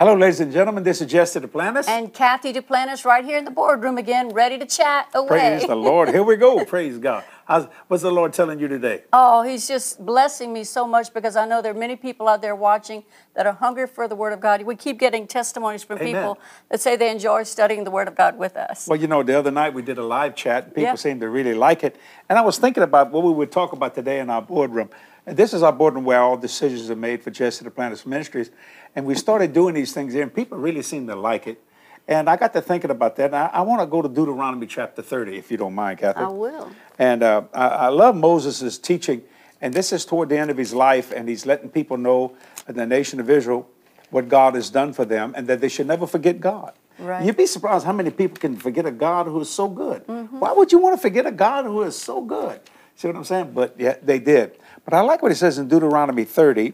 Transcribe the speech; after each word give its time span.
Hello, 0.00 0.14
ladies 0.14 0.40
and 0.40 0.50
gentlemen. 0.50 0.82
This 0.82 1.02
is 1.02 1.08
Jesse 1.08 1.40
Duplantis. 1.40 1.86
And 1.86 2.10
Kathy 2.10 2.54
Duplantis 2.54 3.04
right 3.04 3.22
here 3.22 3.36
in 3.36 3.44
the 3.44 3.50
boardroom 3.50 3.98
again, 3.98 4.30
ready 4.30 4.56
to 4.56 4.64
chat 4.64 5.10
away. 5.12 5.28
Praise 5.28 5.66
the 5.66 5.76
Lord. 5.76 6.08
Here 6.08 6.22
we 6.22 6.36
go. 6.36 6.64
Praise 6.64 6.96
God. 6.96 7.22
How's, 7.44 7.66
what's 7.86 8.02
the 8.02 8.10
Lord 8.10 8.32
telling 8.32 8.58
you 8.58 8.66
today? 8.66 9.02
Oh, 9.12 9.42
He's 9.42 9.68
just 9.68 10.02
blessing 10.06 10.54
me 10.54 10.64
so 10.64 10.86
much 10.86 11.12
because 11.12 11.36
I 11.36 11.44
know 11.44 11.60
there 11.60 11.72
are 11.72 11.78
many 11.78 11.96
people 11.96 12.28
out 12.28 12.40
there 12.40 12.56
watching 12.56 13.04
that 13.34 13.46
are 13.46 13.52
hungry 13.52 13.86
for 13.86 14.08
the 14.08 14.14
Word 14.14 14.32
of 14.32 14.40
God. 14.40 14.62
We 14.62 14.74
keep 14.74 14.98
getting 14.98 15.26
testimonies 15.26 15.84
from 15.84 15.98
Amen. 15.98 16.14
people 16.14 16.38
that 16.70 16.80
say 16.80 16.96
they 16.96 17.10
enjoy 17.10 17.42
studying 17.42 17.84
the 17.84 17.90
Word 17.90 18.08
of 18.08 18.16
God 18.16 18.38
with 18.38 18.56
us. 18.56 18.88
Well, 18.88 18.98
you 18.98 19.06
know, 19.06 19.22
the 19.22 19.38
other 19.38 19.50
night 19.50 19.74
we 19.74 19.82
did 19.82 19.98
a 19.98 20.02
live 20.02 20.34
chat. 20.34 20.64
And 20.64 20.74
people 20.74 20.92
Yeah. 20.92 20.94
seemed 20.94 21.20
to 21.20 21.28
really 21.28 21.52
like 21.52 21.84
it. 21.84 21.96
And 22.30 22.38
I 22.38 22.42
was 22.42 22.56
thinking 22.56 22.84
about 22.84 23.10
what 23.12 23.22
we 23.22 23.34
would 23.34 23.52
talk 23.52 23.74
about 23.74 23.94
today 23.94 24.20
in 24.20 24.30
our 24.30 24.40
boardroom. 24.40 24.88
And 25.26 25.36
this 25.36 25.52
is 25.52 25.62
our 25.62 25.72
boardroom 25.72 26.04
where 26.04 26.20
all 26.20 26.36
decisions 26.36 26.90
are 26.90 26.96
made 26.96 27.22
for 27.22 27.30
Jesse 27.30 27.64
Duplantis 27.64 28.06
Ministries. 28.06 28.50
And 28.96 29.06
we 29.06 29.14
started 29.14 29.52
doing 29.52 29.74
these 29.74 29.92
things 29.92 30.12
here, 30.12 30.22
and 30.22 30.34
people 30.34 30.58
really 30.58 30.82
seem 30.82 31.06
to 31.06 31.14
like 31.14 31.46
it. 31.46 31.62
And 32.08 32.28
I 32.28 32.36
got 32.36 32.52
to 32.54 32.60
thinking 32.60 32.90
about 32.90 33.16
that. 33.16 33.26
And 33.26 33.36
I, 33.36 33.46
I 33.46 33.60
want 33.60 33.80
to 33.82 33.86
go 33.86 34.02
to 34.02 34.08
Deuteronomy 34.08 34.66
chapter 34.66 35.02
30, 35.02 35.36
if 35.36 35.50
you 35.50 35.56
don't 35.56 35.74
mind, 35.74 35.98
Kathy. 35.98 36.20
I 36.20 36.28
will. 36.28 36.72
And 36.98 37.22
uh, 37.22 37.42
I, 37.54 37.66
I 37.68 37.88
love 37.88 38.16
Moses' 38.16 38.78
teaching, 38.78 39.22
and 39.60 39.72
this 39.72 39.92
is 39.92 40.04
toward 40.04 40.28
the 40.28 40.38
end 40.38 40.50
of 40.50 40.56
his 40.56 40.74
life, 40.74 41.12
and 41.12 41.28
he's 41.28 41.46
letting 41.46 41.68
people 41.68 41.96
know, 41.96 42.34
in 42.66 42.74
the 42.74 42.86
nation 42.86 43.20
of 43.20 43.30
Israel, 43.30 43.68
what 44.10 44.28
God 44.28 44.54
has 44.54 44.70
done 44.70 44.92
for 44.92 45.04
them, 45.04 45.34
and 45.36 45.46
that 45.46 45.60
they 45.60 45.68
should 45.68 45.86
never 45.86 46.06
forget 46.06 46.40
God. 46.40 46.72
Right. 46.98 47.24
You'd 47.24 47.36
be 47.36 47.46
surprised 47.46 47.86
how 47.86 47.92
many 47.92 48.10
people 48.10 48.38
can 48.38 48.56
forget 48.56 48.84
a 48.86 48.90
God 48.90 49.26
who 49.26 49.40
is 49.40 49.48
so 49.48 49.68
good. 49.68 50.02
Why 50.06 50.52
would 50.52 50.72
you 50.72 50.78
want 50.78 50.96
to 50.96 51.00
forget 51.00 51.26
a 51.26 51.32
God 51.32 51.64
who 51.64 51.82
is 51.82 51.96
so 51.96 52.20
good? 52.20 52.60
See 52.96 53.08
what 53.08 53.16
I'm 53.16 53.24
saying? 53.24 53.52
But 53.52 53.76
yeah, 53.78 53.96
they 54.02 54.18
did. 54.18 54.58
But 54.84 54.94
I 54.94 55.00
like 55.00 55.22
what 55.22 55.32
it 55.32 55.36
says 55.36 55.58
in 55.58 55.68
Deuteronomy 55.68 56.24
30, 56.24 56.72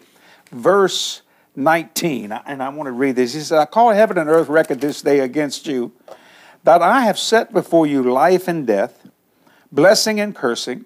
verse 0.52 1.23
19, 1.55 2.33
and 2.33 2.62
I 2.62 2.69
want 2.69 2.87
to 2.87 2.92
read 2.92 3.16
this. 3.16 3.33
He 3.33 3.41
says, 3.41 3.52
I 3.52 3.64
call 3.64 3.91
heaven 3.91 4.19
and 4.19 4.28
earth 4.28 4.48
record 4.48 4.80
this 4.80 5.02
day 5.02 5.20
against 5.20 5.66
you, 5.66 5.92
that 6.64 6.83
I 6.83 7.03
have 7.03 7.19
set 7.19 7.53
before 7.53 7.86
you 7.86 8.03
life 8.03 8.48
and 8.48 8.67
death, 8.67 9.08
blessing 9.72 10.20
and 10.20 10.34
cursing. 10.34 10.84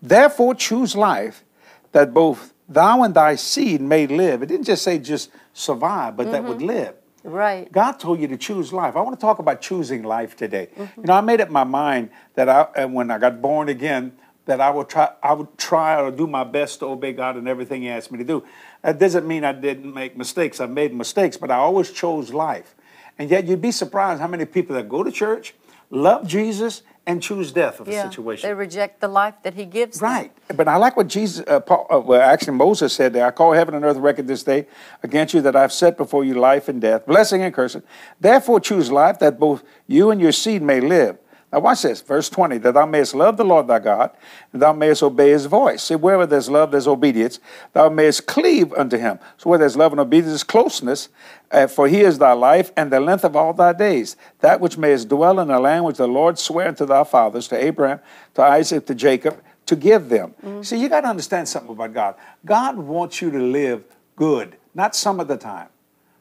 Therefore 0.00 0.54
choose 0.54 0.96
life, 0.96 1.44
that 1.92 2.14
both 2.14 2.54
thou 2.68 3.02
and 3.02 3.14
thy 3.14 3.34
seed 3.34 3.80
may 3.80 4.06
live. 4.06 4.42
It 4.42 4.46
didn't 4.46 4.66
just 4.66 4.82
say 4.82 4.98
just 4.98 5.30
survive, 5.52 6.16
but 6.16 6.30
that 6.30 6.44
would 6.44 6.58
mm-hmm. 6.58 6.66
live. 6.66 6.94
Right. 7.24 7.70
God 7.70 7.92
told 7.92 8.20
you 8.20 8.28
to 8.28 8.36
choose 8.36 8.72
life. 8.72 8.96
I 8.96 9.00
want 9.00 9.18
to 9.18 9.20
talk 9.20 9.38
about 9.38 9.60
choosing 9.60 10.02
life 10.02 10.36
today. 10.36 10.68
Mm-hmm. 10.76 11.00
You 11.00 11.06
know, 11.06 11.14
I 11.14 11.20
made 11.20 11.40
up 11.40 11.50
my 11.50 11.64
mind 11.64 12.10
that 12.34 12.48
I, 12.48 12.60
uh, 12.60 12.88
when 12.88 13.10
I 13.10 13.18
got 13.18 13.42
born 13.42 13.68
again, 13.68 14.12
that 14.48 14.60
I 14.60 14.70
would 14.70 14.88
try, 14.88 15.10
I 15.22 15.32
would 15.34 15.56
try 15.56 16.00
or 16.00 16.10
do 16.10 16.26
my 16.26 16.42
best 16.42 16.80
to 16.80 16.86
obey 16.86 17.12
God 17.12 17.36
in 17.36 17.46
everything 17.46 17.82
He 17.82 17.88
asked 17.90 18.10
me 18.10 18.18
to 18.18 18.24
do. 18.24 18.44
That 18.82 18.98
doesn't 18.98 19.26
mean 19.26 19.44
I 19.44 19.52
didn't 19.52 19.94
make 19.94 20.16
mistakes. 20.16 20.58
I 20.60 20.66
made 20.66 20.92
mistakes, 20.92 21.36
but 21.36 21.50
I 21.50 21.56
always 21.56 21.90
chose 21.92 22.32
life. 22.32 22.74
And 23.18 23.30
yet, 23.30 23.46
you'd 23.46 23.60
be 23.62 23.72
surprised 23.72 24.20
how 24.20 24.26
many 24.26 24.44
people 24.44 24.74
that 24.76 24.88
go 24.88 25.02
to 25.04 25.10
church, 25.12 25.54
love 25.90 26.26
Jesus, 26.26 26.82
and 27.06 27.22
choose 27.22 27.52
death 27.52 27.80
of 27.80 27.88
a 27.88 27.92
Yeah. 27.92 28.02
situation. 28.10 28.48
They 28.48 28.54
reject 28.54 29.00
the 29.00 29.08
life 29.08 29.34
that 29.42 29.54
He 29.54 29.64
gives. 29.64 29.98
them. 30.00 30.10
Right. 30.10 30.32
But 30.54 30.68
I 30.68 30.76
like 30.76 30.96
what 30.96 31.08
Jesus, 31.08 31.44
uh, 31.48 31.60
Paul, 31.60 31.86
uh, 31.90 32.00
well, 32.00 32.20
actually 32.20 32.56
Moses 32.56 32.92
said 32.92 33.12
there. 33.14 33.26
I 33.26 33.30
call 33.30 33.52
heaven 33.52 33.74
and 33.74 33.84
earth 33.84 33.96
record 33.96 34.28
this 34.28 34.42
day 34.42 34.66
against 35.02 35.32
you 35.34 35.40
that 35.42 35.56
I've 35.56 35.72
set 35.72 35.96
before 35.96 36.22
you 36.24 36.34
life 36.34 36.68
and 36.68 36.80
death, 36.82 37.06
blessing 37.06 37.42
and 37.42 37.52
cursing. 37.54 37.82
Therefore 38.20 38.60
choose 38.60 38.90
life 38.92 39.18
that 39.20 39.38
both 39.38 39.62
you 39.86 40.10
and 40.10 40.20
your 40.20 40.32
seed 40.32 40.62
may 40.62 40.80
live. 40.80 41.16
Now 41.50 41.60
watch 41.60 41.82
this, 41.82 42.02
verse 42.02 42.28
20, 42.28 42.58
that 42.58 42.74
thou 42.74 42.84
mayest 42.84 43.14
love 43.14 43.38
the 43.38 43.44
Lord 43.44 43.68
thy 43.68 43.78
God, 43.78 44.10
and 44.52 44.60
thou 44.60 44.74
mayest 44.74 45.02
obey 45.02 45.30
his 45.30 45.46
voice. 45.46 45.82
See, 45.82 45.94
wherever 45.94 46.26
there's 46.26 46.50
love, 46.50 46.70
there's 46.70 46.86
obedience. 46.86 47.40
Thou 47.72 47.88
mayest 47.88 48.26
cleave 48.26 48.72
unto 48.74 48.98
him. 48.98 49.18
So 49.38 49.48
where 49.48 49.58
there's 49.58 49.76
love 49.76 49.92
and 49.92 50.00
obedience 50.00 50.34
is 50.34 50.44
closeness, 50.44 51.08
uh, 51.50 51.66
for 51.66 51.88
he 51.88 52.02
is 52.02 52.18
thy 52.18 52.32
life 52.32 52.70
and 52.76 52.92
the 52.92 53.00
length 53.00 53.24
of 53.24 53.34
all 53.34 53.54
thy 53.54 53.72
days. 53.72 54.16
That 54.40 54.60
which 54.60 54.76
mayest 54.76 55.08
dwell 55.08 55.40
in 55.40 55.48
the 55.48 55.58
land 55.58 55.86
which 55.86 55.96
the 55.96 56.06
Lord 56.06 56.38
sware 56.38 56.68
unto 56.68 56.84
thy 56.84 57.04
fathers, 57.04 57.48
to 57.48 57.56
Abraham, 57.56 58.00
to 58.34 58.42
Isaac, 58.42 58.84
to 58.86 58.94
Jacob, 58.94 59.42
to 59.64 59.76
give 59.76 60.10
them. 60.10 60.34
See, 60.62 60.78
you 60.78 60.88
got 60.90 61.02
to 61.02 61.08
understand 61.08 61.48
something 61.48 61.70
about 61.70 61.94
God. 61.94 62.14
God 62.44 62.76
wants 62.76 63.22
you 63.22 63.30
to 63.30 63.38
live 63.38 63.84
good, 64.16 64.56
not 64.74 64.94
some 64.94 65.18
of 65.18 65.28
the 65.28 65.36
time, 65.36 65.68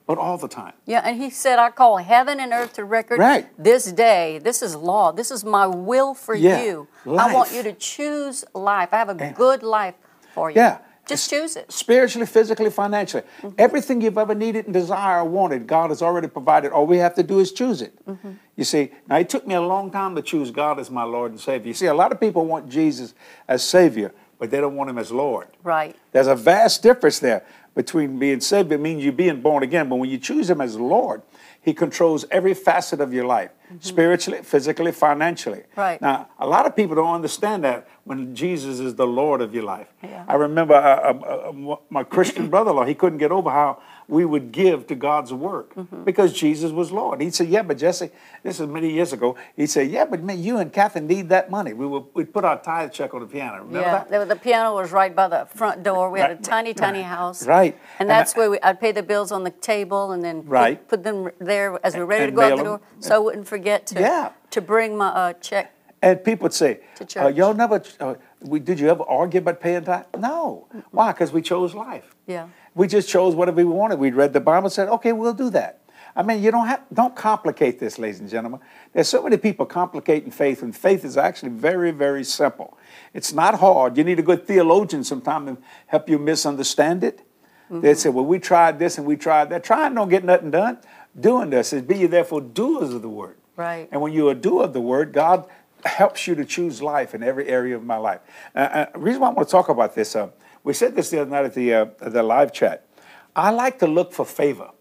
but 0.07 0.18
all 0.18 0.38
the 0.38 0.47
time. 0.47 0.73
Yeah, 0.85 1.01
and 1.03 1.22
he 1.22 1.29
said, 1.29 1.59
I 1.59 1.69
call 1.69 1.97
heaven 1.97 2.40
and 2.40 2.53
earth 2.53 2.73
to 2.73 2.85
record 2.85 3.19
Right. 3.19 3.45
this 3.62 3.91
day. 3.91 4.40
This 4.40 4.62
is 4.62 4.73
law. 4.75 5.12
This 5.12 5.29
is 5.29 5.44
my 5.44 5.68
will 5.68 6.13
for 6.16 6.34
Yeah, 6.34 6.63
you. 6.63 6.88
I 7.06 7.34
want 7.34 7.53
you 7.53 7.62
to 7.63 7.73
choose 7.73 8.44
life. 8.56 8.90
I 8.94 8.97
have 8.97 9.09
a 9.09 9.34
good 9.35 9.62
life 9.62 9.95
for 10.34 10.50
you. 10.50 10.56
Yeah. 10.56 10.79
Just 11.06 11.29
choose 11.29 11.56
it. 11.56 11.72
Spiritually, 11.72 12.25
physically, 12.25 12.69
financially. 12.69 13.23
Everything 13.57 14.01
you've 14.01 14.18
ever 14.18 14.35
needed 14.35 14.66
and 14.66 14.73
desired 14.73 15.22
or 15.22 15.25
wanted, 15.25 15.66
God 15.66 15.90
has 15.90 16.01
already 16.01 16.28
provided. 16.28 16.72
All 16.74 16.85
we 16.85 16.97
have 16.97 17.16
to 17.16 17.24
do 17.24 17.39
is 17.39 17.53
choose 17.53 17.81
it. 17.81 17.94
Mm-hmm. 18.06 18.31
You 18.57 18.63
see, 18.66 18.91
now 19.07 19.18
it 19.18 19.29
took 19.29 19.47
me 19.47 19.56
a 19.56 19.62
long 19.62 19.89
time 19.89 20.16
to 20.16 20.22
choose 20.22 20.51
God 20.51 20.79
as 20.79 20.91
my 20.91 21.03
Lord 21.03 21.31
and 21.31 21.39
Savior. 21.39 21.68
You 21.69 21.74
see, 21.74 21.85
a 21.85 21.94
lot 21.94 22.12
of 22.12 22.19
people 22.19 22.45
want 22.45 22.68
Jesus 22.68 23.13
as 23.47 23.63
Savior, 23.63 24.13
but 24.38 24.51
they 24.51 24.59
don't 24.59 24.75
want 24.75 24.89
Him 24.89 24.97
as 24.97 25.09
Lord. 25.09 25.47
Right. 25.63 25.95
There's 26.12 26.28
a 26.28 26.35
vast 26.35 26.84
difference 26.84 27.19
there 27.19 27.45
between 27.77 28.17
being 28.17 28.41
saved. 28.41 28.71
It 28.71 28.79
means 28.79 29.03
you're 29.03 29.13
being 29.13 29.39
born 29.39 29.61
again, 29.61 29.88
but 29.88 29.97
when 29.97 30.09
you 30.09 30.17
choose 30.17 30.49
Him 30.49 30.59
as 30.61 30.77
Lord, 30.77 31.21
He 31.61 31.73
controls 31.73 32.25
every 32.31 32.55
facet 32.55 32.99
of 32.99 33.13
your 33.13 33.25
life, 33.25 33.51
spiritually, 33.79 34.41
physically, 34.41 34.91
financially. 34.91 35.61
Right. 35.75 36.01
Now, 36.01 36.27
a 36.39 36.47
lot 36.47 36.65
of 36.65 36.75
people 36.75 36.95
don't 36.95 37.13
understand 37.13 37.63
that 37.65 37.88
when 38.03 38.35
Jesus 38.35 38.79
is 38.79 38.95
the 38.95 39.05
Lord 39.05 39.41
of 39.41 39.53
your 39.53 39.63
life. 39.63 39.88
Yeah. 40.01 40.25
I 40.27 40.35
remember 40.35 40.73
uh, 40.73 41.13
uh, 41.13 41.71
uh, 41.71 41.75
my 41.91 42.03
Christian 42.03 42.49
brother-in-law. 42.53 42.85
He 42.85 42.95
couldn't 42.95 43.19
get 43.19 43.31
over 43.31 43.51
how 43.51 43.79
we 44.09 44.23
would 44.23 44.51
give 44.53 44.88
to 44.88 44.95
God's 44.95 45.34
work 45.34 45.73
because 46.06 46.31
Jesus 46.31 46.72
was 46.72 46.91
Lord. 46.91 47.19
He 47.19 47.29
said, 47.29 47.50
"Yeah, 47.50 47.62
but 47.63 47.78
Jesse, 47.78 48.09
this 48.41 48.59
is 48.59 48.68
many 48.68 48.90
years 48.91 49.12
ago." 49.12 49.35
He 49.56 49.68
said, 49.68 49.90
"Yeah, 49.90 50.06
but 50.06 50.23
man, 50.23 50.41
you 50.41 50.57
and 50.59 50.72
Kathy 50.72 51.01
need 51.01 51.28
that 51.29 51.51
money. 51.51 51.73
We 51.73 51.85
would 51.85 52.06
we 52.13 52.23
put 52.23 52.45
our 52.45 52.57
tithe 52.59 52.91
check 52.94 53.13
on 53.13 53.19
the 53.22 53.28
piano. 53.28 53.57
Remember 53.63 53.79
yeah, 53.81 54.03
that?" 54.09 54.19
was- 54.19 54.29
the 54.29 54.35
piano 54.38 54.73
was 54.75 54.91
right 54.91 55.13
by 55.13 55.28
the 55.28 55.45
front 55.53 55.84
door. 55.84 56.09
We 56.09 56.19
had 56.22 56.31
a 56.31 56.34
Right, 56.35 56.44
tiny, 56.44 56.73
tiny 56.73 57.00
right, 57.00 57.07
house. 57.07 57.45
right. 57.45 57.73
And 58.00 58.01
And 58.01 58.09
that's 58.09 58.35
I- 58.35 58.40
where 58.40 58.50
we, 58.51 58.59
I'd 58.62 58.79
pay 58.79 58.94
the 58.94 59.03
bills 59.03 59.31
on 59.34 59.44
the 59.44 59.51
table 59.51 60.12
and 60.13 60.24
then 60.24 60.41
put- 60.44 60.51
Right. 60.51 60.88
put, 60.88 61.03
them 61.03 61.29
there 61.39 61.78
as 61.84 61.94
we 61.95 62.00
were 62.00 62.06
ready 62.06 62.25
And 62.25 62.31
to 62.34 62.35
go 62.35 62.41
out 62.44 62.50
the 62.51 62.56
them. 62.57 62.66
door 62.66 62.81
so 63.00 63.16
I 63.16 63.18
wouldn't 63.19 63.47
forget 63.47 63.85
to, 63.88 64.00
Yeah. 64.00 64.29
to 64.51 64.62
bring 64.62 64.95
my 64.97 65.07
uh, 65.09 65.34
check. 65.34 65.74
And 66.01 66.24
people 66.24 66.44
would 66.45 66.53
say, 66.53 66.79
To 66.97 67.25
uh. 67.25 67.28
"Y'all 67.29 67.56
never? 67.56 67.81
Uh, 68.00 68.13
we, 68.41 68.59
did 68.59 68.79
you 68.79 68.88
ever 68.89 69.03
argue 69.03 69.39
about 69.39 69.59
paying 69.59 69.84
tithe?" 69.84 70.06
No. 70.18 70.68
Why? 70.91 71.12
Because 71.12 71.34
we 71.34 71.41
chose 71.41 71.74
life. 71.74 72.16
Yeah. 72.28 72.47
We 72.77 72.88
just 72.88 73.09
chose 73.09 73.35
whatever 73.35 73.57
we 73.57 73.65
wanted. 73.65 73.99
We 73.99 74.11
read 74.11 74.33
the 74.33 74.39
Bible 74.39 74.67
and 74.67 74.73
said, 74.73 74.88
"Okay, 74.88 75.11
we'll 75.11 75.33
do 75.33 75.49
that." 75.49 75.81
I 76.15 76.23
mean, 76.23 76.41
you 76.41 76.51
don't 76.51 76.67
have 76.67 76.81
don't 76.93 77.15
complicate 77.15 77.79
this, 77.79 77.97
ladies 77.99 78.19
and 78.19 78.29
gentlemen. 78.29 78.59
There's 78.93 79.07
so 79.07 79.21
many 79.23 79.38
people 79.38 79.65
complicating 79.65 80.31
faith, 80.31 80.61
and 80.61 80.75
faith 80.75 81.03
is 81.03 81.17
actually 81.17 81.49
very, 81.49 81.91
very 81.91 82.23
simple. 82.23 82.77
It's 83.13 83.33
not 83.33 83.59
hard. 83.59 83.97
You 83.97 84.03
need 84.03 84.19
a 84.19 84.23
good 84.23 84.47
theologian 84.47 85.03
sometime 85.03 85.45
to 85.47 85.57
help 85.88 86.07
you 86.07 86.19
misunderstand 86.19 87.03
it. 87.03 87.23
They 87.69 87.95
say, 87.95 88.09
"Well, 88.09 88.25
we 88.25 88.39
tried 88.39 88.79
this 88.79 88.97
and 88.97 89.05
we 89.05 89.17
tried 89.17 89.49
that." 89.49 89.63
Trying 89.63 89.94
don't 89.95 90.09
get 90.09 90.23
nothing 90.23 90.51
done. 90.51 90.77
Doing 91.19 91.49
this 91.49 91.73
is 91.73 91.81
be 91.81 91.97
ye 91.97 92.05
therefore 92.05 92.41
doers 92.41 92.94
of 92.94 93.01
the 93.01 93.09
word. 93.09 93.35
Right. 93.57 93.89
And 93.91 94.01
when 94.01 94.13
you're 94.13 94.31
a 94.31 94.35
doer 94.35 94.63
of 94.63 94.73
the 94.73 94.81
word, 94.81 95.11
God 95.11 95.45
helps 95.83 96.27
you 96.27 96.35
to 96.35 96.45
choose 96.45 96.81
life 96.81 97.13
in 97.13 97.23
every 97.23 97.47
area 97.47 97.75
of 97.75 97.83
my 97.83 97.97
life. 97.97 98.21
Uh, 98.55 98.59
uh, 98.59 98.85
the 98.94 98.99
reason 98.99 99.21
why 99.21 99.29
I 99.29 99.31
want 99.31 99.47
to 99.47 99.51
talk 99.51 99.69
about 99.69 99.95
this, 99.95 100.15
uh, 100.15 100.29
we 100.67 100.73
said 100.73 100.97
this 100.97 101.09
the 101.09 101.22
other 101.22 101.29
night 101.29 101.45
at 101.45 101.53
the, 101.53 101.73
uh, 101.73 101.85
the 102.01 102.22
live 102.22 102.51
chat. 102.51 102.85
I 103.33 103.51
like 103.51 103.79
to 103.79 103.88
look 103.88 104.11
for 104.11 104.25
favor. 104.25 104.72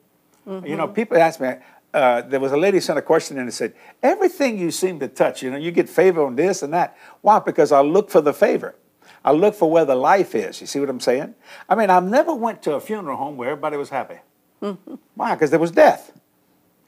You 0.64 0.74
know, 0.74 0.88
people 0.88 1.16
ask 1.16 1.40
me, 1.40 1.54
uh, 1.94 2.22
there 2.22 2.40
was 2.40 2.50
a 2.50 2.56
lady 2.56 2.80
sent 2.80 2.98
a 2.98 3.02
question 3.02 3.36
in 3.36 3.44
and 3.44 3.54
said, 3.54 3.72
everything 4.02 4.58
you 4.58 4.72
seem 4.72 4.98
to 4.98 5.06
touch, 5.06 5.44
you 5.44 5.50
know, 5.50 5.56
you 5.56 5.70
get 5.70 5.88
favor 5.88 6.24
on 6.26 6.34
this 6.34 6.64
and 6.64 6.72
that. 6.72 6.96
Why? 7.20 7.38
Because 7.38 7.70
I 7.70 7.82
look 7.82 8.10
for 8.10 8.20
the 8.20 8.32
favor. 8.32 8.74
I 9.24 9.30
look 9.30 9.54
for 9.54 9.70
where 9.70 9.84
the 9.84 9.94
life 9.94 10.34
is. 10.34 10.60
You 10.60 10.66
see 10.66 10.80
what 10.80 10.90
I'm 10.90 10.98
saying? 10.98 11.36
I 11.68 11.76
mean, 11.76 11.88
I 11.90 12.00
never 12.00 12.34
went 12.34 12.62
to 12.64 12.74
a 12.74 12.80
funeral 12.80 13.16
home 13.16 13.36
where 13.36 13.50
everybody 13.50 13.76
was 13.76 13.90
happy. 13.90 14.18
Why? 15.14 15.34
Because 15.34 15.50
there 15.50 15.60
was 15.60 15.70
death. 15.70 16.12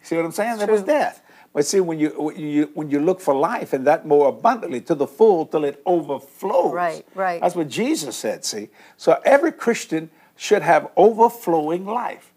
See 0.02 0.16
what 0.16 0.24
I'm 0.24 0.32
saying? 0.32 0.58
There 0.58 0.66
was 0.66 0.82
death. 0.82 1.22
But 1.58 1.66
see, 1.66 1.80
when 1.80 1.98
you, 1.98 2.10
when 2.10 2.38
you 2.38 2.70
when 2.74 2.88
you 2.88 3.00
look 3.00 3.20
for 3.20 3.34
life 3.34 3.72
and 3.72 3.84
that 3.84 4.06
more 4.06 4.28
abundantly 4.28 4.80
to 4.82 4.94
the 4.94 5.08
full 5.08 5.44
till 5.44 5.64
it 5.64 5.82
overflows. 5.84 6.72
Right, 6.72 7.04
right. 7.16 7.40
That's 7.40 7.56
what 7.56 7.66
Jesus 7.66 8.14
said. 8.14 8.44
See, 8.44 8.68
so 8.96 9.20
every 9.24 9.50
Christian 9.50 10.08
should 10.36 10.62
have 10.62 10.88
overflowing 10.96 11.84
life. 11.84 12.32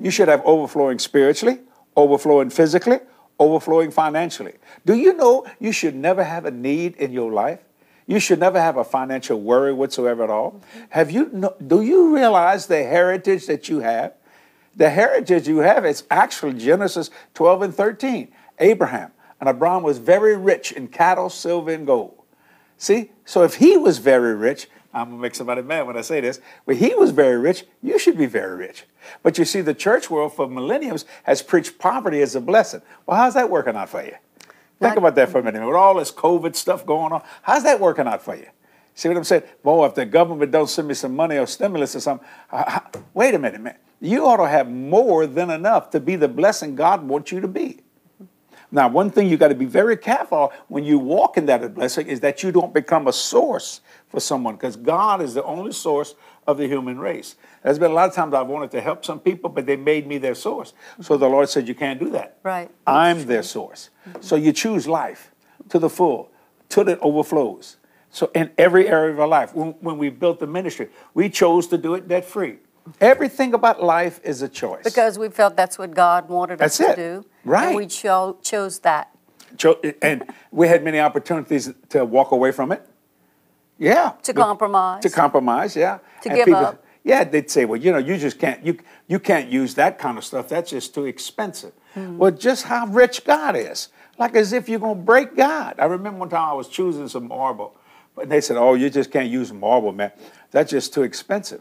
You 0.00 0.10
should 0.10 0.28
have 0.28 0.40
overflowing 0.46 0.98
spiritually, 0.98 1.58
overflowing 1.94 2.48
physically, 2.48 3.00
overflowing 3.38 3.90
financially. 3.90 4.54
Do 4.86 4.94
you 4.94 5.12
know 5.12 5.44
you 5.60 5.70
should 5.70 5.94
never 5.94 6.24
have 6.24 6.46
a 6.46 6.50
need 6.50 6.96
in 6.96 7.12
your 7.12 7.30
life? 7.30 7.60
You 8.06 8.18
should 8.18 8.40
never 8.40 8.58
have 8.58 8.78
a 8.78 8.84
financial 8.84 9.42
worry 9.42 9.74
whatsoever 9.74 10.24
at 10.24 10.30
all. 10.30 10.52
Mm-hmm. 10.52 10.80
Have 10.88 11.10
you? 11.10 11.28
kno- 11.34 11.56
Do 11.66 11.82
you 11.82 12.16
realize 12.16 12.66
the 12.66 12.82
heritage 12.82 13.44
that 13.44 13.68
you 13.68 13.80
have? 13.80 14.14
The 14.76 14.88
heritage 14.88 15.46
you 15.46 15.58
have 15.58 15.84
is 15.84 16.04
actually 16.10 16.54
Genesis 16.54 17.10
12 17.34 17.62
and 17.62 17.74
13. 17.74 18.32
Abraham 18.58 19.12
and 19.40 19.48
Abraham 19.48 19.82
was 19.82 19.98
very 19.98 20.36
rich 20.36 20.72
in 20.72 20.88
cattle, 20.88 21.28
silver, 21.28 21.72
and 21.72 21.86
gold. 21.86 22.22
See, 22.78 23.10
so 23.24 23.42
if 23.42 23.56
he 23.56 23.76
was 23.76 23.98
very 23.98 24.34
rich, 24.34 24.68
I'm 24.92 25.10
gonna 25.10 25.20
make 25.20 25.34
somebody 25.34 25.62
mad 25.62 25.86
when 25.86 25.96
I 25.96 26.02
say 26.02 26.20
this, 26.20 26.40
but 26.66 26.76
he 26.76 26.94
was 26.94 27.10
very 27.10 27.36
rich. 27.36 27.64
You 27.82 27.98
should 27.98 28.16
be 28.16 28.26
very 28.26 28.56
rich. 28.56 28.84
But 29.22 29.38
you 29.38 29.44
see, 29.44 29.60
the 29.60 29.74
church 29.74 30.08
world 30.08 30.34
for 30.34 30.48
millenniums 30.48 31.04
has 31.24 31.42
preached 31.42 31.78
poverty 31.78 32.22
as 32.22 32.34
a 32.34 32.40
blessing. 32.40 32.80
Well, 33.06 33.16
how's 33.16 33.34
that 33.34 33.50
working 33.50 33.76
out 33.76 33.88
for 33.88 34.04
you? 34.04 34.14
Think 34.80 34.96
about 34.96 35.14
that 35.14 35.30
for 35.30 35.38
a 35.38 35.42
minute. 35.42 35.64
With 35.64 35.76
all 35.76 35.94
this 35.94 36.12
COVID 36.12 36.54
stuff 36.54 36.84
going 36.84 37.12
on, 37.12 37.22
how's 37.42 37.64
that 37.64 37.80
working 37.80 38.06
out 38.06 38.22
for 38.22 38.36
you? 38.36 38.46
See 38.94 39.08
what 39.08 39.16
I'm 39.16 39.24
saying? 39.24 39.42
Boy, 39.62 39.86
if 39.86 39.94
the 39.94 40.06
government 40.06 40.52
don't 40.52 40.68
send 40.68 40.88
me 40.88 40.94
some 40.94 41.16
money 41.16 41.36
or 41.36 41.46
stimulus 41.46 41.96
or 41.96 42.00
something, 42.00 42.26
uh, 42.52 42.80
wait 43.12 43.34
a 43.34 43.38
minute, 43.38 43.60
man. 43.60 43.76
You 44.00 44.26
ought 44.26 44.36
to 44.36 44.48
have 44.48 44.70
more 44.70 45.26
than 45.26 45.50
enough 45.50 45.90
to 45.90 46.00
be 46.00 46.16
the 46.16 46.28
blessing 46.28 46.74
God 46.76 47.02
wants 47.02 47.32
you 47.32 47.40
to 47.40 47.48
be. 47.48 47.80
Now, 48.74 48.88
one 48.88 49.08
thing 49.08 49.28
you 49.28 49.36
got 49.36 49.48
to 49.48 49.54
be 49.54 49.66
very 49.66 49.96
careful 49.96 50.52
when 50.66 50.82
you 50.82 50.98
walk 50.98 51.36
in 51.36 51.46
that 51.46 51.74
blessing 51.74 52.08
is 52.08 52.18
that 52.20 52.42
you 52.42 52.50
don't 52.50 52.74
become 52.74 53.06
a 53.06 53.12
source 53.12 53.80
for 54.08 54.18
someone 54.18 54.56
because 54.56 54.74
God 54.74 55.22
is 55.22 55.32
the 55.32 55.44
only 55.44 55.70
source 55.70 56.16
of 56.48 56.58
the 56.58 56.66
human 56.66 56.98
race. 56.98 57.36
There's 57.62 57.78
been 57.78 57.92
a 57.92 57.94
lot 57.94 58.08
of 58.08 58.16
times 58.16 58.34
I've 58.34 58.48
wanted 58.48 58.72
to 58.72 58.80
help 58.80 59.04
some 59.04 59.20
people, 59.20 59.48
but 59.48 59.64
they 59.64 59.76
made 59.76 60.08
me 60.08 60.18
their 60.18 60.34
source. 60.34 60.72
So 61.00 61.16
the 61.16 61.28
Lord 61.28 61.48
said, 61.48 61.68
You 61.68 61.76
can't 61.76 62.00
do 62.00 62.10
that. 62.10 62.38
Right. 62.42 62.68
I'm 62.84 63.26
their 63.26 63.44
source. 63.44 63.90
So 64.20 64.34
you 64.34 64.52
choose 64.52 64.88
life 64.88 65.30
to 65.68 65.78
the 65.78 65.88
full, 65.88 66.32
till 66.68 66.88
it 66.88 66.98
overflows. 67.00 67.76
So 68.10 68.32
in 68.34 68.50
every 68.58 68.88
area 68.88 69.12
of 69.12 69.20
our 69.20 69.28
life, 69.28 69.54
when, 69.54 69.76
when 69.82 69.98
we 69.98 70.10
built 70.10 70.40
the 70.40 70.48
ministry, 70.48 70.88
we 71.14 71.30
chose 71.30 71.68
to 71.68 71.78
do 71.78 71.94
it 71.94 72.08
debt 72.08 72.24
free. 72.24 72.58
Everything 73.00 73.54
about 73.54 73.82
life 73.82 74.20
is 74.24 74.42
a 74.42 74.48
choice. 74.48 74.84
Because 74.84 75.18
we 75.18 75.28
felt 75.28 75.56
that's 75.56 75.78
what 75.78 75.94
God 75.94 76.28
wanted 76.28 76.60
us 76.60 76.78
That's 76.78 76.94
to 76.94 76.96
do. 76.96 77.24
Right. 77.44 77.68
And 77.68 77.76
we 77.76 77.86
cho- 77.86 78.38
chose 78.42 78.80
that. 78.80 79.10
Cho- 79.56 79.80
and 80.02 80.24
we 80.50 80.68
had 80.68 80.82
many 80.84 80.98
opportunities 81.00 81.72
to 81.90 82.04
walk 82.04 82.32
away 82.32 82.52
from 82.52 82.72
it. 82.72 82.86
Yeah. 83.78 84.12
To 84.24 84.34
But- 84.34 84.42
compromise. 84.42 85.02
To 85.02 85.10
compromise, 85.10 85.76
yeah. 85.76 85.98
To 86.22 86.28
And 86.30 86.44
give 86.44 86.54
up. 86.54 86.84
Yeah, 87.04 87.22
they'd 87.24 87.50
say, 87.50 87.66
well, 87.66 87.78
you 87.78 87.92
know, 87.92 87.98
you 87.98 88.16
just 88.16 88.38
can't 88.38 88.64
you 88.64 88.78
you 89.08 89.18
can't 89.18 89.50
use 89.50 89.74
that 89.74 89.98
kind 89.98 90.16
of 90.16 90.24
stuff. 90.24 90.48
That's 90.48 90.70
just 90.70 90.94
too 90.94 91.04
expensive. 91.04 91.72
Hmm. 91.92 92.16
Well, 92.16 92.30
just 92.30 92.64
how 92.64 92.86
rich 92.86 93.24
God 93.24 93.56
is. 93.56 93.88
Like 94.18 94.34
as 94.36 94.52
if 94.54 94.68
you're 94.70 94.80
gonna 94.80 94.94
break 94.94 95.36
God. 95.36 95.74
I 95.78 95.84
remember 95.84 96.20
one 96.20 96.30
time 96.30 96.48
I 96.48 96.54
was 96.54 96.66
choosing 96.68 97.06
some 97.08 97.28
marble, 97.28 97.76
and 98.16 98.30
they 98.32 98.40
said, 98.40 98.56
Oh, 98.56 98.72
you 98.74 98.88
just 98.88 99.10
can't 99.10 99.28
use 99.28 99.52
marble, 99.52 99.92
man. 99.92 100.12
That's 100.50 100.70
just 100.70 100.94
too 100.94 101.02
expensive. 101.02 101.60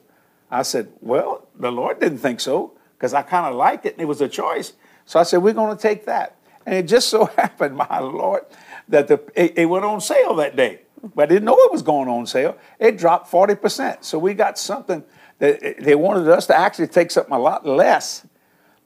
I 0.56 0.62
said, 0.64 0.92
Well, 1.02 1.48
the 1.58 1.72
Lord 1.72 2.00
didn't 2.00 2.20
think 2.20 2.40
so, 2.40 2.74
because 2.98 3.14
I 3.14 3.22
kind 3.22 3.46
of 3.46 3.56
liked 3.56 3.86
it 3.86 3.94
and 3.94 4.02
it 4.02 4.06
was 4.06 4.22
a 4.22 4.30
choice. 4.30 4.74
So 5.06 5.20
I 5.20 5.24
said, 5.24 5.38
We're 5.44 5.54
gonna 5.54 5.78
take 5.78 6.06
that. 6.06 6.38
And 6.66 6.76
it 6.76 6.88
just 6.88 7.10
so 7.16 7.26
happened, 7.26 7.76
my 7.76 8.00
Lord, 8.00 8.44
that 8.90 9.08
the 9.08 9.22
it, 9.36 9.58
it 9.58 9.66
went 9.66 9.86
on 9.86 10.02
sale 10.02 10.36
that 10.36 10.56
day. 10.56 10.82
But 11.16 11.24
I 11.24 11.26
didn't 11.26 11.46
know 11.46 11.58
it 11.58 11.72
was 11.72 11.82
going 11.82 12.08
on 12.08 12.26
sale. 12.26 12.58
It 12.80 12.98
dropped 12.98 13.30
40%. 13.30 14.06
So 14.06 14.18
we 14.18 14.34
got 14.34 14.58
something 14.58 15.04
that 15.40 15.76
they 15.80 15.96
wanted 15.96 16.30
us 16.30 16.48
to 16.48 16.58
actually 16.58 16.88
take 16.88 17.12
something 17.12 17.34
a 17.34 17.40
lot 17.40 17.66
less. 17.66 18.26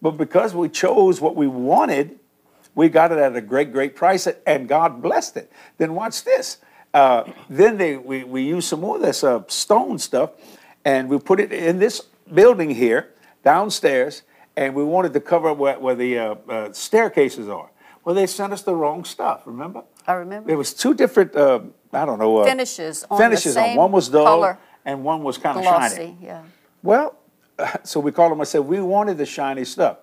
But 0.02 0.12
because 0.12 0.56
we 0.56 0.70
chose 0.70 1.22
what 1.22 1.36
we 1.36 1.48
wanted, 1.48 2.20
we 2.74 2.90
got 2.90 3.12
it 3.12 3.20
at 3.20 3.36
a 3.36 3.42
great, 3.42 3.72
great 3.72 3.96
price, 3.96 4.28
and 4.46 4.68
God 4.68 5.02
blessed 5.02 5.38
it. 5.38 5.52
Then 5.78 5.94
watch 5.94 6.24
this. 6.24 6.58
Uh, 6.94 7.26
then 7.50 7.78
they, 7.78 7.98
we, 7.98 8.24
we 8.24 8.44
used 8.44 8.68
some 8.68 8.82
more 8.82 8.96
of 8.96 9.02
this 9.02 9.24
uh, 9.24 9.44
stone 9.48 10.00
stuff, 10.00 10.32
and 10.88 11.10
we 11.10 11.20
put 11.20 11.42
it 11.42 11.52
in 11.52 11.80
this 11.80 12.00
building 12.34 12.70
here, 12.70 13.10
downstairs, 13.44 14.24
and 14.56 14.74
we 14.74 14.86
wanted 14.86 15.14
to 15.14 15.20
cover 15.20 15.52
where, 15.52 15.78
where 15.78 15.96
the 15.96 16.18
uh, 16.18 16.36
uh, 16.48 16.72
staircases 16.72 17.50
are. 17.50 17.70
Well, 18.06 18.16
they 18.16 18.26
sent 18.26 18.54
us 18.54 18.62
the 18.62 18.74
wrong 18.74 19.04
stuff, 19.04 19.42
remember? 19.46 19.84
I 20.08 20.14
remember. 20.14 20.48
There 20.48 20.58
was 20.58 20.74
two 20.74 20.94
different, 20.94 21.36
uh, 21.36 21.60
I 21.92 22.06
don't 22.06 22.20
know. 22.20 22.38
Uh, 22.38 22.46
Finishes 22.46 23.04
on 23.12 23.18
the 23.18 23.24
finishes 23.24 23.58
on. 23.58 23.76
One 23.76 23.92
was 23.92 24.08
dull, 24.08 24.24
color. 24.24 24.60
and 24.86 25.04
one 25.04 25.24
was 25.24 25.38
kind 25.38 25.58
of 25.58 25.66
shiny. 25.66 26.18
Yeah. 26.22 26.44
Well, 26.82 27.18
so 27.84 28.00
we 28.00 28.14
called 28.14 28.32
them 28.32 28.40
and 28.40 28.48
said 28.48 28.62
we 28.62 28.80
wanted 28.80 29.18
the 29.18 29.26
shiny 29.26 29.66
stuff. 29.66 29.98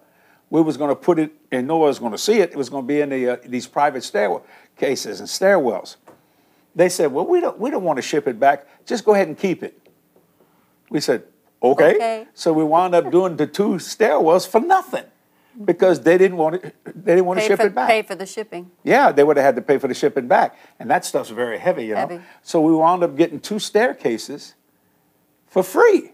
We 0.50 0.60
was 0.60 0.76
going 0.76 0.90
to 0.90 0.96
put 0.96 1.18
it, 1.18 1.32
and 1.50 1.66
no 1.66 1.78
one 1.78 1.88
was 1.88 1.98
going 1.98 2.12
to 2.12 2.18
see 2.18 2.40
it. 2.40 2.50
It 2.50 2.56
was 2.56 2.68
going 2.68 2.84
to 2.84 2.86
be 2.86 3.00
in 3.00 3.08
the, 3.08 3.28
uh, 3.28 3.36
these 3.46 3.66
private 3.66 4.04
stairwell 4.04 4.44
cases 4.76 5.20
and 5.20 5.28
stairwells. 5.28 5.96
They 6.74 6.90
said, 6.90 7.10
"Well, 7.10 7.26
we 7.26 7.40
don't 7.40 7.58
we 7.58 7.70
don't 7.70 7.84
want 7.84 7.96
to 7.96 8.02
ship 8.02 8.28
it 8.28 8.38
back. 8.38 8.66
Just 8.84 9.06
go 9.06 9.14
ahead 9.14 9.28
and 9.28 9.38
keep 9.38 9.62
it." 9.62 9.80
We 10.94 11.00
said, 11.00 11.24
"Okay." 11.60 11.96
Okay. 11.96 12.26
So 12.34 12.52
we 12.52 12.62
wound 12.62 12.94
up 12.94 13.10
doing 13.10 13.36
the 13.36 13.48
two 13.48 13.70
stairwells 13.92 14.46
for 14.48 14.60
nothing 14.60 15.04
because 15.64 16.00
they 16.06 16.16
didn't 16.16 16.36
want 16.36 16.54
it. 16.54 16.62
They 16.84 17.14
didn't 17.16 17.26
want 17.26 17.40
to 17.40 17.42
Pay 17.42 17.48
ship 17.48 17.60
for, 17.60 17.66
it 17.66 17.74
back. 17.74 17.88
pay 17.88 18.02
for 18.02 18.14
the 18.14 18.26
shipping. 18.26 18.70
Yeah, 18.84 19.10
they 19.10 19.24
would 19.24 19.36
have 19.36 19.44
had 19.44 19.56
to 19.56 19.62
pay 19.62 19.78
for 19.78 19.88
the 19.88 19.94
shipping 19.94 20.28
back, 20.28 20.56
and 20.78 20.88
that 20.92 21.04
stuff's 21.04 21.30
very 21.30 21.58
heavy, 21.58 21.86
you 21.86 21.94
know. 21.94 22.06
Heavy. 22.06 22.20
So 22.42 22.60
we 22.60 22.72
wound 22.72 23.02
up 23.02 23.16
getting 23.16 23.40
two 23.40 23.58
staircases 23.58 24.54
for 25.48 25.64
free. 25.64 26.12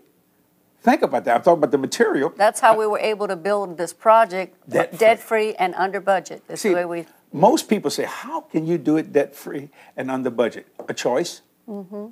Think 0.82 1.02
about 1.02 1.24
that. 1.26 1.36
I'm 1.36 1.42
talking 1.42 1.58
about 1.58 1.72
the 1.72 1.78
material. 1.88 2.32
That's 2.38 2.60
how 2.60 2.74
we 2.74 2.86
were 2.86 2.98
able 3.12 3.28
to 3.28 3.36
build 3.36 3.76
this 3.76 3.92
project 3.92 4.56
Debt-free. 4.66 4.98
debt 4.98 5.18
free 5.20 5.54
and 5.56 5.74
under 5.74 6.00
budget. 6.00 6.42
That's 6.48 6.62
See, 6.62 6.70
the 6.70 6.76
way 6.76 6.86
we. 6.86 7.06
most 7.34 7.68
people 7.68 7.90
say, 7.90 8.04
"How 8.08 8.40
can 8.52 8.66
you 8.66 8.78
do 8.78 8.96
it 8.96 9.12
debt 9.12 9.36
free 9.36 9.68
and 9.94 10.10
under 10.10 10.30
budget?" 10.30 10.64
A 10.88 10.94
choice, 10.94 11.42
Mm-hmm. 11.68 12.06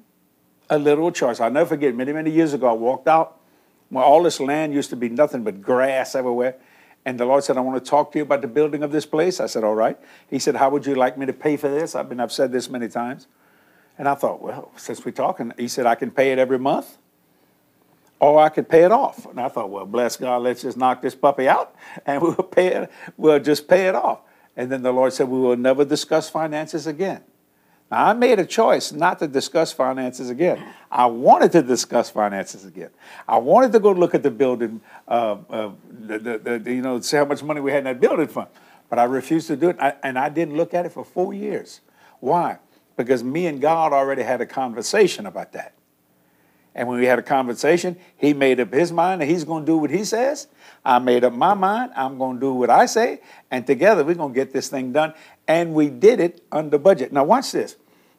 A 0.70 0.78
literal 0.78 1.12
choice. 1.12 1.40
I'll 1.40 1.50
never 1.50 1.70
forget. 1.70 1.94
Many 1.94 2.12
many 2.12 2.30
years 2.30 2.52
ago, 2.52 2.68
I 2.68 2.72
walked 2.72 3.08
out 3.08 3.38
where 3.88 4.04
all 4.04 4.22
this 4.22 4.40
land 4.40 4.74
used 4.74 4.90
to 4.90 4.96
be 4.96 5.08
nothing 5.08 5.44
but 5.44 5.62
grass 5.62 6.14
everywhere. 6.14 6.56
And 7.04 7.18
the 7.18 7.24
Lord 7.24 7.42
said, 7.42 7.56
I 7.56 7.60
want 7.60 7.82
to 7.82 7.90
talk 7.90 8.12
to 8.12 8.18
you 8.18 8.22
about 8.22 8.42
the 8.42 8.48
building 8.48 8.82
of 8.82 8.92
this 8.92 9.06
place. 9.06 9.40
I 9.40 9.46
said, 9.46 9.64
All 9.64 9.74
right. 9.74 9.98
He 10.28 10.38
said, 10.38 10.56
How 10.56 10.68
would 10.70 10.84
you 10.84 10.94
like 10.94 11.16
me 11.16 11.26
to 11.26 11.32
pay 11.32 11.56
for 11.56 11.68
this? 11.68 11.94
I've 11.94 12.08
been, 12.08 12.20
I've 12.20 12.32
said 12.32 12.52
this 12.52 12.68
many 12.68 12.88
times. 12.88 13.26
And 13.98 14.08
I 14.08 14.14
thought, 14.14 14.40
well, 14.40 14.70
since 14.76 15.04
we're 15.04 15.10
talking, 15.10 15.52
he 15.58 15.66
said, 15.66 15.84
I 15.84 15.96
can 15.96 16.12
pay 16.12 16.30
it 16.30 16.38
every 16.38 16.58
month 16.58 16.98
or 18.20 18.40
I 18.40 18.48
could 18.48 18.68
pay 18.68 18.84
it 18.84 18.92
off. 18.92 19.26
And 19.26 19.40
I 19.40 19.48
thought, 19.48 19.70
well, 19.70 19.86
bless 19.86 20.16
God, 20.16 20.42
let's 20.42 20.62
just 20.62 20.76
knock 20.76 21.02
this 21.02 21.16
puppy 21.16 21.48
out 21.48 21.74
and 22.06 22.22
we'll 22.22 22.34
pay 22.34 22.68
it, 22.68 22.90
we'll 23.16 23.40
just 23.40 23.68
pay 23.68 23.88
it 23.88 23.96
off. 23.96 24.20
And 24.56 24.70
then 24.70 24.82
the 24.82 24.92
Lord 24.92 25.12
said, 25.12 25.28
we 25.28 25.38
will 25.38 25.56
never 25.56 25.84
discuss 25.84 26.30
finances 26.30 26.86
again. 26.86 27.22
Now, 27.90 28.06
I 28.06 28.12
made 28.12 28.38
a 28.38 28.44
choice 28.44 28.92
not 28.92 29.18
to 29.20 29.26
discuss 29.26 29.72
finances 29.72 30.28
again. 30.28 30.62
I 30.90 31.06
wanted 31.06 31.52
to 31.52 31.62
discuss 31.62 32.10
finances 32.10 32.66
again. 32.66 32.90
I 33.26 33.38
wanted 33.38 33.72
to 33.72 33.80
go 33.80 33.92
look 33.92 34.14
at 34.14 34.22
the 34.22 34.30
building, 34.30 34.82
uh, 35.06 35.38
uh, 35.48 35.70
the, 35.88 36.18
the, 36.18 36.58
the, 36.58 36.72
you 36.72 36.82
know, 36.82 37.00
see 37.00 37.16
how 37.16 37.24
much 37.24 37.42
money 37.42 37.60
we 37.60 37.70
had 37.70 37.78
in 37.78 37.84
that 37.84 38.00
building 38.00 38.28
fund. 38.28 38.48
But 38.90 38.98
I 38.98 39.04
refused 39.04 39.46
to 39.48 39.56
do 39.56 39.70
it, 39.70 39.76
I, 39.80 39.94
and 40.02 40.18
I 40.18 40.28
didn't 40.28 40.56
look 40.56 40.74
at 40.74 40.84
it 40.84 40.92
for 40.92 41.04
four 41.04 41.32
years. 41.32 41.80
Why? 42.20 42.58
Because 42.96 43.24
me 43.24 43.46
and 43.46 43.60
God 43.60 43.92
already 43.92 44.22
had 44.22 44.40
a 44.40 44.46
conversation 44.46 45.24
about 45.26 45.52
that. 45.52 45.72
And 46.78 46.86
when 46.86 47.00
we 47.00 47.06
had 47.06 47.18
a 47.18 47.22
conversation, 47.22 47.96
he 48.16 48.32
made 48.32 48.60
up 48.60 48.72
his 48.72 48.92
mind 48.92 49.20
that 49.20 49.26
he's 49.26 49.42
going 49.42 49.64
to 49.64 49.66
do 49.66 49.78
what 49.78 49.90
he 49.90 50.04
says. 50.04 50.46
I 50.84 51.00
made 51.00 51.24
up 51.24 51.32
my 51.32 51.52
mind. 51.52 51.90
I'm 51.96 52.18
going 52.18 52.36
to 52.36 52.40
do 52.40 52.52
what 52.52 52.70
I 52.70 52.86
say. 52.86 53.20
And 53.50 53.66
together 53.66 54.04
we're 54.04 54.14
going 54.14 54.32
to 54.32 54.34
get 54.34 54.52
this 54.52 54.68
thing 54.68 54.92
done. 54.92 55.12
And 55.48 55.74
we 55.74 55.90
did 55.90 56.20
it 56.20 56.40
under 56.52 56.78
budget. 56.78 57.12
Now, 57.12 57.24
watch 57.24 57.50
this. 57.50 57.74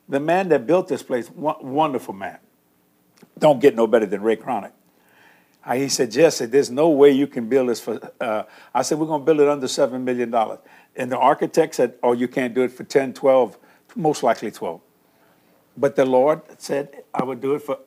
The 0.10 0.20
man 0.20 0.50
that 0.50 0.68
built 0.68 0.90
this 0.90 1.02
place, 1.02 1.30
wonderful 1.32 2.14
man. 2.14 2.38
Don't 3.38 3.62
get 3.62 3.78
no 3.78 3.88
better 3.88 4.06
than 4.06 4.22
Ray 4.22 4.36
Cronick. 4.36 4.74
He 5.74 5.88
said, 5.88 6.12
Jesse, 6.12 6.46
there's 6.46 6.70
no 6.70 6.90
way 6.90 7.12
you 7.12 7.28
can 7.28 7.48
build 7.48 7.70
this 7.70 7.80
for. 7.80 8.12
Uh, 8.20 8.44
I 8.76 8.82
said, 8.82 9.00
we're 9.00 9.06
going 9.06 9.22
to 9.22 9.26
build 9.26 9.40
it 9.40 9.48
under 9.48 9.68
$7 9.68 10.02
million. 10.02 10.36
And 10.98 11.10
the 11.10 11.18
architect 11.18 11.76
said, 11.76 11.94
oh, 12.04 12.12
you 12.12 12.28
can't 12.28 12.54
do 12.54 12.64
it 12.64 12.74
for 12.74 12.84
10, 12.84 13.14
12, 13.14 13.58
most 13.96 14.22
likely 14.22 14.52
12. 14.52 14.82
But 15.78 15.96
the 15.96 16.06
Lord 16.06 16.42
said, 16.58 17.04
I 17.14 17.24
would 17.24 17.40
do 17.40 17.56
it 17.56 17.62
for 17.62 17.78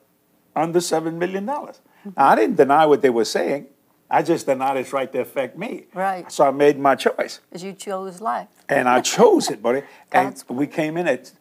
under 0.55 0.79
$7 0.81 1.15
million. 1.15 1.45
Now, 1.45 1.73
I 2.17 2.37
didn't 2.37 2.55
deny 2.57 2.87
what 2.87 3.03
they 3.03 3.11
were 3.11 3.25
saying. 3.25 3.67
I 4.11 4.23
just 4.23 4.47
denied 4.47 4.77
its 4.77 4.93
right 4.93 5.13
to 5.13 5.21
affect 5.21 5.57
me. 5.57 5.85
Right. 5.95 6.31
So 6.31 6.47
I 6.47 6.51
made 6.51 6.79
my 6.79 6.97
choice. 6.97 7.41
As 7.51 7.65
you 7.65 7.73
chose 7.73 8.21
life. 8.21 8.49
And 8.69 8.87
I 8.89 9.01
chose 9.01 9.49
it, 9.51 9.63
buddy. 9.63 9.85
And 10.13 10.45
we 10.49 10.67
came 10.67 10.99
in 10.99 11.09
at, 11.09 11.33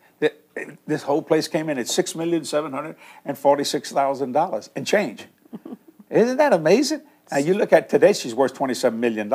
this 0.87 1.03
whole 1.03 1.21
place 1.21 1.49
came 1.49 1.67
in 1.69 1.77
at 1.77 1.87
$6,746,000 1.87 4.69
and 4.75 4.87
change. 4.87 5.25
Isn't 6.09 6.37
that 6.37 6.53
amazing? 6.53 7.01
Now 7.29 7.39
you 7.39 7.53
look 7.53 7.73
at 7.73 7.89
today, 7.89 8.13
she's 8.13 8.33
worth 8.35 8.53
$27 8.53 8.93
million. 8.93 9.29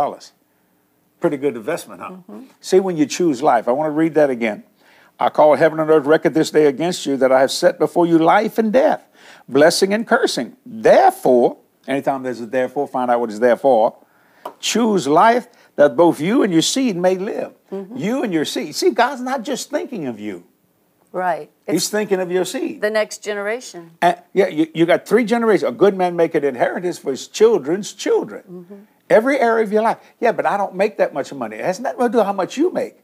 Pretty 1.20 1.36
good 1.36 1.56
investment, 1.56 2.00
huh? 2.00 2.10
Mm-hmm. 2.10 2.44
See, 2.60 2.80
when 2.80 2.96
you 2.96 3.04
choose 3.06 3.42
life, 3.42 3.68
I 3.68 3.72
want 3.72 3.88
to 3.88 3.92
read 3.92 4.14
that 4.14 4.30
again. 4.30 4.64
I 5.18 5.30
call 5.30 5.54
heaven 5.54 5.80
and 5.80 5.90
earth 5.90 6.04
record 6.04 6.34
this 6.34 6.50
day 6.50 6.66
against 6.66 7.06
you 7.06 7.16
that 7.16 7.32
I 7.32 7.40
have 7.40 7.50
set 7.50 7.78
before 7.78 8.06
you 8.06 8.18
life 8.18 8.58
and 8.58 8.70
death, 8.72 9.06
blessing 9.48 9.92
and 9.94 10.06
cursing. 10.06 10.56
Therefore, 10.64 11.58
anytime 11.86 12.22
there's 12.22 12.40
a 12.40 12.46
therefore, 12.46 12.86
find 12.88 13.10
out 13.10 13.20
what 13.20 13.28
what 13.28 13.32
is 13.32 13.40
therefore. 13.40 13.96
Choose 14.60 15.06
life 15.08 15.48
that 15.76 15.96
both 15.96 16.20
you 16.20 16.42
and 16.42 16.52
your 16.52 16.62
seed 16.62 16.96
may 16.96 17.16
live. 17.16 17.52
Mm-hmm. 17.70 17.96
You 17.96 18.22
and 18.22 18.32
your 18.32 18.44
seed. 18.44 18.74
See, 18.74 18.90
God's 18.90 19.20
not 19.20 19.42
just 19.42 19.70
thinking 19.70 20.06
of 20.06 20.18
you, 20.20 20.44
Right. 21.16 21.50
He's 21.66 21.76
It's 21.76 21.88
thinking 21.88 22.20
of 22.20 22.30
your 22.30 22.44
seed. 22.44 22.82
the 22.82 22.90
next 22.90 23.24
generation. 23.24 23.92
And 24.02 24.18
yeah, 24.34 24.48
you, 24.48 24.66
you 24.74 24.84
got 24.84 25.08
three 25.08 25.24
generations. 25.24 25.62
A 25.66 25.72
good 25.72 25.96
man 25.96 26.14
make 26.14 26.34
an 26.34 26.44
inheritance 26.44 26.98
for 26.98 27.10
his 27.10 27.26
children's 27.26 27.94
children. 27.94 28.42
Mm-hmm. 28.42 28.74
Every 29.08 29.40
area 29.40 29.64
of 29.64 29.72
your 29.72 29.80
life. 29.82 29.96
Yeah, 30.20 30.32
but 30.32 30.44
I 30.44 30.58
don't 30.58 30.74
make 30.74 30.98
that 30.98 31.14
much 31.14 31.32
money. 31.32 31.56
It 31.56 31.64
has 31.64 31.80
nothing 31.80 32.00
to 32.00 32.08
do 32.10 32.18
with 32.18 32.26
how 32.26 32.34
much 32.34 32.58
you 32.58 32.70
make. 32.70 32.96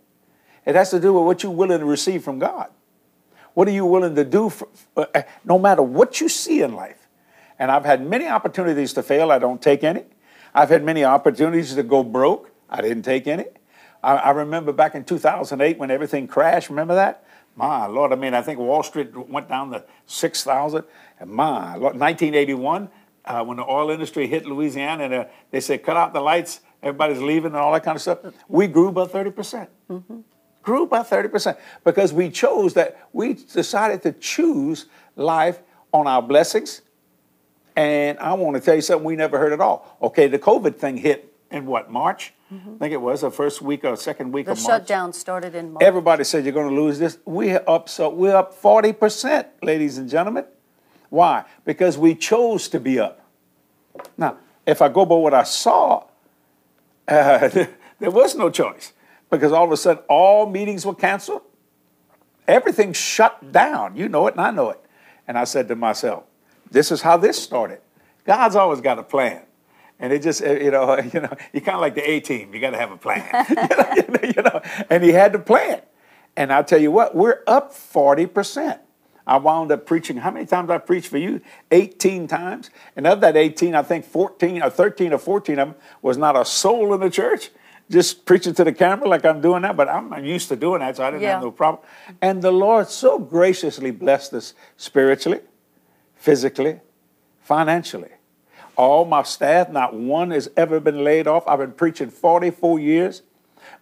It 0.66 0.74
has 0.74 0.90
to 0.90 1.00
do 1.00 1.14
with 1.14 1.24
what 1.24 1.42
you're 1.42 1.52
willing 1.52 1.78
to 1.78 1.86
receive 1.86 2.22
from 2.22 2.38
God. 2.38 2.68
What 3.54 3.68
are 3.68 3.72
you 3.72 3.84
willing 3.84 4.14
to 4.14 4.24
do 4.24 4.48
for, 4.48 4.68
uh, 4.96 5.06
uh, 5.14 5.22
no 5.44 5.58
matter 5.58 5.82
what 5.82 6.20
you 6.20 6.28
see 6.28 6.62
in 6.62 6.74
life? 6.74 7.08
And 7.58 7.70
I've 7.70 7.84
had 7.84 8.06
many 8.06 8.26
opportunities 8.26 8.92
to 8.94 9.02
fail. 9.02 9.30
I 9.30 9.38
don't 9.38 9.60
take 9.60 9.84
any. 9.84 10.04
I've 10.54 10.70
had 10.70 10.84
many 10.84 11.04
opportunities 11.04 11.74
to 11.74 11.82
go 11.82 12.02
broke. 12.02 12.50
I 12.68 12.80
didn't 12.80 13.02
take 13.02 13.26
any. 13.26 13.44
I, 14.02 14.16
I 14.16 14.30
remember 14.30 14.72
back 14.72 14.94
in 14.94 15.04
2008 15.04 15.78
when 15.78 15.90
everything 15.90 16.26
crashed. 16.26 16.70
Remember 16.70 16.94
that? 16.94 17.24
My 17.54 17.86
Lord, 17.86 18.12
I 18.12 18.16
mean, 18.16 18.34
I 18.34 18.42
think 18.42 18.58
Wall 18.58 18.82
Street 18.82 19.14
went 19.28 19.48
down 19.48 19.70
to 19.72 19.84
6,000. 20.06 20.84
And 21.20 21.30
my 21.30 21.74
Lord, 21.74 21.98
1981, 21.98 22.88
uh, 23.24 23.44
when 23.44 23.58
the 23.58 23.64
oil 23.64 23.90
industry 23.90 24.26
hit 24.26 24.46
Louisiana 24.46 25.04
and 25.04 25.14
uh, 25.14 25.24
they 25.50 25.60
said, 25.60 25.82
cut 25.84 25.96
out 25.96 26.12
the 26.12 26.20
lights, 26.20 26.60
everybody's 26.82 27.20
leaving 27.20 27.52
and 27.52 27.56
all 27.56 27.72
that 27.72 27.84
kind 27.84 27.96
of 27.96 28.02
stuff, 28.02 28.18
we 28.48 28.66
grew 28.66 28.90
by 28.90 29.04
30%. 29.04 29.34
percent 29.34 29.70
mm-hmm. 29.88 30.20
Grew 30.62 30.86
by 30.86 31.00
30% 31.00 31.56
because 31.84 32.12
we 32.12 32.30
chose 32.30 32.74
that, 32.74 33.08
we 33.12 33.34
decided 33.34 34.02
to 34.02 34.12
choose 34.12 34.86
life 35.16 35.60
on 35.92 36.06
our 36.06 36.22
blessings. 36.22 36.82
And 37.74 38.18
I 38.18 38.34
want 38.34 38.56
to 38.56 38.60
tell 38.60 38.74
you 38.74 38.80
something 38.80 39.04
we 39.04 39.16
never 39.16 39.38
heard 39.38 39.52
at 39.52 39.60
all. 39.60 39.96
Okay, 40.00 40.28
the 40.28 40.38
COVID 40.38 40.76
thing 40.76 40.96
hit 40.96 41.34
in 41.50 41.66
what, 41.66 41.90
March? 41.90 42.32
Mm-hmm. 42.52 42.74
I 42.74 42.78
think 42.78 42.92
it 42.92 43.00
was 43.00 43.22
the 43.22 43.30
first 43.30 43.62
week 43.62 43.84
or 43.84 43.96
second 43.96 44.32
week 44.32 44.46
the 44.46 44.52
of 44.52 44.58
March. 44.58 44.66
The 44.66 44.72
shutdown 44.72 45.12
started 45.12 45.54
in 45.54 45.72
March. 45.72 45.82
Everybody 45.82 46.24
said 46.24 46.44
you're 46.44 46.52
going 46.52 46.74
to 46.74 46.80
lose 46.80 46.98
this. 46.98 47.18
We're 47.24 47.62
up 47.66 47.88
so 47.88 48.10
we're 48.10 48.36
up 48.36 48.60
40%, 48.60 49.46
ladies 49.62 49.98
and 49.98 50.08
gentlemen. 50.08 50.44
Why? 51.08 51.44
Because 51.64 51.98
we 51.98 52.14
chose 52.14 52.68
to 52.68 52.80
be 52.80 52.98
up. 52.98 53.26
Now, 54.16 54.38
if 54.66 54.80
I 54.80 54.88
go 54.88 55.04
by 55.04 55.14
what 55.14 55.34
I 55.34 55.42
saw, 55.42 56.04
uh, 57.08 57.48
there 57.98 58.10
was 58.10 58.34
no 58.34 58.48
choice 58.50 58.92
because 59.32 59.50
all 59.50 59.64
of 59.64 59.72
a 59.72 59.76
sudden 59.78 60.04
all 60.08 60.46
meetings 60.46 60.84
were 60.84 60.94
canceled. 60.94 61.40
Everything 62.46 62.92
shut 62.92 63.50
down. 63.50 63.96
You 63.96 64.08
know 64.08 64.26
it, 64.26 64.34
and 64.34 64.42
I 64.42 64.50
know 64.50 64.70
it. 64.70 64.80
And 65.26 65.38
I 65.38 65.44
said 65.44 65.68
to 65.68 65.74
myself, 65.74 66.24
this 66.70 66.92
is 66.92 67.00
how 67.00 67.16
this 67.16 67.42
started. 67.42 67.80
God's 68.26 68.54
always 68.56 68.82
got 68.82 68.98
a 68.98 69.02
plan. 69.02 69.42
And 69.98 70.12
it 70.12 70.22
just, 70.22 70.42
eh, 70.42 70.58
you 70.64 70.70
know, 70.70 70.98
you 70.98 71.20
know, 71.20 71.34
you're 71.52 71.62
kind 71.62 71.76
of 71.76 71.80
like 71.80 71.94
the 71.94 72.08
A 72.08 72.20
team. 72.20 72.52
You 72.52 72.60
got 72.60 72.70
to 72.70 72.76
have 72.76 72.92
a 72.92 72.96
plan, 72.98 73.46
you 74.36 74.42
know, 74.42 74.60
And 74.90 75.02
he 75.02 75.10
had 75.10 75.32
the 75.32 75.38
plan. 75.38 75.80
And 76.36 76.52
I'll 76.52 76.64
tell 76.64 76.80
you 76.80 76.90
what, 76.90 77.14
we're 77.14 77.42
up 77.46 77.72
40%. 77.72 78.80
I 79.26 79.36
wound 79.38 79.72
up 79.72 79.86
preaching. 79.86 80.18
How 80.18 80.30
many 80.30 80.44
times 80.44 80.68
I 80.68 80.78
preached 80.78 81.08
for 81.08 81.18
you? 81.18 81.40
18 81.70 82.26
times. 82.26 82.70
And 82.96 83.06
of 83.06 83.20
that 83.22 83.36
18, 83.36 83.74
I 83.74 83.82
think 83.82 84.04
14 84.04 84.62
or 84.62 84.68
13 84.68 85.12
or 85.12 85.18
14 85.18 85.58
of 85.58 85.68
them 85.68 85.76
was 86.02 86.18
not 86.18 86.36
a 86.36 86.44
soul 86.44 86.92
in 86.92 87.00
the 87.00 87.10
church. 87.10 87.50
Just 87.90 88.24
preaching 88.24 88.54
to 88.54 88.64
the 88.64 88.72
camera 88.72 89.08
like 89.08 89.24
I'm 89.24 89.40
doing 89.40 89.62
that, 89.62 89.76
but 89.76 89.88
I'm 89.88 90.24
used 90.24 90.48
to 90.48 90.56
doing 90.56 90.80
that, 90.80 90.96
so 90.96 91.04
I 91.04 91.10
didn't 91.10 91.22
yeah. 91.22 91.34
have 91.34 91.42
no 91.42 91.50
problem. 91.50 91.84
And 92.20 92.40
the 92.40 92.50
Lord 92.50 92.88
so 92.88 93.18
graciously 93.18 93.90
blessed 93.90 94.32
us 94.34 94.54
spiritually, 94.76 95.40
physically, 96.14 96.80
financially. 97.42 98.10
All 98.76 99.04
my 99.04 99.22
staff, 99.24 99.68
not 99.68 99.94
one 99.94 100.30
has 100.30 100.48
ever 100.56 100.80
been 100.80 101.04
laid 101.04 101.26
off. 101.26 101.46
I've 101.46 101.58
been 101.58 101.72
preaching 101.72 102.08
44 102.08 102.80
years, 102.80 103.22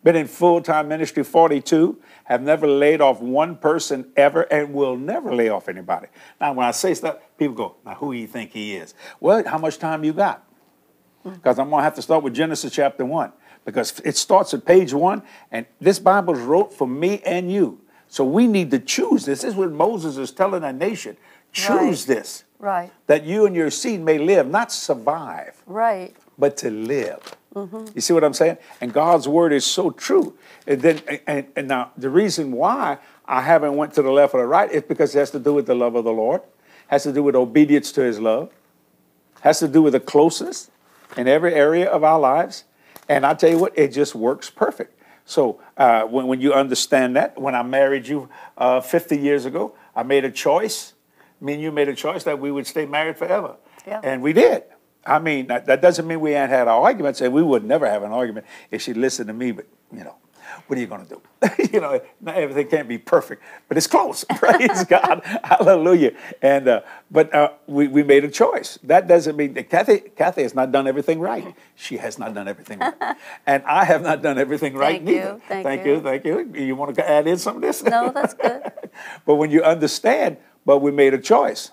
been 0.03 0.17
in 0.17 0.27
full 0.27 0.61
time 0.61 0.89
ministry 0.89 1.23
42 1.23 2.01
have 2.25 2.43
never 2.43 2.67
laid 2.67 3.01
off 3.01 3.21
one 3.21 3.57
person 3.57 4.07
ever 4.17 4.43
and 4.43 4.73
will 4.73 4.97
never 4.97 5.35
lay 5.35 5.49
off 5.49 5.69
anybody. 5.69 6.07
Now, 6.41 6.53
when 6.53 6.65
I 6.67 6.71
say 6.71 6.95
stuff, 6.95 7.17
people 7.37 7.57
go, 7.57 7.77
now 7.85 7.95
who 7.95 8.13
do 8.13 8.19
you 8.21 8.29
think 8.29 8.53
he 8.53 8.77
is? 8.77 8.95
Well, 9.19 9.43
how 9.47 9.59
much 9.59 9.79
time 9.79 10.05
you 10.05 10.13
got? 10.13 10.47
Because 11.25 11.59
I'm 11.59 11.69
going 11.71 11.81
to 11.81 11.85
have 11.85 11.97
to 11.97 12.03
start 12.03 12.23
with 12.23 12.35
Genesis 12.35 12.73
chapter 12.73 13.05
1 13.05 13.33
because 13.65 14.01
it 14.05 14.17
starts 14.17 14.55
at 14.55 14.65
page 14.65 14.93
1 14.93 15.23
and 15.53 15.67
this 15.81 15.99
Bible 15.99 16.35
is 16.35 16.41
wrote 16.41 16.73
for 16.73 16.87
me 16.87 17.21
and 17.25 17.51
you. 17.53 17.81
So 18.09 18.25
we 18.25 18.47
need 18.47 18.71
to 18.73 18.79
choose 18.79 19.25
this. 19.25 19.43
This 19.43 19.53
is 19.53 19.55
what 19.55 19.71
Moses 19.71 20.17
is 20.17 20.33
telling 20.33 20.65
a 20.65 20.73
nation. 20.73 21.17
Choose 21.53 22.09
right. 22.09 22.17
this. 22.17 22.45
Right. 22.59 22.91
That 23.07 23.25
you 23.25 23.47
and 23.47 23.55
your 23.55 23.71
seed 23.71 24.01
may 24.01 24.19
live, 24.19 24.49
not 24.49 24.73
survive. 24.73 25.63
Right. 25.67 26.15
But 26.39 26.57
to 26.59 26.71
live. 26.71 27.37
Mm-hmm. 27.55 27.87
You 27.95 28.01
see 28.01 28.13
what 28.13 28.25
I'm 28.25 28.35
saying? 28.35 28.59
And 28.81 28.93
God's 28.93 29.27
word 29.27 29.53
is 29.53 29.65
so 29.65 29.91
true. 29.91 30.37
And 30.67 30.81
then, 30.83 31.01
and, 31.27 31.47
and 31.57 31.69
now 31.69 31.93
the 31.97 32.11
reason 32.11 32.53
why 32.53 32.99
I 33.27 33.43
haven't 33.43 33.77
went 33.77 33.95
to 33.95 34.03
the 34.03 34.11
left 34.11 34.35
or 34.35 34.41
the 34.41 34.47
right 34.47 34.71
is 34.71 34.83
because 34.83 35.15
it 35.15 35.19
has 35.19 35.31
to 35.33 35.39
do 35.39 35.55
with 35.55 35.67
the 35.67 35.75
love 35.75 35.95
of 35.95 36.05
the 36.05 36.13
Lord, 36.13 36.43
has 36.89 37.03
to 37.05 37.13
do 37.13 37.23
with 37.23 37.35
obedience 37.35 37.93
to 37.93 38.03
His 38.03 38.21
love, 38.21 38.53
has 39.41 39.59
to 39.61 39.69
do 39.69 39.83
with 39.83 39.95
the 39.95 40.01
closeness 40.01 40.71
in 41.17 41.27
every 41.27 41.55
area 41.55 41.89
of 41.89 42.05
our 42.05 42.21
lives. 42.21 42.65
And 43.11 43.27
I 43.27 43.35
tell 43.35 43.51
you 43.51 43.59
what, 43.59 43.77
it 43.77 43.89
just 43.89 44.15
works 44.15 44.51
perfect. 44.51 44.97
So 45.25 45.61
uh, 45.77 46.03
when, 46.03 46.29
when 46.29 46.41
you 46.41 46.53
understand 46.53 47.17
that, 47.17 47.37
when 47.37 47.57
I 47.57 47.65
married 47.65 48.07
you 48.07 48.29
uh, 48.57 48.81
50 48.81 49.19
years 49.19 49.47
ago, 49.47 49.75
I 49.97 50.05
made 50.05 50.25
a 50.25 50.31
choice. 50.31 50.95
Me 51.41 51.55
and 51.55 51.63
you 51.63 51.73
made 51.73 51.89
a 51.89 51.95
choice 51.95 52.23
that 52.23 52.39
we 52.39 52.53
would 52.53 52.69
stay 52.69 52.87
married 52.87 53.19
forever. 53.19 53.57
Yeah. 53.85 54.01
And 54.05 54.23
we 54.23 54.33
did. 54.33 54.63
I 55.05 55.19
mean, 55.19 55.49
that, 55.49 55.67
that 55.67 55.83
doesn't 55.83 56.07
mean 56.07 56.21
we 56.21 56.35
ain't 56.35 56.51
had 56.51 56.69
our 56.69 56.83
arguments, 56.83 57.21
and 57.21 57.33
we 57.33 57.43
would 57.43 57.65
never 57.65 57.89
have 57.89 58.05
an 58.05 58.13
argument 58.13 58.47
if 58.71 58.81
she 58.81 58.95
listened 58.95 59.27
to 59.27 59.35
me, 59.35 59.51
but, 59.51 59.67
you 59.93 60.05
know, 60.05 60.15
what 60.71 60.79
are 60.79 60.81
you 60.81 60.87
going 60.87 61.05
to 61.05 61.09
do? 61.17 61.69
you 61.73 61.81
know, 61.81 62.01
not 62.21 62.37
everything 62.37 62.69
can't 62.69 62.87
be 62.87 62.97
perfect, 62.97 63.43
but 63.67 63.77
it's 63.77 63.89
close. 63.89 64.25
Praise 64.37 64.85
God, 64.85 65.21
Hallelujah. 65.43 66.13
And 66.41 66.69
uh, 66.69 66.83
but 67.11 67.35
uh, 67.35 67.55
we 67.67 67.89
we 67.89 68.05
made 68.05 68.25
a 68.25 68.31
choice. 68.31 68.79
That 68.85 69.09
doesn't 69.09 69.37
mean 69.37 69.55
that 69.55 69.69
Kathy 69.69 69.99
Kathy 69.99 70.43
has 70.43 70.55
not 70.55 70.71
done 70.71 70.87
everything 70.87 71.19
right. 71.19 71.55
She 71.75 71.97
has 71.97 72.21
not 72.21 72.35
done 72.35 72.47
everything 72.47 72.79
right, 72.79 72.95
and 73.47 73.65
I 73.65 73.85
have 73.85 74.03
not 74.03 74.23
done 74.23 74.39
everything 74.39 74.75
right 74.75 74.93
thank 74.93 75.03
neither. 75.03 75.33
You, 75.35 75.43
thank, 75.49 75.67
thank 75.67 75.85
you. 75.85 75.95
you, 75.95 76.01
thank 76.01 76.25
you. 76.25 76.53
You 76.55 76.77
want 76.77 76.95
to 76.95 77.11
add 77.11 77.27
in 77.27 77.37
some 77.37 77.57
of 77.57 77.63
this? 77.63 77.83
No, 77.83 78.13
that's 78.15 78.35
good. 78.35 78.71
but 79.27 79.35
when 79.35 79.51
you 79.51 79.65
understand, 79.65 80.37
but 80.65 80.79
we 80.79 80.93
made 80.93 81.15
a 81.15 81.19
choice, 81.19 81.73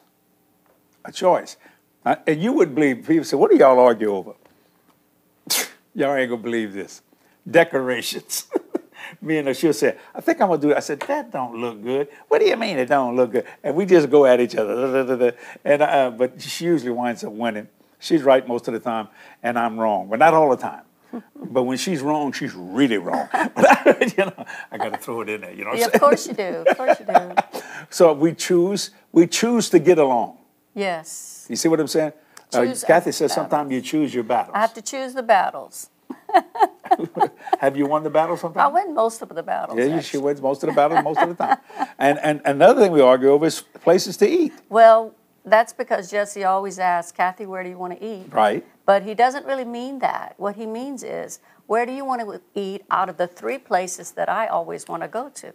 a 1.05 1.11
choice. 1.11 1.55
Uh, 2.03 2.15
and 2.25 2.41
you 2.41 2.53
would 2.53 2.73
believe, 2.73 3.05
people 3.05 3.25
say, 3.25 3.35
what 3.35 3.51
do 3.51 3.57
y'all 3.57 3.79
argue 3.79 4.11
over? 4.11 4.33
y'all 5.93 6.15
ain't 6.15 6.29
gonna 6.29 6.41
believe 6.41 6.73
this. 6.73 7.03
Decorations. 7.49 8.47
Me 9.21 9.37
and 9.37 9.47
her, 9.47 9.53
she'll 9.53 9.73
say, 9.73 9.97
I 10.13 10.21
think 10.21 10.41
I'm 10.41 10.49
gonna 10.49 10.61
do 10.61 10.71
it. 10.71 10.77
I 10.77 10.81
said, 10.81 10.99
that 11.01 11.31
don't 11.31 11.59
look 11.59 11.81
good. 11.83 12.07
What 12.27 12.39
do 12.39 12.45
you 12.45 12.57
mean 12.57 12.77
it 12.77 12.87
don't 12.87 13.15
look 13.15 13.31
good? 13.31 13.45
And 13.63 13.75
we 13.75 13.85
just 13.85 14.09
go 14.09 14.25
at 14.25 14.39
each 14.39 14.55
other. 14.55 15.35
And 15.63 15.81
uh, 15.81 16.11
but 16.11 16.41
she 16.41 16.65
usually 16.65 16.91
winds 16.91 17.23
up 17.23 17.33
winning. 17.33 17.67
She's 17.99 18.23
right 18.23 18.47
most 18.47 18.67
of 18.67 18.73
the 18.73 18.79
time, 18.79 19.07
and 19.41 19.57
I'm 19.57 19.79
wrong, 19.79 20.07
but 20.09 20.19
not 20.19 20.33
all 20.33 20.49
the 20.49 20.57
time. 20.57 20.81
but 21.35 21.63
when 21.63 21.77
she's 21.77 22.01
wrong, 22.01 22.31
she's 22.31 22.53
really 22.53 22.97
wrong. 22.97 23.27
But 23.31 24.17
you 24.17 24.25
know, 24.25 24.45
I 24.71 24.77
got 24.77 24.93
to 24.93 24.99
throw 24.99 25.21
it 25.21 25.29
in 25.29 25.41
there. 25.41 25.53
You 25.53 25.65
know. 25.65 25.73
Yeah, 25.73 25.87
of 25.87 25.99
course 25.99 26.27
you 26.27 26.33
do. 26.33 26.63
Of 26.67 26.77
course 26.77 26.99
you 26.99 27.05
do. 27.05 27.61
so 27.89 28.13
we 28.13 28.33
choose. 28.33 28.91
We 29.11 29.27
choose 29.27 29.69
to 29.69 29.79
get 29.79 29.97
along. 29.97 30.37
Yes. 30.75 31.47
You 31.49 31.55
see 31.55 31.69
what 31.69 31.79
I'm 31.79 31.87
saying? 31.87 32.13
Uh, 32.53 32.73
Kathy 32.85 33.11
says 33.11 33.33
sometimes 33.33 33.71
you 33.71 33.81
choose 33.81 34.13
your 34.13 34.23
battles. 34.23 34.55
I 34.55 34.61
have 34.61 34.73
to 34.75 34.81
choose 34.81 35.13
the 35.13 35.23
battles. 35.23 35.89
have 37.59 37.77
you 37.77 37.85
won 37.85 38.03
the 38.03 38.09
battle 38.09 38.37
sometimes? 38.37 38.63
I 38.63 38.67
win 38.67 38.93
most 38.93 39.21
of 39.21 39.29
the 39.29 39.43
battles. 39.43 39.77
Yeah, 39.77 39.85
actually. 39.85 40.03
she 40.03 40.17
wins 40.17 40.41
most 40.41 40.63
of 40.63 40.69
the 40.69 40.75
battles 40.75 41.03
most 41.03 41.19
of 41.19 41.29
the 41.29 41.35
time. 41.35 41.57
And, 41.99 42.19
and 42.21 42.41
another 42.45 42.79
thing 42.79 42.91
we 42.91 43.01
argue 43.01 43.29
over 43.29 43.47
is 43.47 43.61
places 43.61 44.17
to 44.17 44.27
eat. 44.29 44.53
Well, 44.69 45.15
that's 45.43 45.73
because 45.73 46.11
Jesse 46.11 46.43
always 46.43 46.77
asks, 46.77 47.11
Kathy, 47.11 47.47
where 47.47 47.63
do 47.63 47.69
you 47.69 47.77
want 47.77 47.99
to 47.99 48.05
eat? 48.05 48.31
Right. 48.31 48.63
But 48.85 49.01
he 49.01 49.15
doesn't 49.15 49.45
really 49.47 49.65
mean 49.65 49.97
that. 49.99 50.35
What 50.37 50.55
he 50.57 50.67
means 50.67 51.03
is, 51.03 51.39
where 51.65 51.85
do 51.85 51.91
you 51.91 52.05
want 52.05 52.21
to 52.21 52.41
eat 52.53 52.83
out 52.91 53.09
of 53.09 53.17
the 53.17 53.25
three 53.25 53.57
places 53.57 54.11
that 54.11 54.29
I 54.29 54.45
always 54.45 54.87
want 54.87 55.01
to 55.03 55.07
go 55.07 55.29
to? 55.29 55.53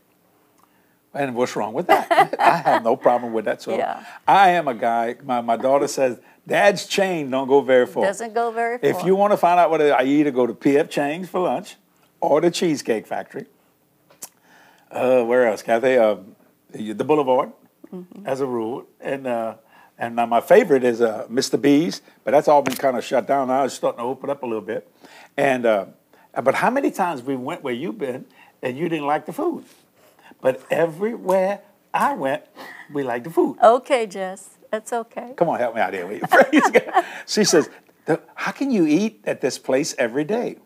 And 1.14 1.34
what's 1.34 1.54
wrong 1.56 1.74
with 1.74 1.86
that? 1.88 2.34
I 2.40 2.56
have 2.56 2.82
no 2.82 2.96
problem 2.96 3.32
with 3.32 3.44
that. 3.44 3.62
So 3.62 3.76
yeah. 3.76 4.04
I 4.26 4.50
am 4.50 4.66
a 4.66 4.74
guy. 4.74 5.16
My, 5.24 5.40
my 5.40 5.56
daughter 5.56 5.86
says, 5.86 6.18
Dad's 6.46 6.86
chain 6.86 7.30
don't 7.30 7.46
go 7.46 7.60
very 7.60 7.86
far. 7.86 8.04
Doesn't 8.04 8.34
go 8.34 8.50
very 8.50 8.78
far. 8.78 8.90
If 8.90 9.04
you 9.04 9.14
want 9.14 9.32
to 9.32 9.36
find 9.36 9.60
out 9.60 9.70
what 9.70 9.80
I 9.80 10.04
eat, 10.04 10.28
go 10.34 10.46
to 10.46 10.54
P.F. 10.54 10.90
Chang's 10.90 11.28
for 11.28 11.40
lunch 11.40 11.76
or 12.20 12.40
the 12.40 12.50
Cheesecake 12.50 13.06
Factory. 13.06 13.46
Uh, 14.90 15.22
where 15.22 15.46
else, 15.46 15.62
Kathy? 15.62 15.96
Uh, 15.96 16.16
the, 16.70 17.04
Boulevard, 17.04 17.52
mm-hmm. 17.92 18.26
as 18.26 18.40
a 18.40 18.46
rule. 18.46 18.86
And 19.00 19.26
uh, 19.26 19.54
and 19.98 20.16
now 20.16 20.26
my 20.26 20.40
favorite 20.40 20.84
is 20.84 21.00
uh, 21.00 21.26
Mr. 21.30 21.60
B's, 21.60 22.02
but 22.24 22.32
that's 22.32 22.48
all 22.48 22.62
been 22.62 22.74
kind 22.74 22.96
of 22.96 23.04
shut 23.04 23.26
down 23.26 23.48
now. 23.48 23.64
It's 23.64 23.74
starting 23.74 23.98
to 23.98 24.04
open 24.04 24.30
up 24.30 24.42
a 24.42 24.46
little 24.46 24.62
bit. 24.62 24.90
And 25.36 25.64
uh, 25.64 25.86
but 26.42 26.54
how 26.56 26.70
many 26.70 26.90
times 26.90 27.22
we 27.22 27.36
went 27.36 27.62
where 27.62 27.74
you've 27.74 27.98
been 27.98 28.26
and 28.62 28.76
you 28.76 28.88
didn't 28.88 29.06
like 29.06 29.26
the 29.26 29.32
food? 29.32 29.64
But 30.40 30.62
everywhere 30.70 31.60
I 31.94 32.14
went, 32.14 32.42
we 32.92 33.02
liked 33.02 33.24
the 33.24 33.30
food. 33.30 33.58
Okay, 33.62 34.06
Jess. 34.06 34.51
That's 34.72 34.90
okay. 34.90 35.34
Come 35.36 35.50
on, 35.50 35.58
help 35.58 35.74
me 35.74 35.82
out 35.82 35.92
here. 35.92 36.06
Praise 36.30 36.70
God. 36.70 37.04
She 37.26 37.44
says, 37.44 37.68
How 38.34 38.52
can 38.52 38.70
you 38.70 38.86
eat 38.86 39.20
at 39.24 39.42
this 39.42 39.58
place 39.58 39.94
every 39.98 40.24
day? 40.24 40.56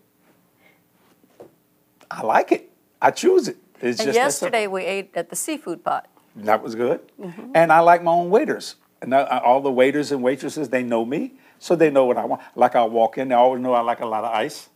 I 2.09 2.23
like 2.23 2.53
it. 2.53 2.71
I 3.03 3.11
choose 3.11 3.49
it. 3.49 3.57
It's 3.81 3.99
and 3.99 4.07
just 4.07 4.17
yesterday 4.17 4.69
we 4.69 4.85
ate 4.85 5.11
at 5.17 5.29
the 5.29 5.35
seafood 5.37 5.83
pot. 5.85 6.09
That 6.37 6.63
was 6.63 6.77
good. 6.77 7.01
Mm-hmm. 7.21 7.51
And 7.57 7.73
I 7.73 7.81
like 7.81 8.05
my 8.05 8.13
own 8.13 8.31
waiters. 8.31 8.77
And 9.03 9.13
all 9.13 9.61
the 9.61 9.73
waiters 9.73 10.13
and 10.13 10.23
waitresses, 10.23 10.69
they 10.69 10.85
know 10.85 11.05
me, 11.05 11.35
so 11.59 11.75
they 11.75 11.91
know 11.91 12.05
what 12.05 12.17
I 12.17 12.25
want. 12.25 12.43
Like 12.55 12.77
I 12.77 12.85
walk 12.85 13.19
in, 13.19 13.29
they 13.29 13.35
always 13.35 13.61
know 13.61 13.75
I 13.75 13.81
like 13.81 14.01
a 14.01 14.07
lot 14.07 14.25
of 14.25 14.33
ice. 14.33 14.69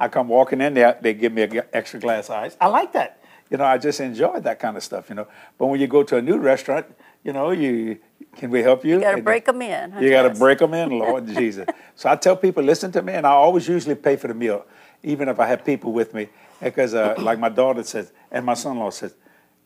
I 0.00 0.08
come 0.08 0.28
walking 0.28 0.60
in, 0.62 0.74
they, 0.74 0.94
they 1.02 1.14
give 1.14 1.32
me 1.32 1.42
an 1.42 1.62
extra 1.72 2.00
glass 2.00 2.28
of 2.30 2.36
ice. 2.36 2.56
I 2.60 2.68
like 2.68 2.92
that. 2.94 3.20
you 3.50 3.56
know, 3.56 3.64
I 3.64 3.78
just 3.78 4.00
enjoy 4.00 4.40
that 4.40 4.58
kind 4.58 4.76
of 4.76 4.82
stuff, 4.82 5.08
you 5.08 5.14
know. 5.14 5.28
But 5.58 5.66
when 5.66 5.80
you 5.80 5.86
go 5.86 6.02
to 6.02 6.16
a 6.16 6.22
new 6.22 6.38
restaurant, 6.38 6.86
you 7.22 7.32
know, 7.32 7.50
you 7.50 7.98
can 8.36 8.50
we 8.50 8.62
help 8.62 8.84
you? 8.84 8.94
You 8.94 9.00
got 9.00 9.16
to 9.16 9.22
break 9.22 9.44
them 9.46 9.62
in. 9.62 9.94
You 10.00 10.10
got 10.10 10.22
to 10.22 10.30
break 10.38 10.58
them 10.58 10.74
in, 10.74 10.90
Lord 10.90 11.26
Jesus. 11.38 11.66
So 11.94 12.08
I 12.08 12.16
tell 12.16 12.36
people, 12.36 12.62
listen 12.62 12.92
to 12.92 13.02
me, 13.02 13.14
and 13.14 13.26
I 13.26 13.30
always 13.30 13.66
usually 13.66 13.94
pay 13.94 14.16
for 14.16 14.28
the 14.28 14.34
meal, 14.34 14.64
even 15.02 15.28
if 15.28 15.40
I 15.40 15.46
have 15.46 15.64
people 15.64 15.92
with 15.92 16.14
me, 16.14 16.28
because 16.60 16.94
uh, 16.94 17.14
like 17.18 17.38
my 17.38 17.48
daughter 17.48 17.82
says, 17.82 18.12
and 18.30 18.44
my 18.44 18.54
son-in-law 18.54 18.90
says, 18.90 19.14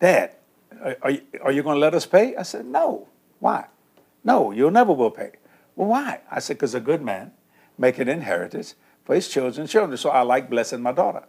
Dad, 0.01 0.37
are, 0.83 0.97
are 1.03 1.11
you, 1.11 1.23
are 1.43 1.53
you 1.53 1.63
going 1.63 1.77
to 1.77 1.81
let 1.81 1.95
us 1.95 2.07
pay? 2.07 2.37
I 2.37 2.43
said, 2.43 2.67
No. 2.67 3.09
Why? 3.39 3.67
No, 4.23 4.51
you'll 4.51 4.71
never 4.71 4.93
will 4.93 5.11
pay. 5.11 5.33
Well, 5.75 5.89
why? 5.89 6.21
I 6.31 6.41
said, 6.41 6.57
because 6.57 6.75
a 6.75 6.81
good 6.81 7.03
man 7.03 7.33
make 7.79 7.99
an 7.99 8.09
inheritance 8.09 8.75
for 9.05 9.15
his 9.15 9.29
children's 9.29 9.73
children. 9.73 9.97
So 9.97 10.11
I 10.11 10.21
like 10.23 10.51
blessing 10.51 10.83
my 10.83 10.93
daughter. 10.93 11.25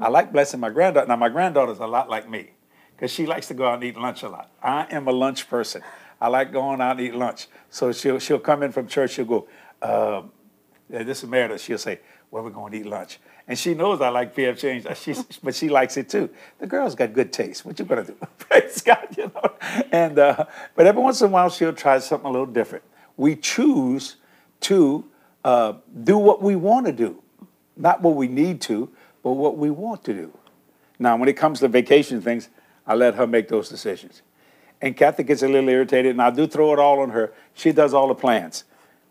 I 0.00 0.08
like 0.08 0.32
blessing 0.32 0.60
my 0.60 0.70
granddaughter. 0.70 1.06
Now, 1.08 1.16
my 1.16 1.28
granddaughter's 1.28 1.78
a 1.78 1.86
lot 1.86 2.08
like 2.10 2.28
me 2.28 2.50
because 2.94 3.10
she 3.10 3.26
likes 3.26 3.48
to 3.48 3.54
go 3.54 3.66
out 3.66 3.74
and 3.74 3.84
eat 3.84 3.96
lunch 3.96 4.22
a 4.22 4.28
lot. 4.28 4.50
I 4.62 4.86
am 4.90 5.08
a 5.08 5.12
lunch 5.12 5.48
person. 5.48 5.82
I 6.20 6.28
like 6.28 6.52
going 6.52 6.80
out 6.80 6.98
and 6.98 7.00
eat 7.00 7.14
lunch. 7.14 7.48
So 7.70 7.92
she'll, 7.92 8.18
she'll 8.18 8.38
come 8.38 8.62
in 8.62 8.72
from 8.72 8.86
church, 8.86 9.12
she'll 9.12 9.24
go, 9.24 9.48
um, 9.82 10.32
this 10.88 11.22
is 11.22 11.28
Meredith. 11.28 11.60
She'll 11.60 11.78
say, 11.78 12.00
Where 12.30 12.42
we 12.42 12.50
going 12.50 12.72
to 12.72 12.78
eat 12.78 12.86
lunch? 12.86 13.18
And 13.48 13.58
she 13.58 13.74
knows 13.74 14.00
I 14.00 14.08
like 14.08 14.34
PF 14.34 14.58
Chang's, 14.58 14.86
she's, 14.98 15.22
but 15.42 15.54
she 15.54 15.68
likes 15.68 15.96
it 15.96 16.08
too. 16.08 16.30
The 16.58 16.66
girl's 16.66 16.94
got 16.94 17.12
good 17.12 17.32
taste. 17.32 17.64
What 17.64 17.78
you 17.78 17.84
gonna 17.84 18.04
do? 18.04 18.16
Praise 18.38 18.82
God, 18.82 19.06
you 19.16 19.30
know. 19.34 19.54
And 19.92 20.18
uh, 20.18 20.46
but 20.74 20.86
every 20.86 21.02
once 21.02 21.20
in 21.20 21.28
a 21.28 21.30
while 21.30 21.50
she'll 21.50 21.72
try 21.72 21.98
something 21.98 22.28
a 22.28 22.30
little 22.30 22.46
different. 22.46 22.84
We 23.16 23.36
choose 23.36 24.16
to 24.62 25.04
uh, 25.44 25.74
do 26.02 26.18
what 26.18 26.42
we 26.42 26.56
want 26.56 26.86
to 26.86 26.92
do, 26.92 27.22
not 27.76 28.02
what 28.02 28.16
we 28.16 28.28
need 28.28 28.60
to, 28.62 28.90
but 29.22 29.32
what 29.32 29.56
we 29.56 29.70
want 29.70 30.04
to 30.04 30.12
do. 30.12 30.36
Now, 30.98 31.16
when 31.16 31.28
it 31.28 31.36
comes 31.36 31.60
to 31.60 31.68
vacation 31.68 32.20
things, 32.22 32.48
I 32.86 32.94
let 32.94 33.14
her 33.14 33.26
make 33.26 33.48
those 33.48 33.68
decisions. 33.68 34.22
And 34.80 34.96
Kathy 34.96 35.22
gets 35.22 35.42
a 35.42 35.48
little 35.48 35.68
irritated, 35.68 36.10
and 36.12 36.22
I 36.22 36.30
do 36.30 36.46
throw 36.46 36.72
it 36.72 36.78
all 36.78 37.00
on 37.00 37.10
her. 37.10 37.32
She 37.54 37.72
does 37.72 37.94
all 37.94 38.08
the 38.08 38.14
plans. 38.14 38.64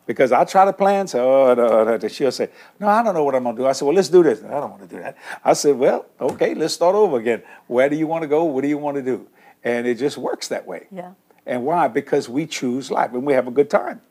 Because 0.06 0.32
I 0.32 0.46
try 0.46 0.66
to 0.66 0.74
plan, 0.74 1.08
so 1.08 1.50
uh, 1.52 1.56
no, 1.56 1.98
no, 1.98 2.08
she'll 2.08 2.32
say, 2.32 2.50
No, 2.80 2.88
I 2.88 3.02
don't 3.02 3.16
know 3.16 3.24
what 3.24 3.34
I'm 3.34 3.42
going 3.42 3.56
to 3.56 3.62
do. 3.64 3.68
I 3.68 3.72
said, 3.72 3.86
Well, 3.86 3.96
let's 3.96 4.10
do 4.10 4.22
this. 4.22 4.44
I 4.44 4.52
don't 4.52 4.70
want 4.70 4.84
to 4.84 4.88
do 4.88 5.02
that. 5.02 5.18
I 5.44 5.54
said, 5.54 5.76
Well, 5.78 6.06
okay, 6.22 6.54
let's 6.54 6.76
start 6.76 6.94
over 6.94 7.18
again. 7.18 7.42
Where 7.66 7.90
do 7.90 7.96
you 7.96 8.06
want 8.06 8.22
to 8.22 8.28
go? 8.28 8.44
What 8.44 8.62
do 8.62 8.68
you 8.68 8.78
want 8.78 8.98
to 8.98 9.02
do? 9.02 9.28
And 9.64 9.88
it 9.88 9.96
just 9.96 10.18
works 10.18 10.48
that 10.50 10.68
way. 10.68 10.86
Yeah. 10.92 11.14
And 11.48 11.66
why? 11.66 11.88
Because 11.88 12.30
we 12.30 12.46
choose 12.46 12.92
life 12.92 13.14
and 13.14 13.26
we 13.26 13.34
have 13.34 13.48
a 13.48 13.52
good 13.52 13.70
time. 13.70 14.02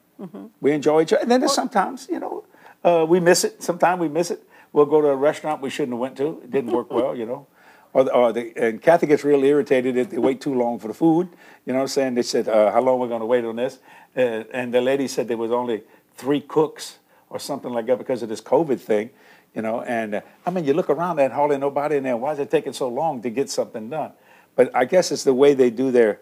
We 0.60 0.72
enjoy 0.72 1.02
each 1.02 1.12
other. 1.12 1.22
And 1.22 1.30
then 1.30 1.40
there's 1.40 1.54
sometimes, 1.54 2.08
you 2.08 2.20
know, 2.20 2.44
uh, 2.82 3.04
we 3.06 3.20
miss 3.20 3.44
it. 3.44 3.62
Sometimes 3.62 4.00
we 4.00 4.08
miss 4.08 4.30
it. 4.30 4.42
We'll 4.72 4.86
go 4.86 5.00
to 5.00 5.08
a 5.08 5.16
restaurant 5.16 5.60
we 5.60 5.70
shouldn't 5.70 5.92
have 5.92 6.00
went 6.00 6.16
to. 6.16 6.40
It 6.42 6.50
didn't 6.50 6.72
work 6.72 6.90
well, 6.98 7.14
you 7.16 7.26
know. 7.26 7.46
Or, 7.94 8.12
or 8.12 8.32
the, 8.32 8.52
and 8.56 8.82
Kathy 8.82 9.06
gets 9.06 9.24
real 9.24 9.42
irritated 9.44 9.96
if 9.96 10.10
they 10.10 10.18
wait 10.18 10.40
too 10.40 10.52
long 10.52 10.80
for 10.80 10.88
the 10.88 10.94
food. 10.94 11.28
You 11.64 11.72
know 11.72 11.78
what 11.78 11.84
I'm 11.84 11.88
saying? 11.88 12.14
They 12.14 12.22
said, 12.22 12.48
uh, 12.48 12.72
how 12.72 12.82
long 12.82 12.98
are 12.98 13.02
we 13.02 13.08
going 13.08 13.20
to 13.20 13.26
wait 13.26 13.44
on 13.44 13.56
this? 13.56 13.78
Uh, 14.16 14.42
and 14.52 14.74
the 14.74 14.80
lady 14.80 15.08
said 15.08 15.28
there 15.28 15.36
was 15.36 15.52
only 15.52 15.84
three 16.16 16.40
cooks 16.40 16.98
or 17.30 17.38
something 17.38 17.72
like 17.72 17.86
that 17.86 17.98
because 17.98 18.22
of 18.22 18.28
this 18.28 18.40
COVID 18.40 18.80
thing, 18.80 19.10
you 19.54 19.62
know. 19.62 19.80
And 19.82 20.16
uh, 20.16 20.20
I 20.44 20.50
mean, 20.50 20.64
you 20.64 20.74
look 20.74 20.90
around 20.90 21.16
there 21.16 21.26
and 21.26 21.34
hardly 21.34 21.56
nobody 21.56 21.96
in 21.96 22.02
there. 22.02 22.16
Why 22.16 22.32
is 22.32 22.40
it 22.40 22.50
taking 22.50 22.72
so 22.72 22.88
long 22.88 23.22
to 23.22 23.30
get 23.30 23.48
something 23.48 23.88
done? 23.88 24.12
But 24.56 24.74
I 24.74 24.84
guess 24.84 25.10
it's 25.12 25.24
the 25.24 25.34
way 25.34 25.54
they 25.54 25.70
do 25.70 25.90
their 25.90 26.20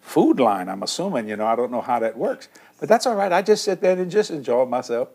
food 0.00 0.40
line, 0.40 0.68
I'm 0.70 0.82
assuming. 0.82 1.28
You 1.28 1.36
know, 1.36 1.46
I 1.46 1.54
don't 1.54 1.70
know 1.70 1.82
how 1.82 1.98
that 1.98 2.16
works. 2.16 2.48
But 2.80 2.88
that's 2.88 3.06
all 3.06 3.14
right. 3.14 3.32
I 3.32 3.42
just 3.42 3.64
sit 3.64 3.80
there 3.80 3.98
and 3.98 4.10
just 4.10 4.30
enjoy 4.30 4.64
myself. 4.64 5.08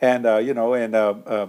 And, 0.00 0.26
uh, 0.26 0.36
you 0.38 0.52
know, 0.52 0.74
and, 0.74 0.94
uh, 0.94 1.14
uh, 1.26 1.46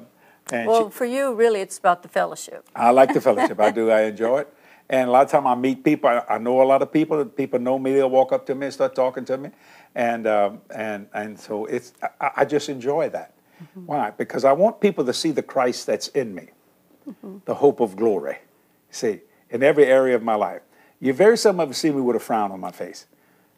and 0.51 0.67
Well, 0.67 0.89
she, 0.89 0.93
for 0.95 1.05
you, 1.05 1.33
really, 1.33 1.61
it's 1.61 1.77
about 1.77 2.03
the 2.03 2.09
fellowship. 2.09 2.67
I 2.75 2.91
like 2.91 3.13
the 3.13 3.21
fellowship. 3.21 3.59
I 3.59 3.71
do. 3.71 3.89
I 3.99 4.03
enjoy 4.03 4.39
it. 4.39 4.53
And 4.89 5.09
a 5.09 5.11
lot 5.11 5.25
of 5.25 5.31
time 5.31 5.45
I 5.45 5.55
meet 5.55 5.83
people. 5.83 6.09
I, 6.09 6.23
I 6.29 6.37
know 6.37 6.61
a 6.61 6.63
lot 6.63 6.81
of 6.81 6.91
people. 6.91 7.23
People 7.25 7.59
know 7.59 7.77
me. 7.77 7.93
They'll 7.93 8.09
walk 8.09 8.31
up 8.31 8.45
to 8.47 8.55
me 8.55 8.67
and 8.67 8.73
start 8.73 8.95
talking 8.95 9.25
to 9.25 9.37
me, 9.37 9.49
and 9.95 10.25
um, 10.27 10.61
and 10.73 11.07
and 11.13 11.39
so 11.39 11.65
it's. 11.65 11.93
I, 12.21 12.31
I 12.37 12.45
just 12.45 12.69
enjoy 12.69 13.09
that. 13.09 13.33
Why? 13.73 14.11
Because 14.11 14.45
I 14.45 14.51
want 14.53 14.79
people 14.79 15.03
to 15.05 15.13
see 15.13 15.31
the 15.31 15.41
Christ 15.41 15.87
that's 15.87 16.09
in 16.09 16.33
me, 16.35 16.49
the 17.45 17.55
hope 17.55 17.79
of 17.79 17.95
glory. 17.95 18.37
See, 18.91 19.21
in 19.49 19.63
every 19.63 19.85
area 19.85 20.15
of 20.15 20.23
my 20.23 20.35
life, 20.35 20.61
you 20.99 21.13
very 21.13 21.37
seldom 21.37 21.61
ever 21.61 21.73
see 21.73 21.89
me 21.89 22.01
with 22.01 22.15
a 22.15 22.19
frown 22.19 22.51
on 22.51 22.59
my 22.59 22.71
face. 22.71 23.07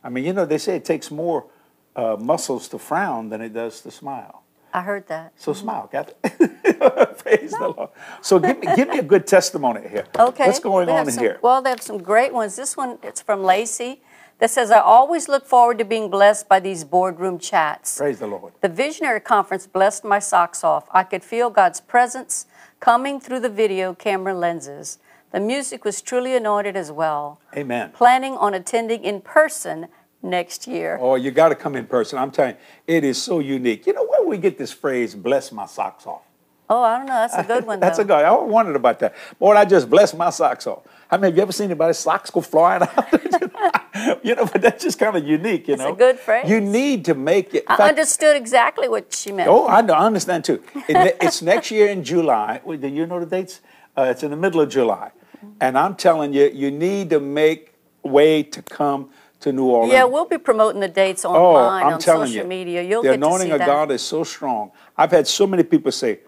I 0.03 0.09
mean, 0.09 0.23
you 0.23 0.33
know, 0.33 0.45
they 0.45 0.57
say 0.57 0.77
it 0.77 0.85
takes 0.85 1.11
more 1.11 1.47
uh, 1.95 2.15
muscles 2.19 2.67
to 2.69 2.79
frown 2.79 3.29
than 3.29 3.41
it 3.41 3.53
does 3.53 3.81
to 3.81 3.91
smile. 3.91 4.43
I 4.73 4.81
heard 4.81 5.07
that. 5.07 5.33
So 5.35 5.53
smile, 5.53 5.89
Kathy. 5.91 6.13
Praise 7.19 7.51
the 7.51 7.73
Lord. 7.75 7.89
So 8.21 8.39
give 8.39 8.59
me, 8.59 8.67
give 8.75 8.89
me 8.89 8.99
a 8.99 9.03
good 9.03 9.27
testimony 9.27 9.87
here. 9.87 10.05
Okay. 10.17 10.47
What's 10.47 10.59
going 10.59 10.87
we 10.87 10.93
on 10.93 11.07
in 11.07 11.13
some- 11.13 11.23
here? 11.23 11.39
Well, 11.41 11.61
they 11.61 11.69
have 11.69 11.81
some 11.81 12.01
great 12.01 12.33
ones. 12.33 12.55
This 12.55 12.77
one, 12.77 12.97
it's 13.03 13.21
from 13.21 13.43
Lacey, 13.43 14.01
that 14.39 14.49
says, 14.49 14.71
I 14.71 14.79
always 14.79 15.27
look 15.27 15.45
forward 15.45 15.77
to 15.79 15.85
being 15.85 16.09
blessed 16.09 16.47
by 16.47 16.59
these 16.59 16.83
boardroom 16.83 17.39
chats. 17.39 17.97
Praise 17.97 18.19
the 18.19 18.27
Lord. 18.27 18.53
The 18.61 18.69
visionary 18.69 19.19
conference 19.19 19.67
blessed 19.67 20.05
my 20.05 20.19
socks 20.19 20.63
off. 20.63 20.87
I 20.91 21.03
could 21.03 21.23
feel 21.23 21.49
God's 21.49 21.81
presence 21.81 22.45
coming 22.79 23.19
through 23.19 23.41
the 23.41 23.49
video 23.49 23.93
camera 23.93 24.33
lenses. 24.33 24.97
The 25.31 25.39
music 25.41 25.83
was 25.85 26.01
truly 26.01 26.35
anointed 26.35 26.75
as 26.75 26.91
well. 26.91 27.39
Amen. 27.55 27.91
Planning 27.91 28.33
on 28.33 28.53
attending 28.53 29.03
in 29.03 29.21
person 29.21 29.89
next 30.23 30.67
year. 30.67 30.97
Oh, 30.99 31.15
you 31.15 31.31
got 31.31 31.49
to 31.49 31.55
come 31.55 31.75
in 31.75 31.85
person. 31.85 32.17
I'm 32.17 32.31
telling 32.31 32.55
you, 32.55 32.95
it 32.95 33.03
is 33.03 33.21
so 33.21 33.39
unique. 33.39 33.85
You 33.85 33.93
know 33.93 34.05
where 34.05 34.25
we 34.25 34.37
get 34.37 34.57
this 34.57 34.71
phrase, 34.71 35.15
bless 35.15 35.51
my 35.51 35.65
socks 35.65 36.07
off? 36.07 36.21
Oh, 36.71 36.83
I 36.83 36.97
don't 36.97 37.07
know. 37.07 37.13
That's 37.13 37.35
a 37.35 37.43
good 37.43 37.65
one, 37.65 37.79
That's 37.85 37.97
though. 37.97 38.03
a 38.03 38.07
good. 38.07 38.25
I 38.25 38.31
wondered 38.33 38.75
about 38.75 38.99
that. 38.99 39.15
Boy, 39.39 39.55
I 39.55 39.65
just 39.65 39.89
blessed 39.89 40.15
my 40.15 40.29
socks 40.29 40.67
off. 40.67 40.83
I 41.09 41.17
mean, 41.17 41.23
have 41.25 41.35
you 41.35 41.41
ever 41.41 41.51
seen 41.51 41.65
anybody's 41.65 41.97
socks 41.97 42.29
go 42.29 42.41
flying 42.41 42.83
out? 42.97 43.11
you 44.23 44.35
know, 44.35 44.45
but 44.45 44.61
that's 44.61 44.83
just 44.83 44.99
kind 44.99 45.15
of 45.17 45.25
unique, 45.27 45.67
you 45.67 45.77
know. 45.77 45.87
It's 45.89 45.95
a 45.95 45.97
good 45.97 46.19
phrase. 46.19 46.47
You 46.47 46.61
need 46.61 47.05
to 47.05 47.15
make 47.15 47.55
it. 47.55 47.63
I 47.67 47.77
fact- 47.77 47.89
understood 47.89 48.35
exactly 48.37 48.87
what 48.87 49.11
she 49.13 49.31
meant. 49.31 49.49
Oh, 49.49 49.67
I, 49.67 49.81
know, 49.81 49.93
I 49.95 50.05
understand 50.05 50.45
too. 50.45 50.61
It- 50.87 51.17
it's 51.21 51.41
next 51.41 51.71
year 51.71 51.87
in 51.87 52.03
July. 52.03 52.61
Do 52.65 52.87
you 52.87 53.07
know 53.07 53.19
the 53.19 53.25
dates? 53.25 53.61
Uh, 53.97 54.03
it's 54.03 54.21
in 54.23 54.29
the 54.29 54.37
middle 54.37 54.61
of 54.61 54.69
July. 54.69 55.11
And 55.59 55.77
I'm 55.77 55.95
telling 55.95 56.33
you, 56.33 56.49
you 56.53 56.69
need 56.69 57.09
to 57.09 57.19
make 57.19 57.73
way 58.03 58.43
to 58.43 58.61
come 58.61 59.09
to 59.39 59.51
New 59.51 59.65
Orleans. 59.65 59.93
Yeah, 59.93 60.03
we'll 60.03 60.25
be 60.25 60.37
promoting 60.37 60.81
the 60.81 60.87
dates 60.87 61.25
Oh, 61.25 61.29
online 61.33 61.85
I'm 61.87 61.93
on 61.93 61.99
telling 61.99 62.27
social 62.27 62.43
you, 62.43 62.47
media. 62.47 62.83
You'll 62.83 63.01
the 63.01 63.09
get 63.11 63.19
to 63.21 63.25
anointing 63.25 63.51
of 63.53 63.59
that. 63.59 63.65
God 63.65 63.89
is 63.91 64.01
so 64.01 64.23
strong. 64.23 64.71
I've 64.97 65.11
had 65.11 65.27
so 65.27 65.47
many 65.47 65.63
people 65.63 65.91
say, 65.93 66.19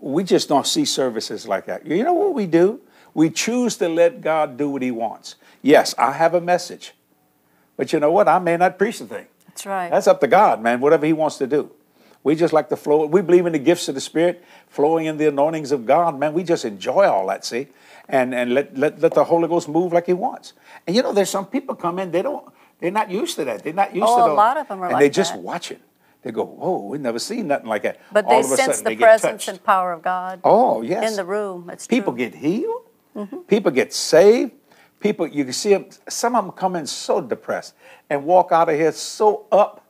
"We 0.00 0.24
just 0.24 0.48
don't 0.48 0.66
see 0.66 0.84
services 0.84 1.46
like 1.48 1.66
that." 1.66 1.86
You 1.86 2.02
know 2.04 2.12
what 2.14 2.34
we 2.34 2.46
do? 2.46 2.80
We 3.14 3.30
choose 3.30 3.76
to 3.78 3.88
let 3.88 4.20
God 4.20 4.56
do 4.56 4.70
what 4.70 4.82
He 4.82 4.90
wants. 4.90 5.36
Yes, 5.62 5.94
I 5.98 6.12
have 6.12 6.34
a 6.34 6.40
message, 6.40 6.94
but 7.76 7.92
you 7.92 8.00
know 8.00 8.12
what? 8.12 8.28
I 8.28 8.38
may 8.38 8.56
not 8.56 8.78
preach 8.78 8.98
the 9.00 9.06
thing. 9.06 9.26
That's 9.46 9.66
right. 9.66 9.90
That's 9.90 10.06
up 10.06 10.20
to 10.20 10.26
God, 10.28 10.62
man. 10.62 10.80
Whatever 10.80 11.06
He 11.06 11.12
wants 11.12 11.36
to 11.38 11.46
do. 11.46 11.70
We 12.24 12.34
just 12.34 12.52
like 12.52 12.68
to 12.68 12.76
flow. 12.76 13.06
We 13.06 13.22
believe 13.22 13.46
in 13.46 13.52
the 13.52 13.58
gifts 13.58 13.88
of 13.88 13.94
the 13.94 14.00
Spirit, 14.00 14.44
flowing 14.68 15.06
in 15.06 15.16
the 15.18 15.28
anointings 15.28 15.72
of 15.72 15.86
God, 15.86 16.18
man. 16.18 16.32
We 16.34 16.42
just 16.44 16.64
enjoy 16.64 17.06
all 17.06 17.26
that, 17.28 17.44
see, 17.44 17.68
and 18.08 18.34
and 18.34 18.54
let 18.54 18.76
let, 18.76 18.98
let 19.00 19.14
the 19.14 19.24
Holy 19.24 19.48
Ghost 19.48 19.68
move 19.68 19.92
like 19.92 20.06
He 20.06 20.12
wants. 20.12 20.52
And 20.86 20.94
you 20.94 21.02
know, 21.02 21.12
there's 21.12 21.30
some 21.30 21.46
people 21.46 21.74
come 21.74 21.98
in, 21.98 22.10
they 22.10 22.22
don't, 22.22 22.44
they're 22.80 22.90
not 22.90 23.10
used 23.10 23.36
to 23.36 23.44
that. 23.46 23.62
They're 23.64 23.72
not 23.72 23.94
used 23.94 24.06
to 24.06 24.12
Oh, 24.12 24.16
to 24.18 24.24
a 24.24 24.28
those. 24.28 24.36
lot 24.36 24.56
of 24.58 24.70
'em 24.70 24.80
are 24.80 24.84
and 24.86 24.92
like 24.94 25.00
they 25.00 25.10
just 25.10 25.32
that. 25.32 25.40
watch 25.42 25.70
it. 25.70 25.80
They 26.22 26.32
go, 26.32 26.44
"Whoa, 26.44 26.82
we've 26.86 27.00
never 27.00 27.18
seen 27.18 27.46
nothing 27.48 27.68
like 27.68 27.82
that." 27.82 28.00
but 28.12 28.24
All 28.24 28.42
they 28.42 28.48
sense 28.48 28.78
sudden, 28.78 28.84
the 28.84 28.90
they 28.90 28.96
presence 28.96 29.48
and 29.48 29.62
power 29.62 29.92
of 29.92 30.02
God 30.02 30.40
Oh 30.44 30.82
yes, 30.82 31.10
in 31.10 31.16
the 31.16 31.24
room. 31.24 31.70
It's 31.70 31.86
people 31.86 32.12
true. 32.12 32.18
get 32.28 32.34
healed. 32.34 32.82
Mm-hmm. 33.16 33.38
People 33.48 33.70
get 33.70 33.92
saved. 33.92 34.52
People, 35.00 35.28
you 35.28 35.44
can 35.44 35.52
see 35.52 35.70
them. 35.70 35.86
Some 36.08 36.34
of 36.34 36.44
them 36.44 36.52
come 36.52 36.74
in 36.74 36.86
so 36.86 37.20
depressed 37.20 37.74
and 38.10 38.24
walk 38.24 38.50
out 38.50 38.68
of 38.68 38.74
here 38.74 38.90
so 38.92 39.46
up. 39.52 39.84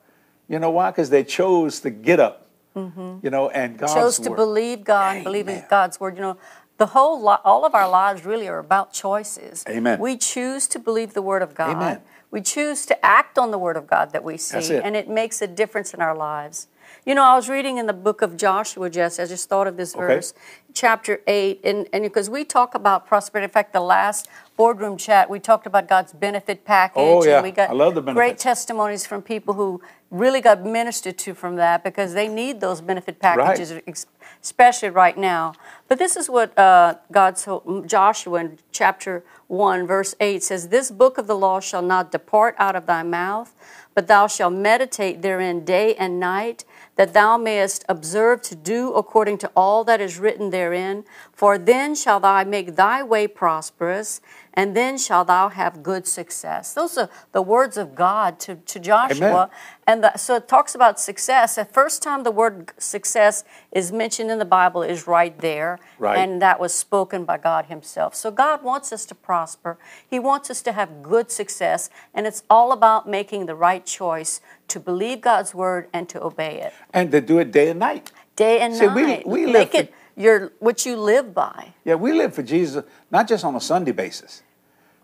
You 0.48 0.58
know 0.58 0.70
why? 0.70 0.90
Because 0.90 1.08
they 1.10 1.24
chose 1.24 1.80
to 1.80 1.90
get 1.90 2.20
up. 2.20 2.46
Mm-hmm. 2.76 3.18
You 3.22 3.30
know, 3.30 3.48
and 3.48 3.78
God's 3.78 3.94
chose 3.94 4.18
to 4.20 4.30
word. 4.30 4.36
believe 4.36 4.84
God 4.84 5.16
and 5.16 5.24
believe 5.24 5.48
in 5.48 5.64
God's 5.68 5.98
word. 5.98 6.16
You 6.16 6.22
know, 6.22 6.36
the 6.76 6.86
whole 6.86 7.24
li- 7.24 7.38
all 7.44 7.64
of 7.64 7.74
our 7.74 7.88
lives 7.88 8.24
really 8.24 8.48
are 8.48 8.58
about 8.58 8.92
choices. 8.92 9.64
Amen. 9.68 9.98
We 9.98 10.16
choose 10.16 10.66
to 10.68 10.78
believe 10.78 11.14
the 11.14 11.22
word 11.22 11.42
of 11.42 11.54
God. 11.54 11.70
Amen. 11.76 12.00
We 12.30 12.42
choose 12.42 12.84
to 12.86 13.04
act 13.04 13.38
on 13.38 13.50
the 13.50 13.58
word 13.58 13.76
of 13.76 13.86
God 13.86 14.12
that 14.12 14.22
we 14.22 14.36
see, 14.36 14.74
it. 14.74 14.84
and 14.84 14.94
it 14.94 15.08
makes 15.08 15.40
a 15.40 15.46
difference 15.46 15.94
in 15.94 16.00
our 16.02 16.14
lives. 16.14 16.68
You 17.06 17.14
know, 17.14 17.24
I 17.24 17.34
was 17.36 17.48
reading 17.48 17.78
in 17.78 17.86
the 17.86 17.92
book 17.94 18.20
of 18.22 18.36
Joshua, 18.36 18.90
Jesse. 18.90 19.22
I 19.22 19.26
just 19.26 19.48
thought 19.48 19.66
of 19.66 19.76
this 19.76 19.94
Okay. 19.94 20.00
verse, 20.06 20.34
chapter 20.78 21.20
8. 21.26 21.60
And, 21.64 21.88
and 21.92 22.04
because 22.04 22.30
we 22.30 22.44
talk 22.44 22.74
about 22.74 23.06
prosperity, 23.06 23.44
in 23.44 23.50
fact, 23.50 23.72
the 23.72 23.80
last 23.80 24.28
boardroom 24.56 24.96
chat, 24.96 25.28
we 25.28 25.40
talked 25.40 25.66
about 25.66 25.88
God's 25.88 26.12
benefit 26.12 26.64
package. 26.64 26.94
Oh, 26.96 27.24
yeah. 27.24 27.36
And 27.36 27.44
we 27.44 27.50
got 27.50 27.70
I 27.70 27.72
love 27.72 27.94
the 27.94 28.00
great 28.00 28.38
testimonies 28.38 29.04
from 29.06 29.22
people 29.22 29.54
who 29.54 29.82
really 30.10 30.40
got 30.40 30.64
ministered 30.64 31.18
to 31.18 31.34
from 31.34 31.56
that 31.56 31.84
because 31.84 32.14
they 32.14 32.28
need 32.28 32.60
those 32.60 32.80
benefit 32.80 33.18
packages, 33.18 33.72
ex- 33.86 34.06
especially 34.42 34.88
right 34.90 35.18
now. 35.18 35.52
But 35.88 35.98
this 35.98 36.16
is 36.16 36.30
what 36.30 36.56
uh, 36.58 36.94
God 37.10 37.36
told 37.36 37.88
Joshua 37.88 38.40
in 38.40 38.58
chapter 38.72 39.24
1, 39.48 39.86
verse 39.86 40.14
8 40.20 40.42
says, 40.42 40.68
This 40.68 40.90
book 40.90 41.18
of 41.18 41.26
the 41.26 41.36
law 41.36 41.60
shall 41.60 41.82
not 41.82 42.12
depart 42.12 42.54
out 42.58 42.76
of 42.76 42.86
thy 42.86 43.02
mouth, 43.02 43.54
but 43.94 44.06
thou 44.06 44.26
shalt 44.26 44.54
meditate 44.54 45.22
therein 45.22 45.64
day 45.64 45.94
and 45.96 46.20
night, 46.20 46.64
that 46.96 47.14
thou 47.14 47.36
mayest 47.36 47.84
observe 47.88 48.42
to 48.42 48.54
do 48.54 48.92
according 48.92 49.38
to 49.38 49.50
all 49.56 49.84
that 49.84 50.00
is 50.00 50.18
written 50.18 50.50
therein. 50.68 51.04
For 51.32 51.58
then 51.58 51.94
shall 51.94 52.20
thou 52.20 52.44
make 52.44 52.76
thy 52.76 53.02
way 53.02 53.26
prosperous, 53.26 54.20
and 54.54 54.76
then 54.76 54.98
shall 54.98 55.24
thou 55.24 55.48
have 55.48 55.82
good 55.82 56.06
success. 56.06 56.74
Those 56.74 56.98
are 56.98 57.08
the 57.32 57.42
words 57.42 57.76
of 57.76 57.94
God 57.94 58.38
to, 58.40 58.56
to 58.56 58.78
Joshua. 58.80 59.26
Amen. 59.26 59.48
And 59.86 60.04
the, 60.04 60.16
so 60.16 60.36
it 60.36 60.48
talks 60.48 60.74
about 60.74 60.98
success. 61.00 61.54
The 61.56 61.64
first 61.64 62.02
time 62.02 62.22
the 62.24 62.30
word 62.30 62.72
success 62.78 63.44
is 63.72 63.92
mentioned 63.92 64.30
in 64.30 64.38
the 64.38 64.44
Bible 64.44 64.82
is 64.82 65.06
right 65.06 65.38
there. 65.38 65.78
Right. 65.98 66.18
And 66.18 66.42
that 66.42 66.58
was 66.60 66.74
spoken 66.74 67.24
by 67.24 67.38
God 67.38 67.66
Himself. 67.66 68.14
So 68.14 68.30
God 68.30 68.62
wants 68.62 68.92
us 68.92 69.06
to 69.06 69.14
prosper, 69.14 69.78
He 70.08 70.18
wants 70.18 70.50
us 70.50 70.60
to 70.62 70.72
have 70.72 71.02
good 71.02 71.30
success. 71.30 71.88
And 72.12 72.26
it's 72.26 72.42
all 72.50 72.72
about 72.72 73.08
making 73.08 73.46
the 73.46 73.54
right 73.54 73.84
choice 73.86 74.40
to 74.68 74.80
believe 74.80 75.20
God's 75.20 75.54
word 75.54 75.88
and 75.92 76.08
to 76.10 76.22
obey 76.22 76.60
it 76.60 76.72
And 76.92 77.10
to 77.12 77.20
do 77.20 77.38
it 77.38 77.52
day 77.52 77.70
and 77.70 77.78
night. 77.78 78.10
day 78.36 78.60
and 78.60 78.74
See, 78.74 78.86
night. 78.86 79.26
we 79.26 79.46
live 79.46 79.54
Make 79.54 79.70
for- 79.70 79.76
it 79.78 79.94
your 80.18 80.52
what 80.58 80.84
you 80.84 80.96
live 80.96 81.34
by. 81.34 81.74
Yeah, 81.84 81.94
we 81.94 82.12
live 82.12 82.34
for 82.34 82.42
Jesus 82.42 82.84
not 83.10 83.28
just 83.28 83.44
on 83.44 83.54
a 83.54 83.60
Sunday 83.60 83.92
basis. 83.92 84.42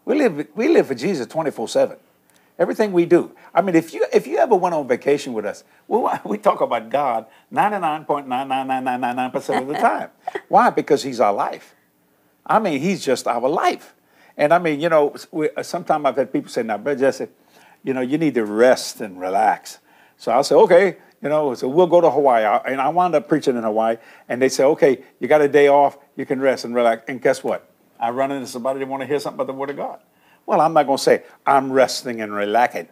We 0.05 0.17
live 0.17 0.49
we 0.55 0.69
live 0.69 0.89
for 0.89 0.95
Jesus 0.95 1.27
24/7. 1.29 1.97
Everything 2.57 2.93
we 2.93 3.05
do. 3.05 3.33
I 3.53 3.63
mean, 3.63 3.75
if 3.75 3.93
you 3.95 4.07
if 4.13 4.27
you 4.27 4.39
ever 4.39 4.55
went 4.55 4.75
on 4.75 4.87
vacation 4.87 5.33
with 5.33 5.45
us, 5.45 5.65
we, 5.89 6.01
we 6.25 6.39
talk 6.39 6.61
about 6.61 6.91
God 6.91 7.27
99.99999% 7.53 9.63
of 9.63 9.69
the 9.69 9.75
time. 9.75 10.11
Why? 10.49 10.71
Because 10.71 11.03
he's 11.03 11.21
our 11.21 11.33
life. 11.33 11.75
I 12.47 12.59
mean, 12.59 12.81
he's 12.81 13.05
just 13.05 13.27
our 13.27 13.49
life. 13.49 13.95
And 14.37 14.53
I 14.53 14.59
mean, 14.59 14.81
you 14.81 14.89
know, 14.89 15.15
sometimes 15.63 16.07
I've 16.07 16.17
had 16.17 16.33
people 16.33 16.51
say, 16.51 16.63
now, 16.63 16.77
Brother 16.77 17.01
Jesse, 17.01 17.29
you 17.83 17.95
know, 17.95 18.01
you 18.01 18.19
need 18.19 18.35
to 18.35 18.45
rest 18.45 19.01
and 19.01 19.21
relax. 19.21 19.79
So 20.17 20.33
I'll 20.33 20.45
say, 20.45 20.55
okay, 20.57 20.97
you 21.25 21.31
know, 21.31 21.55
so 21.55 21.67
we'll 21.67 21.87
go 21.87 22.03
to 22.03 22.11
Hawaii. 22.11 22.45
And 22.67 22.81
I 22.83 22.91
wound 22.91 23.15
up 23.15 23.27
preaching 23.27 23.57
in 23.57 23.63
Hawaii. 23.63 23.97
And 24.29 24.41
they 24.43 24.51
say, 24.51 24.63
okay, 24.65 25.03
you 25.19 25.27
got 25.27 25.41
a 25.41 25.49
day 25.49 25.69
off, 25.69 25.97
you 26.17 26.27
can 26.27 26.39
rest 26.39 26.67
and 26.67 26.75
relax. 26.75 27.03
And 27.09 27.21
guess 27.21 27.43
what? 27.43 27.67
I 27.99 28.11
run 28.11 28.31
into 28.31 28.47
somebody 28.47 28.81
that 28.81 28.89
want 28.89 29.01
to 29.01 29.07
hear 29.07 29.19
something 29.19 29.39
about 29.41 29.47
the 29.51 29.59
Word 29.59 29.71
of 29.71 29.77
God. 29.77 30.01
Well, 30.45 30.61
I'm 30.61 30.75
not 30.75 30.85
going 30.85 30.99
to 30.99 31.03
say, 31.03 31.23
I'm 31.47 31.73
resting 31.73 32.21
and 32.21 32.31
relaxing. 32.35 32.89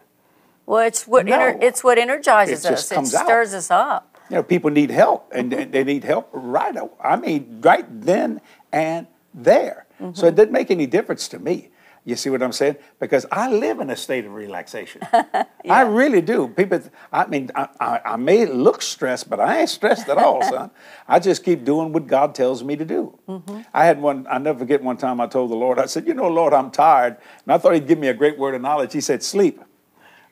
Well, 0.65 0.79
it's 0.79 1.05
what 1.07 1.27
No. 1.27 1.37
ener- 1.37 1.61
it's 1.61 1.83
what 1.83 1.99
energizes 1.99 2.65
It 2.65 2.71
us. 2.73 2.91
It 2.91 2.95
comes 2.95 3.13
out. 3.13 3.25
stirs 3.25 3.53
us 3.53 3.69
up. 3.69 4.17
You 4.31 4.37
know, 4.37 4.43
people 4.43 4.71
need 4.71 4.89
help, 4.89 5.29
and 5.35 5.51
they- 5.51 5.65
they 5.65 5.83
need 5.83 6.03
help 6.03 6.29
right. 6.31 6.75
I 7.03 7.15
mean, 7.17 7.59
right 7.63 7.85
then 8.01 8.41
and 8.71 9.05
there. 9.31 9.85
Mm-hmm. 10.01 10.13
So 10.15 10.25
it 10.25 10.33
didn't 10.35 10.53
make 10.53 10.71
any 10.71 10.87
difference 10.87 11.27
to 11.27 11.37
me. 11.37 11.69
You 12.05 12.17
see 12.17 12.29
what 12.29 12.43
I'm 12.43 12.51
saying? 12.51 12.75
Because 12.99 13.25
I 13.31 13.49
live 13.49 13.79
in 13.79 13.89
a 13.89 13.95
state 13.95 14.25
of 14.25 14.33
relaxation. 14.33 15.01
I 15.69 15.81
really 15.83 16.21
do. 16.21 16.49
People, 16.49 16.81
I 17.13 17.25
mean, 17.27 17.49
I, 17.55 17.69
I, 17.79 18.01
I 18.05 18.15
may 18.17 18.45
look 18.45 18.81
stressed, 18.81 19.29
but 19.29 19.39
I 19.39 19.61
ain't 19.61 19.69
stressed 19.69 20.09
at 20.09 20.17
all, 20.17 20.43
son. 20.43 20.69
I 21.07 21.19
just 21.19 21.45
keep 21.45 21.63
doing 21.63 21.93
what 21.93 22.05
God 22.07 22.35
tells 22.35 22.61
me 22.61 22.75
to 22.75 22.83
do. 22.83 23.17
Mm-hmm. 23.29 23.61
I 23.73 23.85
had 23.85 24.01
one. 24.01 24.27
I 24.29 24.37
never 24.37 24.59
forget 24.59 24.83
one 24.83 24.97
time 24.97 25.21
I 25.21 25.27
told 25.27 25.49
the 25.51 25.55
Lord, 25.55 25.79
I 25.79 25.85
said, 25.85 26.05
"You 26.05 26.13
know, 26.13 26.27
Lord, 26.27 26.53
I'm 26.53 26.71
tired," 26.71 27.17
and 27.45 27.53
I 27.53 27.57
thought 27.57 27.73
He'd 27.73 27.87
give 27.87 27.99
me 27.99 28.09
a 28.09 28.13
great 28.13 28.37
word 28.37 28.53
of 28.53 28.61
knowledge. 28.61 28.91
He 28.91 29.01
said, 29.01 29.23
"Sleep." 29.23 29.61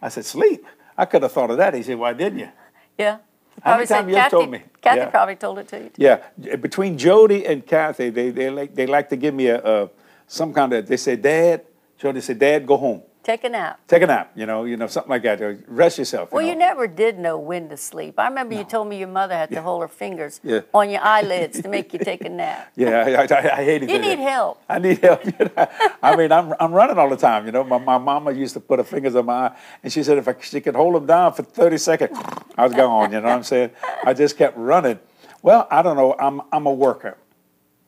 I 0.01 0.09
said, 0.09 0.25
"Sleep." 0.25 0.65
I 0.97 1.05
could 1.05 1.23
have 1.23 1.31
thought 1.31 1.51
of 1.51 1.57
that. 1.57 1.73
He 1.73 1.83
said, 1.83 1.97
"Why 1.97 2.11
didn't 2.11 2.39
you?" 2.39 2.49
Yeah. 2.97 3.17
How 3.63 3.75
many 3.75 3.87
times 3.87 4.09
you 4.09 4.15
Kathy, 4.15 4.29
told 4.31 4.49
me? 4.49 4.63
Kathy 4.81 4.99
Yeah. 4.99 5.09
probably 5.09 5.35
told 5.35 5.59
it 5.59 5.67
to 5.69 5.77
you. 5.77 5.89
too. 5.89 6.01
Yeah, 6.01 6.55
between 6.57 6.97
Jody 6.97 7.45
and 7.45 7.65
Kathy, 7.65 8.09
they 8.09 8.31
they 8.31 8.49
like 8.49 8.75
they 8.75 8.87
like 8.87 9.09
to 9.09 9.15
give 9.15 9.33
me 9.33 9.47
a, 9.47 9.59
a 9.83 9.89
some 10.31 10.53
kind 10.53 10.71
of. 10.73 10.87
They 10.87 10.97
say, 10.97 11.15
"Dad," 11.17 11.61
Joe, 11.97 12.11
they 12.13 12.21
say, 12.21 12.33
"Dad, 12.33 12.65
go 12.65 12.77
home, 12.77 13.03
Take 13.21 13.43
a 13.43 13.49
nap. 13.49 13.81
take 13.85 14.01
a 14.01 14.07
nap." 14.07 14.31
You 14.33 14.45
know, 14.45 14.63
you 14.63 14.77
know 14.77 14.87
something 14.87 15.09
like 15.09 15.23
that. 15.23 15.39
Rest 15.67 15.97
yourself. 15.99 16.31
Well, 16.31 16.41
know. 16.43 16.49
you 16.49 16.55
never 16.55 16.87
did 16.87 17.19
know 17.19 17.37
when 17.37 17.67
to 17.69 17.75
sleep. 17.75 18.17
I 18.17 18.27
remember 18.29 18.55
you 18.55 18.63
told 18.63 18.87
me 18.87 18.97
your 18.97 19.09
mother 19.09 19.35
had 19.35 19.51
to 19.51 19.61
hold 19.61 19.81
her 19.81 19.89
fingers 19.89 20.39
Yeah. 20.41 20.61
on 20.73 20.89
your 20.89 21.01
eyelids 21.01 21.61
to 21.61 21.67
make 21.67 21.91
you 21.93 21.99
take 22.11 22.23
a 22.23 22.29
nap. 22.29 22.71
Yeah, 22.77 23.03
I, 23.29 23.35
I, 23.35 23.59
I 23.59 23.63
hated 23.65 23.89
You 23.89 23.97
that. 23.99 24.07
need 24.07 24.19
help. 24.19 24.61
I 24.69 24.79
need 24.79 24.99
help. 24.99 25.25
you 25.25 25.33
know. 25.39 25.67
I 26.01 26.15
mean, 26.15 26.31
I'm, 26.31 26.53
I'm 26.61 26.71
running 26.71 26.97
all 26.97 27.09
the 27.09 27.17
time. 27.17 27.45
You 27.45 27.51
know, 27.51 27.65
my, 27.65 27.77
my 27.77 27.97
mama 27.97 28.31
used 28.31 28.53
to 28.53 28.61
put 28.61 28.79
her 28.79 28.85
fingers 28.85 29.15
on 29.15 29.25
my 29.25 29.33
eye, 29.47 29.57
and 29.83 29.91
she 29.91 30.01
said 30.01 30.17
if 30.17 30.27
I, 30.29 30.35
she 30.39 30.61
could 30.61 30.75
hold 30.75 30.95
them 30.95 31.05
down 31.07 31.33
for 31.33 31.43
30 31.43 31.77
seconds, 31.77 32.17
I 32.57 32.63
was 32.63 32.73
gone. 32.73 33.11
You 33.11 33.19
know 33.19 33.27
what 33.27 33.35
I'm 33.35 33.43
saying? 33.43 33.71
I 34.05 34.13
just 34.13 34.37
kept 34.37 34.55
running. 34.57 34.97
Well, 35.43 35.67
I 35.69 35.81
don't 35.81 35.97
know. 35.97 36.15
I'm, 36.17 36.41
I'm 36.53 36.65
a 36.67 36.73
worker. 36.73 37.17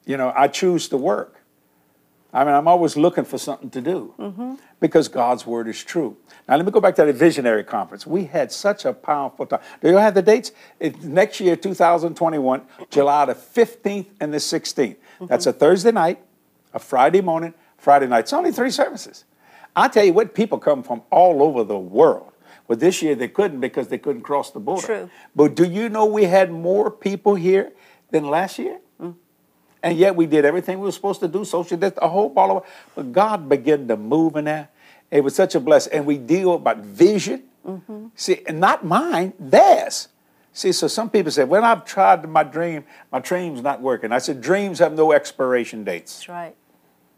You 0.06 0.18
know, 0.18 0.34
I 0.36 0.50
choose 0.50 0.90
to 0.90 0.98
work. 0.98 1.33
I 2.34 2.44
mean, 2.44 2.56
I'm 2.56 2.68
always 2.68 2.98
looking 2.98 3.26
for 3.26 3.38
something 3.38 3.70
to 3.70 3.82
do 3.82 4.16
mm-hmm. 4.18 4.56
because 4.80 5.08
God's 5.08 5.46
word 5.46 5.68
is 5.68 5.84
true. 5.84 6.18
Now, 6.48 6.56
let 6.56 6.66
me 6.66 6.72
go 6.72 6.82
back 6.82 6.96
to 6.96 7.06
the 7.06 7.14
visionary 7.14 7.64
conference. 7.64 8.08
We 8.08 8.26
had 8.26 8.52
such 8.52 8.86
a 8.86 8.94
powerful 8.94 9.46
time. 9.46 9.62
Do 9.82 9.90
you 9.90 9.98
have 9.98 10.16
the 10.16 10.24
dates? 10.24 10.52
It's 10.80 11.04
next 11.04 11.40
year, 11.40 11.56
2021, 11.56 12.64
July 12.90 13.26
the 13.26 13.36
15th 13.36 14.08
and 14.20 14.34
the 14.34 14.40
16th. 14.40 14.96
Mm-hmm. 14.96 15.26
That's 15.28 15.46
a 15.46 15.54
Thursday 15.54 15.92
night, 15.92 16.24
a 16.74 16.80
Friday 16.80 17.22
morning, 17.22 17.54
Friday 17.78 18.08
night. 18.08 18.22
It's 18.22 18.34
only 18.34 18.52
three 18.52 18.72
services. 18.72 19.26
I 19.76 19.88
tell 19.88 20.04
you 20.04 20.14
what, 20.14 20.34
people 20.34 20.58
come 20.58 20.82
from 20.82 21.04
all 21.12 21.44
over 21.44 21.64
the 21.64 21.78
world. 21.78 22.32
But 22.68 22.80
this 22.80 23.02
year 23.02 23.14
they 23.14 23.28
couldn't 23.28 23.60
because 23.60 23.90
they 23.90 23.98
couldn't 23.98 24.22
cross 24.22 24.52
the 24.52 24.60
border. 24.60 24.88
True. 24.88 25.10
But 25.36 25.56
do 25.56 25.66
you 25.66 25.90
know 25.90 26.06
we 26.06 26.24
had 26.24 26.52
more 26.52 26.90
people 26.90 27.36
here 27.36 27.74
than 28.10 28.30
last 28.30 28.58
year? 28.58 28.80
Mm. 29.00 29.16
And 29.84 29.98
yet 29.98 30.16
we 30.16 30.26
did 30.26 30.46
everything 30.46 30.80
we 30.80 30.86
were 30.86 30.94
supposed 30.94 31.20
to 31.20 31.28
do, 31.28 31.44
social 31.44 31.78
distance, 31.78 32.00
a 32.02 32.08
whole 32.08 32.30
ball 32.30 32.58
of 32.58 32.66
But 32.96 33.12
God 33.12 33.50
began 33.50 33.88
to 33.90 33.98
move 33.98 34.38
in 34.38 34.46
there. 34.46 34.70
It 35.12 35.24
was 35.24 35.36
such 35.36 35.54
a 35.56 35.60
blessing. 35.60 35.94
And 35.94 36.06
we 36.06 36.18
deal 36.18 36.54
about 36.54 36.78
vision. 36.78 37.44
Mm-hmm. 37.68 38.08
See, 38.16 38.42
and 38.48 38.60
not 38.60 38.86
mine, 38.86 39.34
theirs. 39.38 40.08
See, 40.54 40.72
so 40.72 40.88
some 40.88 41.10
people 41.10 41.32
say, 41.32 41.44
well, 41.44 41.64
I've 41.64 41.84
tried 41.84 42.28
my 42.30 42.44
dream, 42.44 42.86
my 43.12 43.20
dream's 43.20 43.62
not 43.62 43.82
working. 43.82 44.12
I 44.12 44.20
said, 44.20 44.40
dreams 44.40 44.80
have 44.80 44.94
no 44.94 45.12
expiration 45.12 45.84
dates. 45.84 46.18
That's 46.18 46.30
right. 46.30 46.56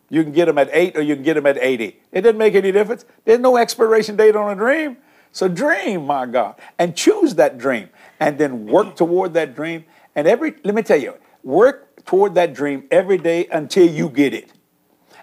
You 0.09 0.23
can 0.23 0.31
get 0.31 0.45
them 0.45 0.57
at 0.57 0.69
eight 0.71 0.95
or 0.95 1.01
you 1.01 1.15
can 1.15 1.23
get 1.23 1.33
them 1.33 1.45
at 1.45 1.57
80. 1.57 1.99
It 2.11 2.21
doesn't 2.21 2.37
make 2.37 2.55
any 2.55 2.71
difference. 2.71 3.05
There's 3.25 3.39
no 3.39 3.57
expiration 3.57 4.15
date 4.15 4.35
on 4.35 4.51
a 4.51 4.55
dream. 4.55 4.97
So 5.31 5.47
dream, 5.47 6.05
my 6.05 6.25
God, 6.25 6.55
and 6.79 6.95
choose 6.95 7.35
that 7.35 7.57
dream 7.57 7.89
and 8.19 8.37
then 8.37 8.67
work 8.67 8.95
toward 8.95 9.33
that 9.33 9.55
dream. 9.55 9.83
And 10.15 10.27
every, 10.27 10.55
let 10.63 10.75
me 10.75 10.81
tell 10.81 10.99
you, 10.99 11.15
work 11.43 11.84
toward 12.05 12.35
that 12.35 12.53
dream 12.53 12.85
every 12.91 13.17
day 13.17 13.47
until 13.47 13.87
you 13.87 14.09
get 14.09 14.33
it. 14.33 14.51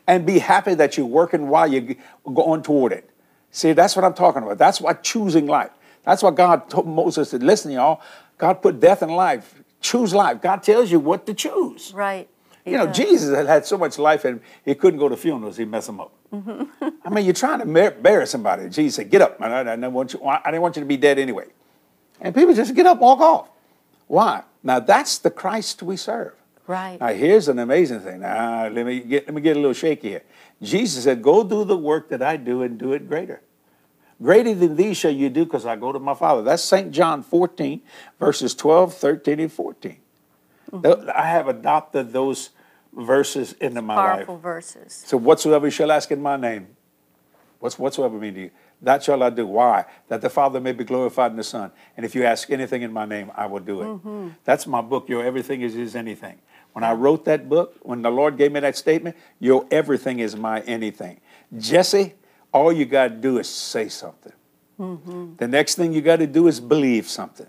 And 0.07 0.27
be 0.27 0.41
happy 0.41 0.75
that 0.75 0.97
you're 0.97 1.07
working 1.07 1.49
while 1.49 1.67
you're 1.67 1.95
going 2.25 2.63
toward 2.63 2.93
it. 2.93 3.09
See, 3.51 3.73
that's 3.73 3.95
what 3.95 4.05
I'm 4.05 4.15
talking 4.15 4.43
about. 4.43 4.59
That's 4.59 4.81
why 4.81 4.95
choosing 4.95 5.47
life. 5.47 5.71
That's 6.05 6.23
why 6.23 6.33
God 6.33 6.69
told 6.69 6.87
Moses 6.87 7.31
to 7.31 7.39
listen, 7.39 7.71
y'all. 7.71 8.01
God 8.39 8.55
put 8.63 8.81
death 8.81 9.03
and 9.03 9.15
life. 9.15 9.63
Choose 9.81 10.13
life. 10.13 10.41
God 10.43 10.63
tells 10.63 10.91
you 10.91 10.99
what 10.99 11.27
to 11.27 11.35
choose. 11.35 11.93
Right. 11.95 12.29
You 12.65 12.77
know, 12.77 12.87
Jesus 12.87 13.35
had 13.35 13.47
had 13.47 13.67
so 13.67 13.77
much 13.77 13.99
life 13.99 14.25
in 14.25 14.35
him, 14.35 14.41
he 14.65 14.75
couldn't 14.75 14.99
go 15.01 15.09
to 15.09 15.17
funerals. 15.17 15.57
He'd 15.57 15.69
mess 15.69 15.87
them 15.87 16.01
up. 16.01 16.13
Mm-hmm. 16.33 16.89
I 17.05 17.11
mean, 17.11 17.25
you're 17.25 17.35
trying 17.35 17.59
to 17.59 17.91
bury 17.91 18.27
somebody. 18.27 18.69
Jesus 18.69 18.97
said, 18.97 19.11
get 19.11 19.21
up. 19.21 19.41
I, 19.41 19.47
I, 19.47 19.61
I 19.61 19.65
didn't 19.65 19.93
want 19.93 20.13
you, 20.13 20.25
I 20.25 20.41
didn't 20.47 20.63
want 20.63 20.77
you 20.77 20.81
to 20.83 20.87
be 20.87 20.97
dead 20.97 21.19
anyway. 21.19 21.47
And 22.21 22.35
people 22.35 22.55
just 22.55 22.75
get 22.75 22.87
up, 22.87 23.01
walk 23.01 23.21
off. 23.21 23.49
Why? 24.07 24.43
Now, 24.63 24.79
that's 24.79 25.19
the 25.19 25.31
Christ 25.31 25.83
we 25.83 25.97
serve. 25.97 26.35
Right. 26.67 27.01
Now, 27.01 27.09
here's 27.09 27.49
an 27.49 27.59
amazing 27.59 28.01
thing. 28.01 28.21
Now, 28.21 28.69
let 28.69 28.87
me 28.87 29.01
get, 29.01 29.27
let 29.27 29.35
me 29.35 29.41
get 29.41 29.57
a 29.57 29.61
little 29.61 29.73
shaky 29.73 30.11
here. 30.11 30.23
Jesus 30.63 31.05
said, 31.05 31.23
go 31.23 31.43
do 31.43 31.65
the 31.65 31.77
work 31.77 32.09
that 32.11 32.23
I 32.23 32.37
do 32.37 32.63
and 32.63 32.79
do 32.79 32.93
it 32.93 33.09
greater. 33.09 33.43
Greater 34.23 34.55
than 34.55 34.77
these 34.77 34.97
shall 34.97 35.11
you 35.11 35.29
do 35.29 35.45
because 35.45 35.67
I 35.67 35.75
go 35.75 35.91
to 35.91 35.99
my 35.99 36.15
Father. 36.15 36.43
That's 36.43 36.63
St. 36.63 36.93
John 36.93 37.23
14, 37.25 37.83
verses 38.21 38.55
12, 38.55 38.95
13, 38.95 39.41
and 39.41 39.53
14. 39.53 39.97
Mm-hmm. 40.71 41.11
I 41.13 41.27
have 41.27 41.49
adopted 41.49 42.13
those 42.13 42.51
verses 42.93 43.55
into 43.55 43.83
my 43.83 43.97
Powerful 43.97 44.35
life. 44.35 44.43
verses. 44.43 45.03
So 45.07 45.17
whatsoever 45.17 45.67
you 45.67 45.71
shall 45.73 45.91
ask 45.91 46.11
in 46.13 46.23
my 46.23 46.37
name, 46.37 46.69
what's 47.59 47.79
whatsoever 47.79 48.17
mean 48.17 48.35
to 48.35 48.41
you? 48.43 48.51
That 48.81 49.03
shall 49.03 49.23
I 49.23 49.31
do. 49.31 49.47
Why? 49.47 49.85
That 50.09 50.21
the 50.21 50.31
Father 50.31 50.61
may 50.61 50.73
be 50.73 50.85
glorified 50.85 51.31
in 51.33 51.37
the 51.37 51.45
Son. 51.45 51.71
And 51.97 52.05
if 52.05 52.15
you 52.15 52.25
ask 52.25 52.51
anything 52.51 52.83
in 52.83 52.93
my 52.93 53.05
name, 53.05 53.31
I 53.37 53.47
will 53.47 53.61
do 53.61 53.83
it. 53.83 53.87
Mm-hmm. 53.87 54.29
That's 54.45 54.67
my 54.67 54.81
book. 54.81 55.09
Your 55.09 55.25
everything 55.25 55.63
is, 55.63 55.77
is 55.77 55.95
anything. 55.95 56.39
When 56.73 56.85
I 56.85 56.93
wrote 56.93 57.25
that 57.27 57.49
book, 57.49 57.77
when 57.83 58.03
the 58.03 58.11
Lord 58.11 58.37
gave 58.39 58.53
me 58.53 58.61
that 58.61 58.77
statement, 58.77 59.17
your 59.41 59.67
everything 59.71 60.21
is 60.21 60.37
my 60.37 60.61
anything. 60.63 61.21
Jesse, 61.59 62.15
all 62.53 62.73
you 62.73 62.85
got 62.87 63.09
to 63.09 63.15
do 63.15 63.39
is 63.39 63.49
say 63.49 63.89
something. 63.89 64.33
Mm-hmm. 64.81 65.37
The 65.37 65.49
next 65.49 65.75
thing 65.75 65.93
you 65.93 66.01
got 66.01 66.17
to 66.17 66.27
do 66.27 66.49
is 66.49 66.61
believe 66.61 67.09
something. 67.09 67.47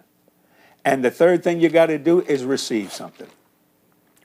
And 0.85 1.03
the 1.03 1.11
third 1.11 1.43
thing 1.43 1.61
you 1.61 1.69
got 1.69 1.85
to 1.87 1.97
do 1.97 2.21
is 2.21 2.43
receive 2.43 2.91
something. 2.91 3.29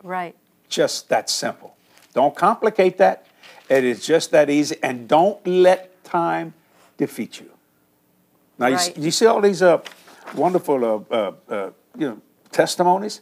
Right. 0.03 0.35
Just 0.69 1.09
that 1.09 1.31
simple. 1.31 1.77
Don't 2.13 2.35
complicate 2.35 2.99
that. 2.99 3.27
It 3.69 3.85
is 3.85 4.05
just 4.05 4.33
that 4.33 4.51
easy. 4.51 4.77
And 4.83 5.07
don't 5.07 5.45
let 5.47 6.03
time 6.03 6.55
defeat 6.97 7.39
you. 7.41 7.51
Now, 8.59 8.67
you, 8.67 8.77
Right. 8.77 8.97
you 8.99 9.11
see 9.13 9.27
all 9.27 9.41
these 9.41 9.63
uh, 9.63 9.81
wonderful 10.35 10.85
uh, 10.85 11.15
uh, 11.15 11.33
uh, 11.49 11.71
you 11.97 12.09
know, 12.09 12.21
testimonies? 12.51 13.21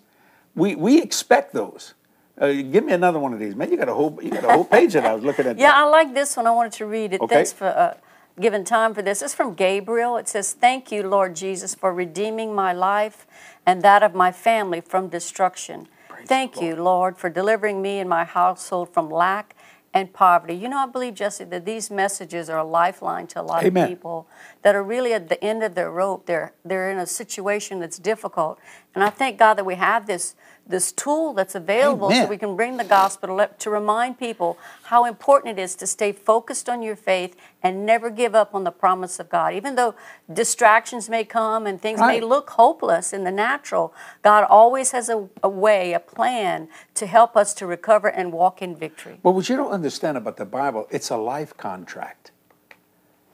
We, 0.57 0.75
we 0.75 1.01
expect 1.01 1.53
those. 1.53 1.95
Uh, 2.39 2.53
give 2.53 2.85
me 2.85 2.93
another 2.93 3.19
one 3.19 3.33
of 3.33 3.39
these, 3.39 3.55
man. 3.55 3.71
You 3.71 3.77
got 3.77 3.89
a 3.89 3.95
whole 3.95 4.19
you 4.23 4.31
got 4.31 4.45
a 4.45 4.53
whole 4.53 4.65
page 4.65 4.93
that 4.93 5.07
I 5.07 5.15
was 5.15 5.25
looking 5.25 5.47
at. 5.47 5.59
Yeah, 5.59 5.73
I 5.75 5.85
like 5.85 6.13
this 6.13 6.37
one. 6.37 6.47
I 6.47 6.51
wanted 6.51 6.73
to 6.73 6.87
read 6.87 7.15
it. 7.15 7.21
Okay. 7.21 7.35
Thanks 7.35 7.53
for 7.53 7.67
uh, 7.67 7.95
giving 8.39 8.65
time 8.65 8.93
for 8.95 9.01
this. 9.01 9.23
It's 9.23 9.35
from 9.35 9.55
Gabriel. 9.55 10.17
It 10.17 10.29
says, 10.29 10.53
Thank 10.53 10.93
you, 10.93 11.03
Lord 11.03 11.35
Jesus, 11.35 11.75
for 11.75 11.95
redeeming 11.95 12.55
my 12.55 12.73
life 12.73 13.27
and 13.65 13.83
that 13.83 14.03
of 14.03 14.15
my 14.15 14.33
family 14.33 14.83
from 14.83 15.09
destruction. 15.09 15.89
Praise 16.09 16.29
Thank 16.29 16.55
the 16.57 16.67
you, 16.67 16.77
Lord, 16.77 17.17
for 17.17 17.31
delivering 17.31 17.81
me 17.81 17.99
and 17.99 18.09
my 18.09 18.25
household 18.25 18.91
from 18.91 19.11
lack 19.11 19.56
and 19.97 20.13
poverty. 20.13 20.55
You 20.55 20.69
know, 20.69 20.77
I 20.77 20.87
believe, 20.87 21.15
Jesse, 21.15 21.45
that 21.45 21.65
these 21.65 21.91
messages 21.91 22.51
are 22.51 22.59
a 22.59 22.65
lifeline 22.65 23.27
to 23.29 23.41
a 23.41 23.43
lot 23.43 23.65
Amen. 23.65 23.85
of 23.85 23.89
people 23.89 24.29
that 24.63 24.75
are 24.75 24.83
really 24.83 25.15
at 25.15 25.29
the 25.29 25.43
end 25.43 25.63
of 25.63 25.75
their 25.75 25.91
rope. 25.91 26.27
They're, 26.27 26.53
they're 26.65 26.91
in 26.91 26.99
a 26.99 27.07
situation 27.07 27.81
that's 27.81 27.99
difficult. 27.99 28.59
And 28.95 29.03
I 29.03 29.09
thank 29.09 29.39
God 29.39 29.55
that 29.55 29.65
we 29.65 29.77
have 29.77 30.07
this, 30.07 30.35
this 30.67 30.91
tool 30.91 31.33
that's 31.33 31.55
available 31.55 32.11
so 32.11 32.27
we 32.27 32.37
can 32.37 32.57
bring 32.57 32.77
the 32.77 32.85
gospel 32.85 33.37
to, 33.37 33.51
to 33.59 33.71
remind 33.71 34.19
people 34.19 34.59
how 34.85 35.05
important 35.05 35.59
it 35.59 35.63
is 35.63 35.75
to 35.77 35.87
stay 35.87 36.13
focused 36.13 36.69
on 36.69 36.83
your 36.83 36.97
faith 36.97 37.37
and 37.63 37.87
never 37.87 38.11
give 38.11 38.35
up 38.35 38.55
on 38.55 38.65
the 38.65 38.71
promise 38.71 39.21
of 39.21 39.29
God. 39.29 39.55
Even 39.55 39.77
though 39.77 39.95
distractions 40.33 41.09
may 41.09 41.25
come 41.25 41.67
and 41.67 41.81
things 41.81 42.01
may 42.01 42.21
look 42.21 42.51
hopeless 42.51 43.13
in 43.13 43.25
the 43.25 43.31
natural, 43.31 43.95
God 44.23 44.45
always 44.45 44.91
has 44.91 45.09
a, 45.09 45.29
a 45.43 45.49
way, 45.49 45.93
a 45.93 46.01
plan 46.01 46.69
to 46.95 47.07
help 47.07 47.37
us 47.37 47.55
to 47.55 47.67
recover 47.67 48.09
and 48.09 48.33
walk 48.33 48.61
in 48.61 48.75
victory. 48.75 49.19
But 49.23 49.33
what 49.33 49.49
you 49.49 49.57
don't 49.57 49.73
understand 49.73 50.17
about 50.17 50.37
the 50.37 50.45
Bible, 50.45 50.89
it's 50.91 51.11
a 51.11 51.17
life 51.17 51.57
contract. 51.57 52.33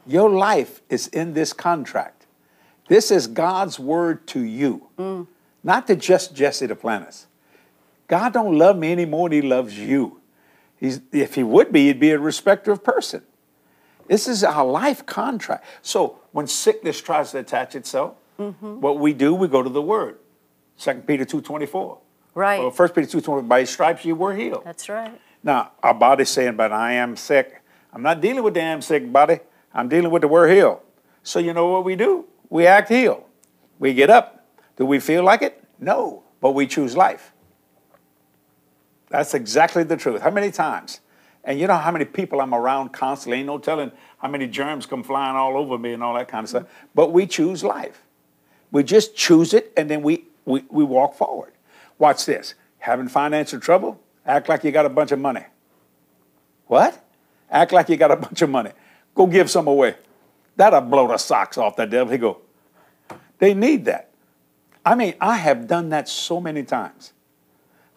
Your 0.07 0.29
life 0.29 0.83
is 0.91 1.07
in 1.09 1.35
this 1.35 1.53
contract. 1.53 2.27
This 2.89 3.11
is 3.11 3.27
God's 3.27 3.79
word 3.79 4.27
to 4.29 4.41
you, 4.41 4.89
mm. 4.99 5.27
Not 5.65 5.87
to 5.87 5.97
just 5.97 6.35
Jesse 6.35 6.67
Duplantis. 6.67 7.27
God 8.09 8.33
don't 8.33 8.59
love 8.59 8.77
me 8.77 8.93
any 8.93 9.05
more 9.05 9.29
than 9.29 9.43
He 9.43 9.49
loves 9.49 9.79
you. 9.79 10.21
He's, 10.77 11.01
if 11.13 11.35
He 11.35 11.43
would 11.43 11.73
be, 11.73 11.87
He'd 11.87 12.01
be 12.01 12.11
a 12.11 12.19
respecter 12.19 12.73
of 12.73 12.83
person. 12.83 13.23
This 14.09 14.27
is 14.27 14.43
our 14.43 14.65
life 14.65 15.07
contract. 15.07 15.65
So 15.83 16.19
when 16.33 16.47
sickness 16.47 17.01
tries 17.01 17.31
to 17.31 17.39
attach 17.39 17.75
itself, 17.77 18.17
mm-hmm. 18.39 18.81
what 18.81 18.99
we 18.99 19.13
do, 19.13 19.35
we 19.35 19.49
go 19.49 19.63
to 19.63 19.71
the 19.71 19.83
Word. 19.83 20.19
2 20.79 20.95
Peter 21.07 21.25
two 21.25 21.41
twenty 21.41 21.67
four. 21.67 21.99
Right. 22.35 22.61
Or 22.61 22.71
1 22.71 22.89
Peter 22.91 23.21
2.24, 23.21 23.47
By 23.47 23.61
His 23.61 23.71
stripes 23.71 24.05
you 24.05 24.15
were 24.15 24.35
healed. 24.35 24.63
That's 24.65 24.89
right. 24.89 25.21
Now, 25.43 25.73
our 25.83 25.95
body's 25.95 26.31
saying, 26.31 26.57
but 26.57 26.73
I 26.73 26.93
am 26.93 27.17
sick. 27.17 27.63
I'm 27.93 28.03
not 28.03 28.21
dealing 28.21 28.43
with 28.43 28.55
the 28.55 28.63
am 28.63 28.81
sick 28.81 29.11
body. 29.13 29.41
I'm 29.75 29.89
dealing 29.89 30.11
with 30.11 30.23
the 30.23 30.29
word 30.29 30.51
healed. 30.51 30.81
So 31.23 31.39
you 31.39 31.53
know 31.53 31.69
what 31.69 31.85
we 31.85 31.97
do? 31.97 32.27
We 32.49 32.67
act 32.67 32.89
healed. 32.89 33.25
We 33.79 33.93
get 33.93 34.11
up. 34.11 34.42
Do 34.77 34.87
we 34.87 35.01
feel 35.01 35.23
like 35.23 35.43
it? 35.43 35.63
No. 35.79 36.23
But 36.41 36.53
we 36.53 36.67
choose 36.67 36.97
life. 36.97 37.33
That's 39.11 39.35
exactly 39.35 39.85
the 39.85 39.97
truth. 39.97 40.23
How 40.23 40.31
many 40.31 40.51
times? 40.51 41.01
And 41.45 41.59
you 41.59 41.67
know 41.67 41.77
how 41.77 41.91
many 41.91 42.05
people 42.05 42.41
I'm 42.41 42.55
around 42.55 42.91
constantly. 42.91 43.39
Ain't 43.39 43.47
no 43.47 43.59
telling 43.59 43.93
how 44.19 44.29
many 44.29 44.47
germs 44.47 44.87
come 44.87 45.03
flying 45.03 45.37
all 45.37 45.57
over 45.57 45.77
me 45.77 45.93
and 45.93 46.03
all 46.03 46.15
that 46.15 46.29
kind 46.29 46.45
of 46.45 46.51
stuff. 46.51 46.65
But 46.95 47.13
we 47.13 47.27
choose 47.27 47.63
life. 47.63 48.03
We 48.71 48.83
just 48.83 49.15
choose 49.15 49.53
it 49.53 49.73
and 49.77 49.91
then 49.91 50.03
we, 50.03 50.25
we, 50.45 50.65
we 50.71 50.85
walk 50.85 51.15
forward. 51.15 51.53
Watch 51.99 52.25
this. 52.25 52.55
Having 52.79 53.09
financial 53.09 53.61
trouble? 53.61 54.01
Act 54.25 54.49
like 54.49 54.65
you 54.65 54.73
got 54.73 54.87
a 54.87 54.91
bunch 54.91 55.13
of 55.13 55.19
money. 55.19 55.45
What? 56.67 57.05
Act 57.51 57.73
like 57.73 57.89
you 57.89 57.97
got 57.97 58.11
a 58.11 58.17
bunch 58.17 58.41
of 58.41 58.49
money. 58.49 58.71
Go 59.15 59.27
give 59.27 59.51
some 59.51 59.67
away. 59.67 59.95
That'll 60.57 60.81
blow 60.81 61.09
the 61.09 61.19
socks 61.19 61.59
off 61.59 61.77
that 61.77 61.91
devil. 61.91 62.11
He 62.11 62.19
go. 62.19 62.39
They 63.39 63.53
need 63.53 63.85
that. 63.87 64.12
I 64.85 64.95
mean, 64.95 65.15
I 65.21 65.37
have 65.37 65.67
done 65.67 65.91
that 65.91 66.09
so 66.09 66.41
many 66.41 66.65
times. 66.65 67.13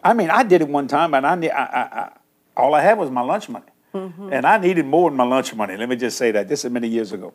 I 0.02 0.14
mean, 0.14 0.30
I 0.30 0.42
did 0.44 0.62
it 0.62 0.68
one 0.68 0.86
time, 0.86 1.14
and 1.14 1.26
I, 1.26 1.32
I, 1.32 1.62
I, 1.62 2.00
I 2.00 2.12
all 2.56 2.74
I 2.74 2.80
had 2.80 2.96
was 2.96 3.10
my 3.10 3.22
lunch 3.22 3.48
money, 3.48 3.66
mm-hmm. 3.92 4.32
and 4.32 4.46
I 4.46 4.58
needed 4.58 4.86
more 4.86 5.10
than 5.10 5.16
my 5.16 5.24
lunch 5.24 5.54
money. 5.54 5.76
Let 5.76 5.88
me 5.88 5.96
just 5.96 6.16
say 6.16 6.30
that. 6.30 6.48
This 6.48 6.64
is 6.64 6.70
many 6.70 6.88
years 6.88 7.12
ago. 7.12 7.34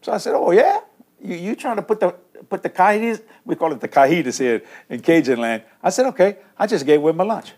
So 0.00 0.12
I 0.12 0.18
said, 0.18 0.34
"Oh 0.34 0.50
yeah, 0.50 0.80
you 1.22 1.36
you 1.36 1.56
trying 1.56 1.76
to 1.76 1.82
put 1.82 2.00
the 2.00 2.14
put 2.48 2.62
the 2.62 2.70
cajitas? 2.70 3.22
We 3.44 3.54
call 3.54 3.72
it 3.72 3.80
the 3.80 3.88
cajitas 3.88 4.38
here 4.38 4.62
in 4.88 5.00
Cajun 5.00 5.38
land." 5.38 5.62
I 5.82 5.90
said, 5.90 6.06
"Okay." 6.06 6.38
I 6.58 6.66
just 6.66 6.86
gave 6.86 7.00
away 7.00 7.12
my 7.12 7.24
lunch. 7.24 7.52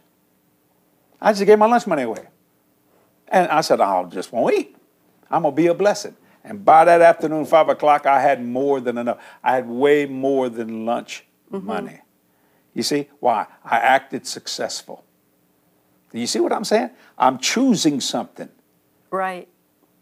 I 1.20 1.32
just 1.32 1.46
gave 1.46 1.58
my 1.58 1.66
lunch 1.66 1.86
money 1.86 2.02
away, 2.02 2.26
and 3.28 3.48
I 3.48 3.60
said, 3.60 3.80
"I 3.80 4.04
just 4.04 4.32
won't 4.32 4.54
eat. 4.54 4.76
I'm 5.30 5.42
gonna 5.42 5.54
be 5.54 5.68
a 5.68 5.74
blessing." 5.74 6.16
And 6.46 6.64
by 6.64 6.84
that 6.84 7.02
afternoon, 7.02 7.44
five 7.44 7.68
o'clock, 7.68 8.06
I 8.06 8.20
had 8.22 8.42
more 8.44 8.80
than 8.80 8.98
enough. 8.98 9.18
I 9.42 9.56
had 9.56 9.68
way 9.68 10.06
more 10.06 10.48
than 10.48 10.86
lunch 10.86 11.24
money. 11.50 12.00
You 12.72 12.84
see 12.84 13.08
why? 13.18 13.46
I 13.64 13.78
acted 13.78 14.26
successful. 14.28 15.04
Do 16.12 16.20
you 16.20 16.26
see 16.28 16.38
what 16.38 16.52
I'm 16.52 16.62
saying? 16.64 16.90
I'm 17.18 17.38
choosing 17.38 18.00
something. 18.00 18.48
Right. 19.10 19.48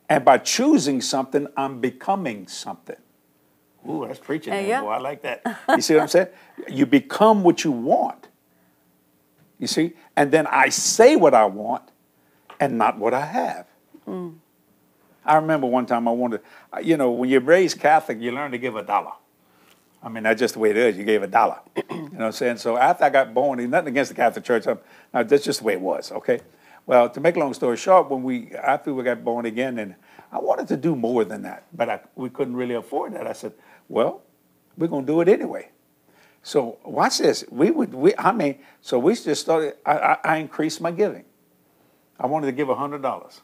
And 0.08 0.22
by 0.22 0.36
choosing 0.38 1.00
something, 1.00 1.46
I'm 1.56 1.80
becoming 1.80 2.46
something. 2.46 2.96
Ooh, 3.88 4.04
that's 4.06 4.18
preaching, 4.18 4.52
Uh, 4.52 4.56
yeah. 4.58 4.80
boy. 4.82 4.90
I 4.90 4.98
like 4.98 5.22
that. 5.22 5.42
You 5.70 5.80
see 5.80 5.94
what 5.94 6.02
I'm 6.02 6.08
saying? 6.08 6.28
You 6.68 6.84
become 6.84 7.42
what 7.42 7.64
you 7.64 7.72
want. 7.72 8.28
You 9.58 9.66
see? 9.66 9.94
And 10.14 10.30
then 10.30 10.46
I 10.46 10.68
say 10.68 11.16
what 11.16 11.32
I 11.32 11.46
want 11.46 11.90
and 12.60 12.76
not 12.76 12.98
what 12.98 13.14
I 13.14 13.24
have. 13.24 13.66
I 15.24 15.36
remember 15.36 15.66
one 15.66 15.86
time 15.86 16.06
I 16.06 16.10
wanted, 16.10 16.40
you 16.82 16.96
know, 16.96 17.10
when 17.10 17.30
you're 17.30 17.40
raised 17.40 17.80
Catholic, 17.80 18.20
you 18.20 18.32
learn 18.32 18.50
to 18.52 18.58
give 18.58 18.76
a 18.76 18.82
dollar. 18.82 19.12
I 20.02 20.10
mean, 20.10 20.24
that's 20.24 20.38
just 20.38 20.54
the 20.54 20.60
way 20.60 20.70
it 20.70 20.76
is. 20.76 20.98
You 20.98 21.04
gave 21.04 21.22
a 21.22 21.26
dollar. 21.26 21.60
you 21.76 21.96
know 21.96 22.08
what 22.10 22.22
I'm 22.22 22.32
saying? 22.32 22.58
So 22.58 22.76
after 22.76 23.04
I 23.04 23.10
got 23.10 23.32
born, 23.32 23.58
nothing 23.70 23.88
against 23.88 24.10
the 24.10 24.14
Catholic 24.14 24.44
Church, 24.44 24.66
I'm, 24.66 24.78
uh, 25.14 25.22
that's 25.22 25.44
just 25.44 25.60
the 25.60 25.64
way 25.64 25.72
it 25.72 25.80
was, 25.80 26.12
okay? 26.12 26.40
Well, 26.84 27.08
to 27.08 27.20
make 27.20 27.36
a 27.36 27.38
long 27.38 27.54
story 27.54 27.78
short, 27.78 28.10
when 28.10 28.22
we, 28.22 28.52
after 28.52 28.92
we 28.92 29.02
got 29.02 29.24
born 29.24 29.46
again, 29.46 29.78
and 29.78 29.94
I 30.30 30.38
wanted 30.40 30.68
to 30.68 30.76
do 30.76 30.94
more 30.94 31.24
than 31.24 31.42
that, 31.42 31.64
but 31.72 31.88
I, 31.88 32.00
we 32.16 32.28
couldn't 32.28 32.54
really 32.54 32.74
afford 32.74 33.14
that. 33.14 33.26
I 33.26 33.32
said, 33.32 33.54
well, 33.88 34.22
we're 34.76 34.88
going 34.88 35.06
to 35.06 35.12
do 35.12 35.20
it 35.22 35.28
anyway. 35.28 35.70
So 36.42 36.78
watch 36.84 37.18
this. 37.18 37.42
We 37.50 37.70
would, 37.70 37.94
we, 37.94 38.14
I 38.18 38.32
mean, 38.32 38.58
so 38.82 38.98
we 38.98 39.14
just 39.14 39.40
started, 39.40 39.76
I, 39.86 39.92
I, 39.92 40.18
I 40.24 40.36
increased 40.36 40.82
my 40.82 40.90
giving. 40.90 41.24
I 42.20 42.26
wanted 42.26 42.46
to 42.46 42.52
give 42.52 42.68
$100. 42.68 43.40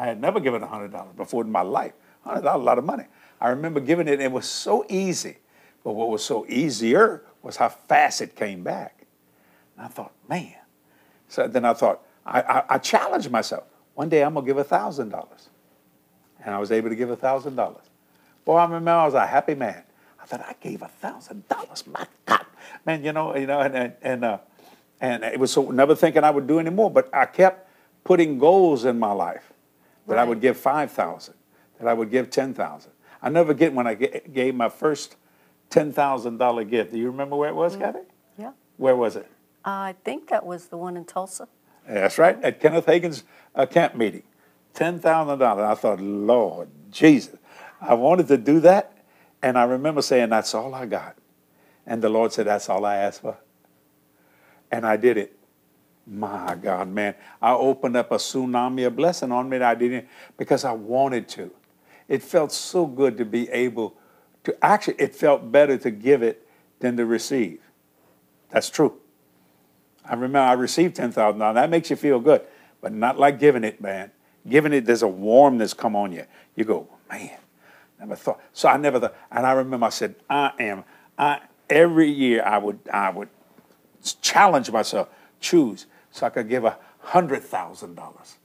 I 0.00 0.06
had 0.06 0.18
never 0.18 0.40
given 0.40 0.62
$100 0.62 1.14
before 1.14 1.44
in 1.44 1.52
my 1.52 1.60
life. 1.60 1.92
$100 2.24 2.54
a 2.54 2.56
lot 2.56 2.78
of 2.78 2.84
money. 2.84 3.04
I 3.38 3.50
remember 3.50 3.80
giving 3.80 4.08
it, 4.08 4.14
and 4.14 4.22
it 4.22 4.32
was 4.32 4.46
so 4.46 4.86
easy. 4.88 5.36
But 5.84 5.92
what 5.92 6.08
was 6.08 6.24
so 6.24 6.46
easier 6.48 7.22
was 7.42 7.56
how 7.56 7.68
fast 7.68 8.22
it 8.22 8.34
came 8.34 8.62
back. 8.62 9.04
And 9.76 9.84
I 9.84 9.88
thought, 9.90 10.12
man. 10.26 10.54
So 11.28 11.46
then 11.46 11.66
I 11.66 11.74
thought, 11.74 12.00
I, 12.24 12.40
I, 12.40 12.64
I 12.70 12.78
challenged 12.78 13.30
myself. 13.30 13.64
One 13.92 14.08
day 14.08 14.24
I'm 14.24 14.32
going 14.32 14.46
to 14.46 14.54
give 14.54 14.66
$1,000. 14.66 15.48
And 16.46 16.54
I 16.54 16.58
was 16.58 16.72
able 16.72 16.88
to 16.88 16.96
give 16.96 17.10
$1,000. 17.10 17.76
Boy, 18.46 18.56
I 18.56 18.64
remember 18.64 18.90
I 18.92 19.04
was 19.04 19.12
a 19.12 19.26
happy 19.26 19.54
man. 19.54 19.82
I 20.18 20.24
thought, 20.24 20.40
I 20.40 20.54
gave 20.62 20.80
$1,000. 20.80 21.86
My 21.88 22.06
God. 22.24 22.46
Man, 22.86 23.04
you 23.04 23.12
know, 23.12 23.36
you 23.36 23.46
know, 23.46 23.60
and, 23.60 23.76
and, 23.76 23.92
and, 24.00 24.24
uh, 24.24 24.38
and 24.98 25.24
it 25.24 25.38
was 25.38 25.52
so 25.52 25.70
never 25.70 25.94
thinking 25.94 26.24
I 26.24 26.30
would 26.30 26.46
do 26.46 26.58
anymore. 26.58 26.90
But 26.90 27.14
I 27.14 27.26
kept 27.26 27.68
putting 28.02 28.38
goals 28.38 28.86
in 28.86 28.98
my 28.98 29.12
life 29.12 29.52
that 30.10 30.18
I 30.18 30.24
would 30.24 30.40
give 30.40 30.56
5,000, 30.56 31.34
that 31.78 31.88
I 31.88 31.94
would 31.94 32.10
give 32.10 32.30
10,000. 32.30 32.92
I 33.22 33.28
never 33.28 33.54
get 33.54 33.72
when 33.72 33.86
I 33.86 33.94
gave 33.94 34.54
my 34.54 34.68
first 34.68 35.16
$10,000 35.70 36.70
gift. 36.70 36.92
Do 36.92 36.98
you 36.98 37.06
remember 37.06 37.36
where 37.36 37.48
it 37.48 37.54
was, 37.54 37.76
Kathy? 37.76 38.00
Yeah. 38.36 38.52
Where 38.76 38.96
was 38.96 39.16
it? 39.16 39.26
I 39.64 39.94
think 40.04 40.28
that 40.28 40.44
was 40.44 40.66
the 40.66 40.76
one 40.76 40.96
in 40.96 41.04
Tulsa. 41.04 41.48
That's 41.86 42.18
right, 42.18 42.42
at 42.42 42.60
Kenneth 42.60 42.86
Hagin's 42.86 43.24
uh, 43.54 43.66
camp 43.66 43.94
meeting. 43.94 44.22
$10,000. 44.74 45.42
I 45.42 45.74
thought, 45.74 46.00
Lord 46.00 46.68
Jesus, 46.90 47.36
I 47.80 47.94
wanted 47.94 48.28
to 48.28 48.36
do 48.36 48.60
that. 48.60 48.96
And 49.42 49.58
I 49.58 49.64
remember 49.64 50.02
saying, 50.02 50.30
That's 50.30 50.54
all 50.54 50.74
I 50.74 50.86
got. 50.86 51.16
And 51.86 52.02
the 52.02 52.08
Lord 52.08 52.32
said, 52.32 52.46
That's 52.46 52.68
all 52.68 52.84
I 52.84 52.96
asked 52.96 53.22
for. 53.22 53.38
And 54.70 54.86
I 54.86 54.96
did 54.96 55.16
it. 55.16 55.36
My 56.06 56.56
God, 56.60 56.88
man. 56.88 57.14
I 57.40 57.52
opened 57.52 57.96
up 57.96 58.10
a 58.10 58.16
tsunami 58.16 58.86
of 58.86 58.96
blessing 58.96 59.32
on 59.32 59.48
me 59.48 59.58
that 59.58 59.70
I 59.70 59.74
didn't 59.74 60.08
because 60.36 60.64
I 60.64 60.72
wanted 60.72 61.28
to. 61.30 61.50
It 62.08 62.22
felt 62.22 62.52
so 62.52 62.86
good 62.86 63.16
to 63.18 63.24
be 63.24 63.48
able 63.50 63.96
to 64.44 64.64
actually, 64.64 64.94
it 64.94 65.14
felt 65.14 65.52
better 65.52 65.78
to 65.78 65.90
give 65.90 66.22
it 66.22 66.46
than 66.80 66.96
to 66.96 67.06
receive. 67.06 67.60
That's 68.48 68.70
true. 68.70 68.98
I 70.04 70.14
remember 70.14 70.38
I 70.38 70.54
received 70.54 70.96
ten 70.96 71.12
thousand 71.12 71.38
dollars. 71.38 71.54
That 71.54 71.70
makes 71.70 71.90
you 71.90 71.96
feel 71.96 72.18
good, 72.18 72.42
but 72.80 72.92
not 72.92 73.18
like 73.18 73.38
giving 73.38 73.62
it, 73.62 73.80
man. 73.80 74.10
Giving 74.48 74.72
it, 74.72 74.86
there's 74.86 75.02
a 75.02 75.08
warmness 75.08 75.74
come 75.74 75.94
on 75.94 76.12
you. 76.12 76.24
You 76.56 76.64
go, 76.64 76.88
man. 77.08 77.38
Never 78.00 78.16
thought. 78.16 78.40
So 78.52 78.68
I 78.68 78.78
never 78.78 78.98
thought. 78.98 79.14
And 79.30 79.46
I 79.46 79.52
remember 79.52 79.86
I 79.86 79.90
said, 79.90 80.16
I 80.28 80.52
am. 80.58 80.84
I 81.18 81.42
every 81.68 82.10
year 82.10 82.42
I 82.42 82.58
would 82.58 82.80
I 82.92 83.10
would 83.10 83.28
challenge 84.22 84.70
myself, 84.70 85.08
choose 85.40 85.86
so 86.10 86.26
I 86.26 86.30
could 86.30 86.48
give 86.48 86.64
a 86.64 86.78
hundred 87.00 87.42
thousand 87.42 87.94
dollars. 87.94 88.36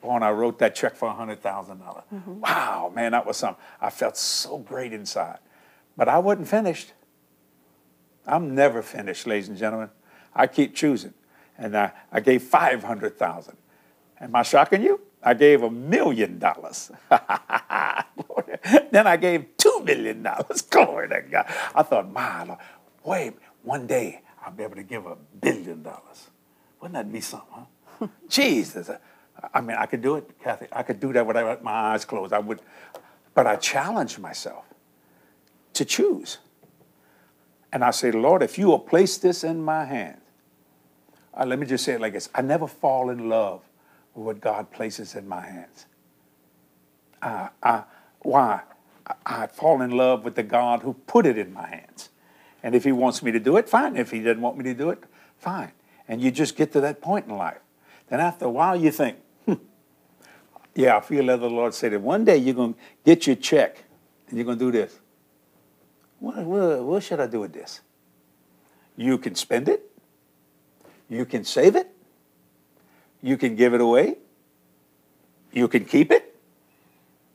Boy, 0.00 0.14
and 0.14 0.24
I 0.24 0.30
wrote 0.30 0.58
that 0.60 0.74
check 0.74 0.94
for 0.96 1.08
a 1.08 1.14
hundred 1.14 1.40
thousand 1.42 1.80
dollars. 1.80 2.04
Mm-hmm. 2.12 2.40
Wow, 2.40 2.92
man, 2.94 3.12
that 3.12 3.26
was 3.26 3.36
something. 3.36 3.62
I 3.80 3.90
felt 3.90 4.16
so 4.16 4.58
great 4.58 4.92
inside, 4.92 5.38
but 5.96 6.08
I 6.08 6.18
wasn't 6.18 6.48
finished. 6.48 6.92
I'm 8.26 8.54
never 8.54 8.82
finished, 8.82 9.26
ladies 9.26 9.48
and 9.48 9.56
gentlemen. 9.58 9.90
I 10.34 10.46
keep 10.46 10.74
choosing. 10.74 11.14
and 11.56 11.76
I, 11.76 11.90
I 12.12 12.20
gave 12.20 12.42
500,000. 12.42 13.56
Am 14.20 14.34
I 14.34 14.42
shocking 14.42 14.82
you? 14.82 15.00
I 15.22 15.34
gave 15.34 15.62
a 15.62 15.70
million 15.70 16.38
dollars. 16.38 16.92
then 18.90 19.06
I 19.06 19.16
gave 19.16 19.56
two 19.56 19.80
million 19.84 20.22
dollars. 20.22 20.62
Glory 20.70 21.08
to 21.08 21.22
God. 21.22 21.46
I 21.74 21.82
thought, 21.82 22.10
my 22.12 22.44
Lord, 22.44 22.58
wait, 23.02 23.32
one 23.62 23.86
day 23.86 24.20
I'll 24.44 24.52
be 24.52 24.62
able 24.62 24.76
to 24.76 24.82
give 24.84 25.06
a 25.06 25.16
billion 25.40 25.82
dollars. 25.82 26.28
Wouldn't 26.80 26.94
that 26.94 27.12
be 27.12 27.20
something, 27.20 27.66
huh? 28.00 28.06
Jesus. 28.28 28.90
I 29.54 29.60
mean, 29.60 29.76
I 29.76 29.86
could 29.86 30.02
do 30.02 30.16
it, 30.16 30.30
Kathy. 30.42 30.66
I 30.72 30.82
could 30.82 31.00
do 31.00 31.12
that 31.12 31.26
with 31.26 31.62
my 31.62 31.72
eyes 31.72 32.04
closed. 32.04 32.32
I 32.32 32.38
would, 32.38 32.60
but 33.34 33.46
I 33.46 33.56
challenged 33.56 34.18
myself 34.18 34.64
to 35.74 35.84
choose. 35.84 36.38
And 37.72 37.84
I 37.84 37.90
say, 37.90 38.10
Lord, 38.10 38.42
if 38.42 38.58
you 38.58 38.66
will 38.66 38.78
place 38.78 39.18
this 39.18 39.44
in 39.44 39.62
my 39.62 39.84
hands, 39.84 40.22
uh, 41.38 41.44
let 41.44 41.58
me 41.58 41.66
just 41.66 41.84
say 41.84 41.94
it 41.94 42.00
like 42.00 42.12
this 42.14 42.28
I 42.34 42.42
never 42.42 42.66
fall 42.66 43.10
in 43.10 43.28
love 43.28 43.62
with 44.14 44.26
what 44.26 44.40
God 44.40 44.70
places 44.70 45.14
in 45.14 45.28
my 45.28 45.40
hands. 45.40 45.86
Uh, 47.22 47.48
I, 47.62 47.84
why? 48.20 48.62
I, 49.06 49.14
I 49.26 49.46
fall 49.46 49.82
in 49.82 49.90
love 49.90 50.24
with 50.24 50.34
the 50.34 50.42
God 50.42 50.82
who 50.82 50.94
put 50.94 51.26
it 51.26 51.38
in 51.38 51.52
my 51.52 51.68
hands. 51.68 52.08
And 52.62 52.74
if 52.74 52.84
He 52.84 52.92
wants 52.92 53.22
me 53.22 53.30
to 53.30 53.40
do 53.40 53.56
it, 53.56 53.68
fine. 53.68 53.96
If 53.96 54.10
He 54.10 54.20
doesn't 54.20 54.40
want 54.40 54.56
me 54.56 54.64
to 54.64 54.74
do 54.74 54.90
it, 54.90 55.04
fine. 55.38 55.72
And 56.08 56.22
you 56.22 56.30
just 56.30 56.56
get 56.56 56.72
to 56.72 56.80
that 56.80 57.00
point 57.00 57.26
in 57.26 57.36
life. 57.36 57.58
Then 58.08 58.20
after 58.20 58.46
a 58.46 58.50
while, 58.50 58.74
you 58.74 58.90
think, 58.90 59.18
hmm, 59.44 59.54
yeah, 60.74 60.96
I 60.96 61.00
feel 61.00 61.26
that 61.26 61.40
the 61.40 61.50
Lord 61.50 61.74
said 61.74 61.92
that 61.92 62.00
one 62.00 62.24
day 62.24 62.38
you're 62.38 62.54
going 62.54 62.74
to 62.74 62.80
get 63.04 63.26
your 63.26 63.36
check 63.36 63.84
and 64.28 64.38
you're 64.38 64.46
going 64.46 64.58
to 64.58 64.64
do 64.64 64.72
this. 64.72 64.98
What, 66.18 66.38
what, 66.44 66.82
what 66.82 67.02
should 67.02 67.20
I 67.20 67.26
do 67.26 67.40
with 67.40 67.52
this? 67.52 67.80
You 68.96 69.18
can 69.18 69.34
spend 69.34 69.68
it. 69.68 69.84
You 71.08 71.24
can 71.24 71.44
save 71.44 71.76
it. 71.76 71.94
You 73.22 73.36
can 73.36 73.54
give 73.54 73.74
it 73.74 73.80
away. 73.80 74.16
You 75.52 75.68
can 75.68 75.84
keep 75.84 76.10
it. 76.10 76.34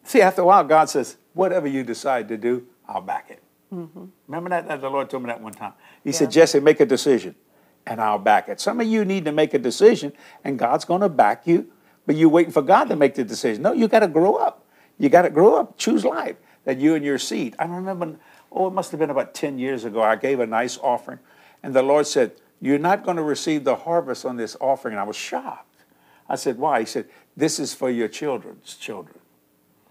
See, 0.03 0.21
after 0.21 0.41
a 0.41 0.45
while, 0.45 0.63
God 0.63 0.89
says, 0.89 1.17
whatever 1.33 1.67
you 1.67 1.83
decide 1.83 2.27
to 2.27 2.37
do, 2.37 2.65
I'll 2.87 3.01
back 3.01 3.29
it. 3.29 3.41
Mm-hmm. 3.73 4.05
Remember 4.27 4.49
that, 4.49 4.67
that? 4.67 4.81
The 4.81 4.89
Lord 4.89 5.09
told 5.09 5.23
me 5.23 5.27
that 5.27 5.41
one 5.41 5.53
time. 5.53 5.73
He 6.03 6.09
yeah. 6.09 6.17
said, 6.17 6.31
Jesse, 6.31 6.59
make 6.59 6.79
a 6.79 6.85
decision 6.85 7.35
and 7.85 8.01
I'll 8.01 8.19
back 8.19 8.49
it. 8.49 8.59
Some 8.59 8.79
of 8.79 8.87
you 8.87 9.05
need 9.05 9.25
to 9.25 9.31
make 9.31 9.53
a 9.53 9.59
decision 9.59 10.13
and 10.43 10.57
God's 10.57 10.85
going 10.85 11.01
to 11.01 11.09
back 11.09 11.45
you, 11.45 11.71
but 12.05 12.15
you're 12.15 12.29
waiting 12.29 12.51
for 12.51 12.61
God 12.61 12.85
to 12.85 12.95
make 12.95 13.15
the 13.15 13.23
decision. 13.23 13.61
No, 13.61 13.73
you 13.73 13.87
got 13.87 13.99
to 13.99 14.07
grow 14.07 14.35
up. 14.35 14.65
You 14.97 15.09
got 15.09 15.23
to 15.23 15.29
grow 15.29 15.55
up, 15.55 15.77
choose 15.77 16.05
life, 16.05 16.35
that 16.65 16.77
you 16.77 16.95
and 16.95 17.03
your 17.03 17.17
seed. 17.17 17.55
I 17.59 17.65
remember, 17.65 18.15
oh, 18.51 18.67
it 18.67 18.73
must 18.73 18.91
have 18.91 18.99
been 18.99 19.09
about 19.09 19.33
10 19.33 19.57
years 19.57 19.85
ago, 19.85 20.01
I 20.01 20.15
gave 20.15 20.39
a 20.39 20.47
nice 20.47 20.77
offering, 20.77 21.19
and 21.61 21.73
the 21.73 21.81
Lord 21.81 22.07
said, 22.07 22.33
You're 22.61 22.79
not 22.79 23.03
going 23.03 23.17
to 23.17 23.23
receive 23.23 23.63
the 23.63 23.75
harvest 23.75 24.25
on 24.25 24.37
this 24.37 24.55
offering. 24.59 24.93
And 24.93 25.01
I 25.01 25.03
was 25.03 25.15
shocked. 25.15 25.83
I 26.29 26.35
said, 26.35 26.57
Why? 26.57 26.81
He 26.81 26.85
said, 26.85 27.07
This 27.35 27.59
is 27.59 27.73
for 27.73 27.89
your 27.89 28.07
children's 28.07 28.75
children. 28.75 29.19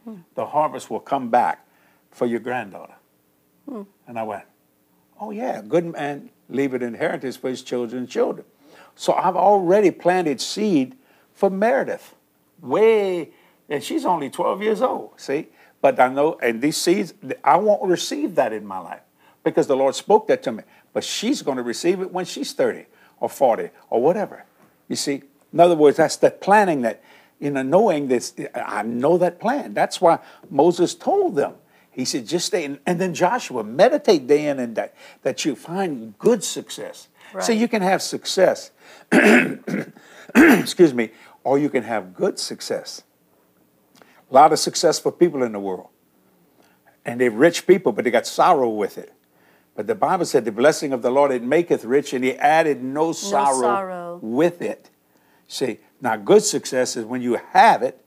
Hmm. 0.05 0.17
The 0.35 0.47
harvest 0.47 0.91
will 0.91 1.01
come 1.01 1.31
back 1.31 1.67
for 2.11 2.27
your 2.27 2.41
granddaughter. 2.41 2.95
Hmm. 3.69 3.83
And 4.07 4.19
I 4.19 4.23
went, 4.23 4.45
Oh, 5.23 5.31
yeah, 5.31 5.63
good 5.63 5.85
man, 5.85 6.31
leave 6.49 6.75
it 6.75 6.83
inheritance 6.83 7.37
for 7.37 7.49
his 7.49 7.63
children's 7.63 8.11
children. 8.11 8.45
So 8.97 9.13
I've 9.13 9.37
already 9.37 9.93
planted 9.93 10.41
seed 10.41 10.97
for 11.33 11.49
Meredith. 11.49 12.17
Way, 12.61 13.31
and 13.69 13.85
she's 13.85 14.05
only 14.05 14.31
12 14.31 14.63
years 14.63 14.83
old, 14.83 15.13
see? 15.19 15.47
But 15.81 16.01
I 16.01 16.09
know, 16.09 16.39
and 16.43 16.61
these 16.61 16.77
seeds, 16.77 17.15
I 17.45 17.57
won't 17.57 17.85
receive 17.85 18.35
that 18.35 18.53
in 18.53 18.67
my 18.67 18.79
life 18.81 19.03
because 19.45 19.69
the 19.69 19.77
Lord 19.77 19.95
spoke 19.95 20.27
that 20.27 20.43
to 20.43 20.51
me. 20.51 20.65
But 20.93 21.05
she's 21.05 21.41
going 21.41 21.57
to 21.57 21.63
receive 21.63 22.01
it 22.01 22.13
when 22.13 22.25
she's 22.25 22.53
30 22.53 22.87
or 23.21 23.29
40 23.29 23.71
or 23.91 24.03
whatever. 24.03 24.45
You 24.89 24.97
see? 24.97 25.23
In 25.53 25.61
other 25.61 25.77
words, 25.77 25.99
that's 25.99 26.17
the 26.17 26.33
planning 26.33 26.83
that, 26.83 27.01
you 27.39 27.53
know, 27.53 27.63
knowing 27.63 28.09
this, 28.09 28.35
I 28.57 28.83
know 28.83 29.19
that 29.19 29.39
plan. 29.39 29.73
That's 29.73 30.01
why 30.01 30.19
Moses 30.51 30.97
told 30.97 31.37
them. 31.37 31.55
He 31.93 32.05
said, 32.07 32.27
just 32.27 32.47
stay. 32.47 32.65
In, 32.65 32.81
and 32.87 33.01
then 33.01 33.15
Joshua, 33.15 33.63
meditate 33.63 34.27
day 34.27 34.49
in 34.49 34.59
and 34.59 34.75
day, 34.75 34.91
that 35.23 35.45
you 35.45 35.55
find 35.55 36.19
good 36.19 36.43
success. 36.43 37.09
Right. 37.33 37.45
So 37.45 37.53
you 37.53 37.69
can 37.69 37.83
have 37.83 38.03
success, 38.03 38.71
excuse 40.35 40.95
me, 40.95 41.11
or 41.45 41.59
you 41.59 41.69
can 41.69 41.83
have 41.83 42.15
good 42.15 42.39
success. 42.39 43.03
A 44.31 44.35
lot 44.35 44.53
of 44.53 44.59
successful 44.59 45.13
people 45.13 45.43
in 45.43 45.53
the 45.53 45.61
world. 45.61 45.89
And 47.05 47.21
they're 47.21 47.31
rich 47.31 47.67
people, 47.67 47.93
but 47.93 48.05
they 48.05 48.11
got 48.11 48.27
sorrow 48.27 48.69
with 48.69 48.97
it. 48.97 49.13
But 49.75 49.87
the 49.87 49.95
Bible 49.95 50.25
said, 50.25 50.45
the 50.45 50.53
blessing 50.53 50.93
of 50.93 51.03
the 51.03 51.11
Lord, 51.11 51.31
it 51.31 51.43
maketh 51.43 51.85
rich, 51.85 52.13
and 52.13 52.25
he 52.25 52.35
added 52.37 52.83
no 52.83 53.13
sorrow, 53.13 53.57
no 53.57 53.63
sorrow. 53.63 54.19
with 54.23 54.63
it. 54.63 54.91
See, 55.49 55.79
now 56.01 56.17
good 56.17 56.43
success 56.43 56.97
is 56.97 57.05
when 57.05 57.21
you 57.21 57.39
have 57.53 57.83
it 57.83 58.03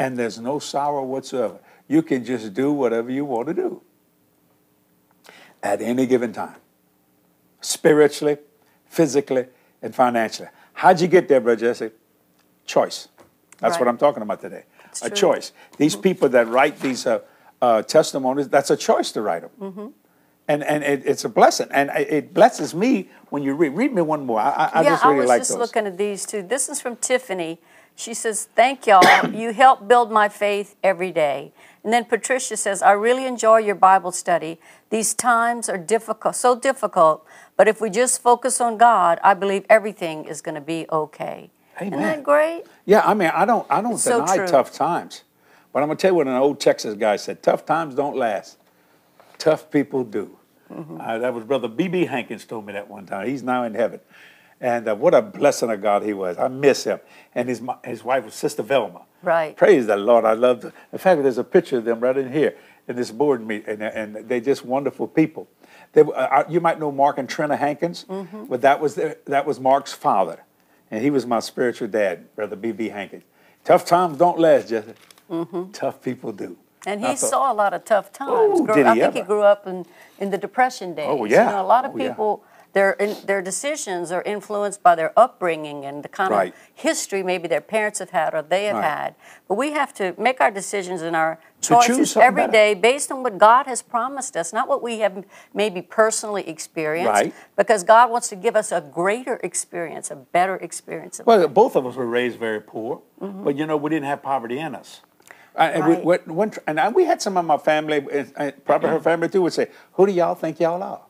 and 0.00 0.16
there's 0.16 0.38
no 0.38 0.58
sorrow 0.58 1.04
whatsoever. 1.04 1.58
You 1.90 2.02
can 2.02 2.24
just 2.24 2.54
do 2.54 2.70
whatever 2.70 3.10
you 3.10 3.24
want 3.24 3.48
to 3.48 3.54
do 3.54 3.82
at 5.60 5.82
any 5.82 6.06
given 6.06 6.32
time, 6.32 6.54
spiritually, 7.60 8.38
physically, 8.86 9.46
and 9.82 9.92
financially. 9.92 10.50
How'd 10.72 11.00
you 11.00 11.08
get 11.08 11.26
there, 11.26 11.40
Brother 11.40 11.60
Jesse? 11.60 11.90
Choice. 12.64 13.08
That's 13.58 13.72
right. 13.72 13.80
what 13.80 13.88
I'm 13.88 13.98
talking 13.98 14.22
about 14.22 14.40
today. 14.40 14.66
A 15.02 15.08
true. 15.08 15.16
choice. 15.16 15.50
These 15.78 15.94
mm-hmm. 15.94 16.02
people 16.02 16.28
that 16.28 16.46
write 16.46 16.78
these 16.78 17.08
uh, 17.08 17.22
uh, 17.60 17.82
testimonies, 17.82 18.48
that's 18.48 18.70
a 18.70 18.76
choice 18.76 19.10
to 19.10 19.22
write 19.22 19.42
them. 19.42 19.50
Mm-hmm 19.60 19.86
and 20.50 20.64
and 20.64 20.82
it, 20.82 21.02
it's 21.06 21.24
a 21.24 21.28
blessing, 21.28 21.68
and 21.70 21.90
it 21.90 22.34
blesses 22.34 22.74
me 22.74 23.08
when 23.28 23.44
you 23.44 23.54
read. 23.54 23.68
Read 23.70 23.94
me 23.94 24.02
one 24.02 24.26
more. 24.26 24.40
I, 24.40 24.70
I 24.74 24.82
yeah, 24.82 24.90
just 24.90 25.04
really 25.04 25.14
I 25.14 25.20
was 25.20 25.28
like 25.28 25.40
just 25.42 25.50
those. 25.50 25.58
looking 25.60 25.86
at 25.86 25.96
these 25.96 26.26
two. 26.26 26.42
This 26.42 26.68
is 26.68 26.80
from 26.80 26.96
Tiffany. 26.96 27.60
She 27.94 28.14
says, 28.14 28.48
"Thank 28.56 28.86
y'all. 28.88 29.30
you 29.32 29.52
help 29.52 29.86
build 29.86 30.10
my 30.10 30.28
faith 30.28 30.74
every 30.82 31.12
day." 31.12 31.52
And 31.82 31.92
then 31.92 32.04
Patricia 32.04 32.56
says, 32.56 32.82
"I 32.82 32.92
really 32.92 33.26
enjoy 33.26 33.58
your 33.58 33.74
Bible 33.74 34.12
study. 34.12 34.60
These 34.90 35.14
times 35.14 35.68
are 35.68 35.78
difficult, 35.78 36.36
so 36.36 36.54
difficult, 36.54 37.24
but 37.56 37.68
if 37.68 37.80
we 37.80 37.90
just 37.90 38.20
focus 38.20 38.60
on 38.60 38.76
God, 38.76 39.18
I 39.22 39.34
believe 39.34 39.64
everything 39.70 40.24
is 40.26 40.42
going 40.42 40.56
to 40.56 40.60
be 40.60 40.86
okay." 40.90 41.50
Amen. 41.80 41.92
Isn't 41.92 42.02
that 42.02 42.22
great? 42.22 42.64
Yeah, 42.84 43.02
I 43.06 43.14
mean, 43.14 43.30
I 43.34 43.44
don't, 43.46 43.66
I 43.70 43.80
don't 43.80 44.02
deny 44.02 44.36
so 44.36 44.46
tough 44.46 44.72
times, 44.72 45.24
but 45.72 45.82
I'm 45.82 45.88
gonna 45.88 45.96
tell 45.96 46.10
you 46.10 46.16
what 46.16 46.26
an 46.26 46.34
old 46.34 46.60
Texas 46.60 46.94
guy 46.94 47.16
said: 47.16 47.42
"Tough 47.42 47.64
times 47.64 47.94
don't 47.94 48.16
last. 48.16 48.58
Tough 49.38 49.70
people 49.70 50.04
do." 50.04 50.36
Mm-hmm. 50.72 51.00
Uh, 51.00 51.18
that 51.18 51.34
was 51.34 51.44
Brother 51.44 51.68
B.B. 51.68 52.04
Hankins 52.04 52.44
told 52.44 52.66
me 52.66 52.72
that 52.72 52.88
one 52.88 53.06
time. 53.06 53.26
He's 53.26 53.42
now 53.42 53.64
in 53.64 53.74
heaven. 53.74 54.00
And 54.60 54.88
uh, 54.88 54.94
what 54.94 55.14
a 55.14 55.22
blessing 55.22 55.70
of 55.70 55.80
God 55.80 56.02
he 56.02 56.12
was. 56.12 56.38
I 56.38 56.48
miss 56.48 56.84
him. 56.84 57.00
And 57.34 57.48
his, 57.48 57.62
his 57.84 58.04
wife 58.04 58.24
was 58.24 58.34
Sister 58.34 58.62
Velma. 58.62 59.02
Right. 59.22 59.56
Praise 59.56 59.86
the 59.86 59.96
Lord. 59.96 60.24
I 60.24 60.32
love 60.32 60.62
them. 60.62 60.72
In 60.92 60.98
fact, 60.98 61.22
there's 61.22 61.38
a 61.38 61.44
picture 61.44 61.78
of 61.78 61.84
them 61.84 62.00
right 62.00 62.16
in 62.16 62.32
here 62.32 62.56
in 62.88 62.96
this 62.96 63.10
board 63.10 63.46
meeting. 63.46 63.80
And, 63.80 64.16
and 64.16 64.28
they're 64.28 64.40
just 64.40 64.64
wonderful 64.64 65.06
people. 65.06 65.48
They, 65.92 66.02
uh, 66.02 66.04
uh, 66.04 66.44
you 66.48 66.60
might 66.60 66.78
know 66.78 66.92
Mark 66.92 67.18
and 67.18 67.28
Trina 67.28 67.56
Hankins, 67.56 68.04
mm-hmm. 68.08 68.44
but 68.44 68.60
that 68.62 68.80
was, 68.80 68.94
their, 68.94 69.16
that 69.26 69.46
was 69.46 69.58
Mark's 69.60 69.92
father. 69.92 70.44
And 70.90 71.02
he 71.02 71.10
was 71.10 71.26
my 71.26 71.40
spiritual 71.40 71.88
dad, 71.88 72.34
Brother 72.34 72.56
B.B. 72.56 72.88
Hankins. 72.88 73.24
Tough 73.64 73.84
times 73.84 74.18
don't 74.18 74.38
last, 74.38 74.68
Jesse. 74.68 74.94
Mm-hmm. 75.30 75.70
Tough 75.72 76.02
people 76.02 76.32
do. 76.32 76.56
And 76.86 77.00
he 77.00 77.08
thought, 77.08 77.18
saw 77.18 77.52
a 77.52 77.54
lot 77.54 77.74
of 77.74 77.84
tough 77.84 78.12
times. 78.12 78.30
Oh, 78.32 78.74
he 78.74 78.82
I 78.82 78.94
think 78.94 79.02
ever? 79.02 79.18
he 79.18 79.22
grew 79.22 79.42
up 79.42 79.66
in, 79.66 79.84
in 80.18 80.30
the 80.30 80.38
Depression 80.38 80.94
days. 80.94 81.06
Oh, 81.08 81.24
yeah. 81.24 81.44
You 81.44 81.50
know, 81.52 81.62
a 81.62 81.66
lot 81.66 81.84
of 81.84 81.92
oh, 81.92 81.98
people, 81.98 82.42
yeah. 82.42 82.49
Their, 82.72 82.92
in, 82.92 83.16
their 83.26 83.42
decisions 83.42 84.12
are 84.12 84.22
influenced 84.22 84.82
by 84.82 84.94
their 84.94 85.18
upbringing 85.18 85.84
and 85.84 86.02
the 86.02 86.08
kind 86.08 86.30
right. 86.30 86.52
of 86.52 86.60
history 86.74 87.22
maybe 87.22 87.48
their 87.48 87.60
parents 87.60 87.98
have 87.98 88.10
had 88.10 88.34
or 88.34 88.42
they 88.42 88.64
have 88.66 88.76
right. 88.76 88.84
had. 88.84 89.14
But 89.48 89.54
we 89.54 89.72
have 89.72 89.92
to 89.94 90.14
make 90.18 90.40
our 90.40 90.50
decisions 90.50 91.02
and 91.02 91.16
our 91.16 91.38
choices 91.60 92.16
every 92.16 92.42
better. 92.42 92.52
day 92.52 92.74
based 92.74 93.10
on 93.10 93.22
what 93.22 93.38
God 93.38 93.66
has 93.66 93.82
promised 93.82 94.36
us, 94.36 94.52
not 94.52 94.68
what 94.68 94.82
we 94.82 95.00
have 95.00 95.24
maybe 95.52 95.82
personally 95.82 96.48
experienced. 96.48 97.10
Right. 97.10 97.34
Because 97.56 97.82
God 97.82 98.10
wants 98.10 98.28
to 98.28 98.36
give 98.36 98.54
us 98.54 98.70
a 98.70 98.80
greater 98.80 99.40
experience, 99.42 100.10
a 100.10 100.16
better 100.16 100.56
experience. 100.56 101.20
well, 101.24 101.40
life. 101.40 101.52
both 101.52 101.76
of 101.76 101.86
us 101.86 101.96
were 101.96 102.06
raised 102.06 102.38
very 102.38 102.60
poor, 102.60 103.02
mm-hmm. 103.20 103.44
but 103.44 103.56
you 103.56 103.66
know, 103.66 103.76
we 103.76 103.90
didn't 103.90 104.06
have 104.06 104.22
poverty 104.22 104.58
in 104.58 104.74
us. 104.74 105.00
And, 105.56 105.84
right. 105.84 106.04
we, 106.04 106.32
when, 106.32 106.52
and 106.66 106.94
we 106.94 107.04
had 107.04 107.20
some 107.20 107.36
of 107.36 107.44
my 107.44 107.58
family, 107.58 108.00
probably 108.64 108.90
her 108.90 109.00
family 109.10 109.28
too, 109.28 109.42
would 109.42 109.52
say, 109.52 109.68
Who 109.94 110.06
do 110.06 110.12
y'all 110.12 110.36
think 110.36 110.60
y'all 110.60 110.82
are? 110.82 111.02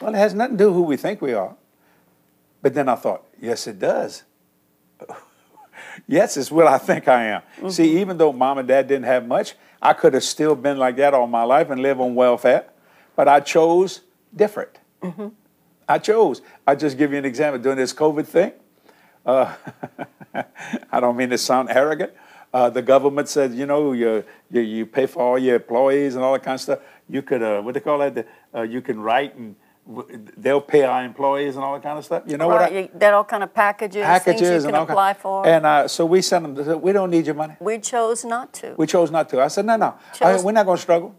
Well, 0.00 0.14
it 0.14 0.18
has 0.18 0.34
nothing 0.34 0.56
to 0.56 0.64
do 0.64 0.72
who 0.72 0.82
we 0.82 0.96
think 0.96 1.20
we 1.20 1.34
are. 1.34 1.54
But 2.62 2.74
then 2.74 2.88
I 2.88 2.94
thought, 2.96 3.24
Yes, 3.40 3.66
it 3.66 3.78
does. 3.78 4.24
yes, 6.06 6.36
it's 6.36 6.50
what 6.50 6.66
I 6.66 6.78
think 6.78 7.08
I 7.08 7.24
am. 7.24 7.40
Mm-hmm. 7.40 7.68
See, 7.70 8.00
even 8.00 8.18
though 8.18 8.32
mom 8.32 8.58
and 8.58 8.68
dad 8.68 8.86
didn't 8.86 9.06
have 9.06 9.26
much, 9.26 9.54
I 9.80 9.94
could 9.94 10.12
have 10.14 10.24
still 10.24 10.54
been 10.54 10.76
like 10.76 10.96
that 10.96 11.14
all 11.14 11.26
my 11.26 11.42
life 11.42 11.70
and 11.70 11.80
live 11.80 12.00
on 12.00 12.14
welfare. 12.14 12.66
But 13.16 13.28
I 13.28 13.40
chose 13.40 14.02
different. 14.34 14.78
Mm-hmm. 15.02 15.28
I 15.88 15.98
chose. 15.98 16.42
I 16.66 16.74
just 16.74 16.98
give 16.98 17.12
you 17.12 17.18
an 17.18 17.24
example. 17.24 17.60
During 17.60 17.78
this 17.78 17.94
COVID 17.94 18.26
thing, 18.26 18.52
uh, 19.24 19.54
I 20.92 21.00
don't 21.00 21.16
mean 21.16 21.30
to 21.30 21.38
sound 21.38 21.70
arrogant, 21.70 22.12
uh, 22.52 22.68
the 22.68 22.82
government 22.82 23.28
said, 23.28 23.54
you 23.54 23.64
know, 23.64 23.92
you, 23.92 24.24
you, 24.50 24.60
you, 24.60 24.86
pay 24.86 25.06
for 25.06 25.22
all 25.22 25.38
your 25.38 25.56
employees 25.56 26.16
and 26.16 26.24
all 26.24 26.32
that 26.32 26.42
kind 26.42 26.56
of 26.56 26.60
stuff. 26.60 26.80
You 27.08 27.22
could, 27.22 27.42
uh, 27.42 27.60
what 27.62 27.74
do 27.74 27.80
they 27.80 27.84
call 27.84 27.98
that? 27.98 28.26
Uh, 28.54 28.62
you 28.62 28.80
can 28.80 29.00
write 29.00 29.36
and 29.36 29.54
they'll 30.36 30.60
pay 30.60 30.82
our 30.82 31.04
employees 31.04 31.56
and 31.56 31.64
all 31.64 31.74
that 31.74 31.82
kind 31.82 31.98
of 31.98 32.04
stuff. 32.04 32.22
You 32.26 32.36
know 32.36 32.48
what? 32.48 32.62
I, 32.62 32.90
that 32.94 33.12
all 33.14 33.24
kind 33.24 33.42
of 33.42 33.52
packages, 33.52 34.04
things 34.04 34.06
packages 34.06 34.40
you 34.48 34.54
and 34.54 34.64
can 34.66 34.74
all 34.74 34.80
kind- 34.86 34.90
apply 34.90 35.14
for. 35.14 35.46
And 35.46 35.66
uh, 35.66 35.88
so 35.88 36.06
we 36.06 36.22
sent 36.22 36.42
them. 36.54 36.64
said, 36.64 36.76
We 36.76 36.92
don't 36.92 37.10
need 37.10 37.26
your 37.26 37.34
money. 37.34 37.56
we 37.60 37.78
chose 37.78 38.24
not 38.24 38.52
to. 38.54 38.74
We 38.76 38.86
chose 38.86 39.10
not 39.10 39.28
to. 39.30 39.40
I 39.40 39.48
said, 39.48 39.66
no, 39.66 39.76
no. 39.76 39.94
I- 40.20 40.40
we're 40.42 40.52
not 40.52 40.66
going 40.66 40.76
to 40.76 40.82
struggle. 40.82 41.14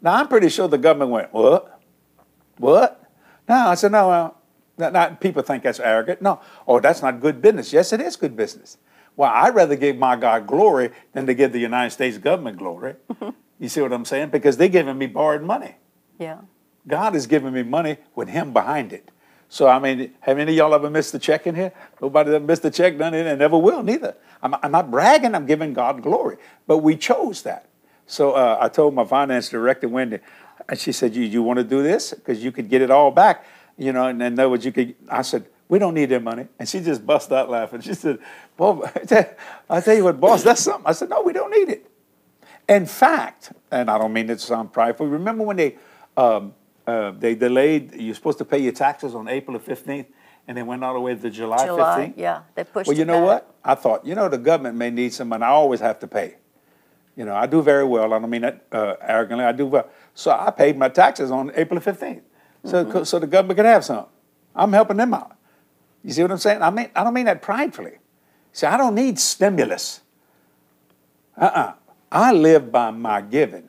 Now, 0.00 0.14
I'm 0.14 0.28
pretty 0.28 0.48
sure 0.48 0.68
the 0.68 0.78
government 0.78 1.10
went, 1.10 1.32
what? 1.32 1.80
What? 2.58 3.10
No, 3.48 3.54
I 3.56 3.74
said, 3.74 3.92
no, 3.92 4.10
uh, 4.10 4.30
not, 4.76 4.92
not- 4.92 5.20
people 5.20 5.42
think 5.42 5.62
that's 5.62 5.80
arrogant. 5.80 6.22
No. 6.22 6.40
Oh, 6.66 6.80
that's 6.80 7.02
not 7.02 7.20
good 7.20 7.42
business. 7.42 7.72
Yes, 7.72 7.92
it 7.92 8.00
is 8.00 8.16
good 8.16 8.36
business. 8.36 8.78
Well, 9.16 9.32
I'd 9.34 9.54
rather 9.54 9.74
give 9.74 9.96
my 9.96 10.14
God 10.14 10.46
glory 10.46 10.90
than 11.12 11.26
to 11.26 11.34
give 11.34 11.52
the 11.52 11.58
United 11.58 11.90
States 11.90 12.18
government 12.18 12.56
glory. 12.58 12.94
you 13.58 13.68
see 13.68 13.80
what 13.80 13.92
I'm 13.92 14.04
saying? 14.04 14.30
Because 14.30 14.56
they're 14.56 14.68
giving 14.68 14.96
me 14.96 15.06
borrowed 15.06 15.42
money. 15.42 15.74
yeah. 16.18 16.38
God 16.88 17.14
is 17.14 17.26
giving 17.26 17.52
me 17.52 17.62
money 17.62 17.98
with 18.14 18.28
Him 18.28 18.52
behind 18.52 18.92
it. 18.92 19.10
So, 19.50 19.66
I 19.66 19.78
mean, 19.78 20.12
have 20.20 20.38
any 20.38 20.52
of 20.52 20.56
y'all 20.58 20.74
ever 20.74 20.90
missed 20.90 21.14
a 21.14 21.18
check 21.18 21.46
in 21.46 21.54
here? 21.54 21.72
Nobody 22.02 22.34
ever 22.34 22.44
missed 22.44 22.64
a 22.64 22.70
check, 22.70 22.98
done 22.98 23.14
it, 23.14 23.26
and 23.26 23.38
never 23.38 23.56
will, 23.56 23.82
neither. 23.82 24.14
I'm, 24.42 24.54
I'm 24.62 24.72
not 24.72 24.90
bragging, 24.90 25.34
I'm 25.34 25.46
giving 25.46 25.72
God 25.72 26.02
glory. 26.02 26.36
But 26.66 26.78
we 26.78 26.96
chose 26.96 27.42
that. 27.42 27.66
So 28.06 28.32
uh, 28.32 28.58
I 28.60 28.68
told 28.68 28.94
my 28.94 29.04
finance 29.04 29.48
director, 29.48 29.88
Wendy, 29.88 30.18
and 30.68 30.78
she 30.78 30.92
said, 30.92 31.14
You, 31.14 31.22
you 31.22 31.42
want 31.42 31.58
to 31.58 31.64
do 31.64 31.82
this? 31.82 32.12
Because 32.12 32.42
you 32.42 32.52
could 32.52 32.68
get 32.68 32.82
it 32.82 32.90
all 32.90 33.10
back, 33.10 33.46
you 33.76 33.92
know, 33.92 34.06
and 34.06 34.22
in 34.22 34.38
other 34.38 34.50
words, 34.50 34.64
you 34.64 34.72
could. 34.72 34.94
I 35.08 35.22
said, 35.22 35.46
We 35.68 35.78
don't 35.78 35.94
need 35.94 36.06
their 36.06 36.20
money. 36.20 36.46
And 36.58 36.68
she 36.68 36.80
just 36.80 37.06
bust 37.06 37.32
out 37.32 37.48
laughing. 37.48 37.80
She 37.80 37.94
said, 37.94 38.18
Well, 38.56 38.90
I 39.70 39.80
tell 39.80 39.94
you 39.94 40.04
what, 40.04 40.20
boss, 40.20 40.42
that's 40.42 40.62
something. 40.62 40.86
I 40.86 40.92
said, 40.92 41.08
No, 41.10 41.22
we 41.22 41.32
don't 41.32 41.50
need 41.50 41.70
it. 41.70 41.90
In 42.68 42.84
fact, 42.84 43.52
and 43.70 43.90
I 43.90 43.96
don't 43.96 44.12
mean 44.12 44.28
it 44.28 44.34
to 44.34 44.40
sound 44.40 44.72
prideful, 44.72 45.06
remember 45.06 45.44
when 45.44 45.56
they 45.56 45.76
um, 46.18 46.54
uh, 46.88 47.10
they 47.12 47.34
delayed, 47.34 47.94
you're 47.94 48.14
supposed 48.14 48.38
to 48.38 48.44
pay 48.44 48.58
your 48.58 48.72
taxes 48.72 49.14
on 49.14 49.28
April 49.28 49.58
the 49.58 49.64
15th, 49.74 50.06
and 50.46 50.56
they 50.56 50.62
went 50.62 50.82
all 50.82 50.94
the 50.94 51.00
way 51.00 51.14
to 51.14 51.30
July, 51.30 51.66
July, 51.66 52.06
15th? 52.08 52.14
yeah. 52.16 52.40
They 52.54 52.64
pushed 52.64 52.88
Well, 52.88 52.96
you 52.96 53.04
know 53.04 53.20
back. 53.26 53.44
what? 53.44 53.54
I 53.64 53.74
thought, 53.74 54.06
you 54.06 54.14
know, 54.14 54.28
the 54.28 54.38
government 54.38 54.76
may 54.76 54.90
need 54.90 55.12
some 55.12 55.28
money. 55.28 55.44
I 55.44 55.48
always 55.50 55.80
have 55.80 55.98
to 56.00 56.06
pay. 56.06 56.36
You 57.14 57.24
know, 57.26 57.34
I 57.34 57.46
do 57.46 57.60
very 57.62 57.84
well. 57.84 58.12
I 58.14 58.18
don't 58.18 58.30
mean 58.30 58.42
that 58.42 58.64
uh, 58.72 58.94
arrogantly. 59.02 59.44
I 59.44 59.52
do 59.52 59.66
well. 59.66 59.88
So 60.14 60.30
I 60.30 60.50
paid 60.50 60.78
my 60.78 60.88
taxes 60.88 61.30
on 61.30 61.50
April 61.54 61.78
the 61.80 61.92
15th. 61.92 62.22
So, 62.64 62.84
Mm-hmm. 62.84 63.04
so 63.04 63.18
the 63.18 63.26
government 63.26 63.56
could 63.58 63.66
have 63.66 63.84
some. 63.84 64.06
I'm 64.54 64.72
helping 64.72 64.96
them 64.96 65.12
out. 65.14 65.36
You 66.02 66.12
see 66.12 66.22
what 66.22 66.30
I'm 66.32 66.38
saying? 66.38 66.62
I 66.62 66.70
mean, 66.70 66.88
I 66.96 67.04
don't 67.04 67.12
mean 67.14 67.26
that 67.26 67.42
pridefully. 67.42 67.98
See, 68.52 68.66
I 68.66 68.76
don't 68.76 68.94
need 68.94 69.18
stimulus. 69.18 70.00
Uh-uh. 71.36 71.74
I 72.10 72.32
live 72.32 72.72
by 72.72 72.90
my 72.90 73.20
giving. 73.20 73.68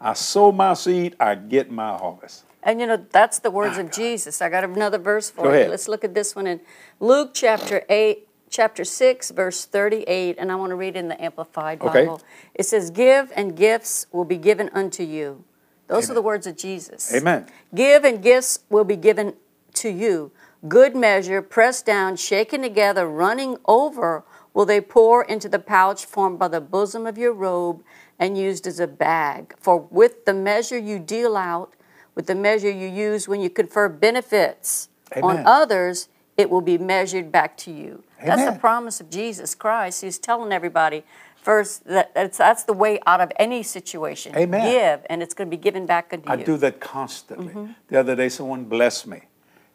I 0.00 0.12
sow 0.14 0.52
my 0.52 0.74
seed, 0.74 1.16
I 1.18 1.34
get 1.34 1.70
my 1.70 1.96
harvest. 1.96 2.44
And 2.62 2.80
you 2.80 2.86
know, 2.86 3.04
that's 3.10 3.38
the 3.38 3.50
words 3.50 3.76
ah, 3.78 3.82
of 3.82 3.90
Jesus. 3.90 4.42
I 4.42 4.48
got 4.48 4.64
another 4.64 4.98
verse 4.98 5.30
for 5.30 5.44
Go 5.44 5.50
you. 5.50 5.54
ahead. 5.56 5.70
Let's 5.70 5.88
look 5.88 6.04
at 6.04 6.14
this 6.14 6.36
one 6.36 6.46
in 6.46 6.60
Luke 6.98 7.30
chapter 7.32 7.84
8, 7.88 8.28
chapter 8.50 8.84
6, 8.84 9.30
verse 9.30 9.64
38, 9.64 10.36
and 10.38 10.52
I 10.52 10.56
want 10.56 10.70
to 10.70 10.76
read 10.76 10.96
in 10.96 11.08
the 11.08 11.22
Amplified 11.22 11.80
Okay. 11.80 12.00
Bible. 12.00 12.20
It 12.54 12.66
says, 12.66 12.90
Give 12.90 13.32
and 13.34 13.56
gifts 13.56 14.06
will 14.12 14.24
be 14.24 14.36
given 14.36 14.68
unto 14.74 15.02
you. 15.02 15.44
Those 15.86 16.08
are 16.08 16.14
the 16.14 16.22
words 16.22 16.46
of 16.46 16.56
Jesus. 16.56 17.12
Amen. 17.12 17.46
Give 17.74 18.04
and 18.04 18.22
gifts 18.22 18.60
will 18.68 18.84
be 18.84 18.94
given 18.94 19.34
to 19.74 19.88
you. 19.88 20.30
Good 20.68 20.94
measure, 20.94 21.42
pressed 21.42 21.84
down, 21.86 22.16
shaken 22.16 22.62
together, 22.62 23.08
running 23.08 23.56
over, 23.66 24.24
will 24.52 24.66
they 24.66 24.80
pour 24.80 25.24
into 25.24 25.48
the 25.48 25.58
pouch 25.58 26.04
formed 26.04 26.38
by 26.38 26.48
the 26.48 26.60
bosom 26.60 27.06
of 27.06 27.18
your 27.18 27.32
robe 27.32 27.82
and 28.20 28.36
used 28.36 28.66
as 28.66 28.78
a 28.78 28.86
bag. 28.86 29.54
For 29.58 29.78
with 29.78 30.26
the 30.26 30.34
measure 30.34 30.78
you 30.78 30.98
deal 30.98 31.36
out, 31.36 31.74
with 32.14 32.26
the 32.26 32.34
measure 32.34 32.70
you 32.70 32.88
use 32.88 33.28
when 33.28 33.40
you 33.40 33.50
confer 33.50 33.88
benefits 33.88 34.88
on 35.22 35.44
others, 35.46 36.08
it 36.36 36.50
will 36.50 36.60
be 36.60 36.78
measured 36.78 37.30
back 37.30 37.56
to 37.58 37.70
you. 37.70 38.02
That's 38.24 38.52
the 38.52 38.58
promise 38.58 39.00
of 39.00 39.10
Jesus 39.10 39.54
Christ. 39.54 40.02
He's 40.02 40.18
telling 40.18 40.52
everybody 40.52 41.04
first 41.36 41.84
that 41.84 42.14
that's, 42.14 42.38
that's 42.38 42.64
the 42.64 42.72
way 42.72 43.00
out 43.06 43.20
of 43.20 43.32
any 43.36 43.62
situation. 43.62 44.36
Amen. 44.36 44.70
Give, 44.70 45.06
and 45.08 45.22
it's 45.22 45.34
going 45.34 45.50
to 45.50 45.56
be 45.56 45.60
given 45.60 45.86
back 45.86 46.12
unto 46.12 46.28
I 46.28 46.34
you. 46.34 46.40
I 46.40 46.44
do 46.44 46.56
that 46.58 46.80
constantly. 46.80 47.48
Mm-hmm. 47.48 47.72
The 47.88 48.00
other 48.00 48.14
day, 48.14 48.28
someone 48.28 48.64
blessed 48.64 49.06
me. 49.06 49.22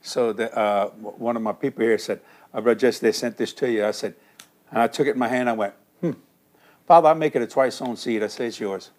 So 0.01 0.31
the, 0.31 0.55
uh, 0.55 0.89
one 0.89 1.35
of 1.35 1.41
my 1.41 1.53
people 1.53 1.83
here 1.83 1.97
said, 1.97 2.21
uh, 2.53 2.61
Brother 2.61 2.79
Jesse, 2.79 2.99
they 3.05 3.11
sent 3.11 3.37
this 3.37 3.51
to 3.53 3.69
you. 3.69 3.85
I 3.85 3.91
said, 3.91 4.13
and 4.69 4.79
I 4.81 4.87
took 4.87 5.07
it 5.07 5.11
in 5.11 5.19
my 5.19 5.27
hand. 5.27 5.49
I 5.49 5.53
went, 5.53 5.73
hmm. 6.01 6.11
Father, 6.85 7.09
I 7.09 7.13
make 7.15 7.35
it 7.35 7.41
a 7.41 7.47
twice 7.47 7.75
sown 7.75 7.97
seed. 7.97 8.21
I 8.21 8.27
say, 8.27 8.47
it's 8.47 8.59
yours. 8.59 8.91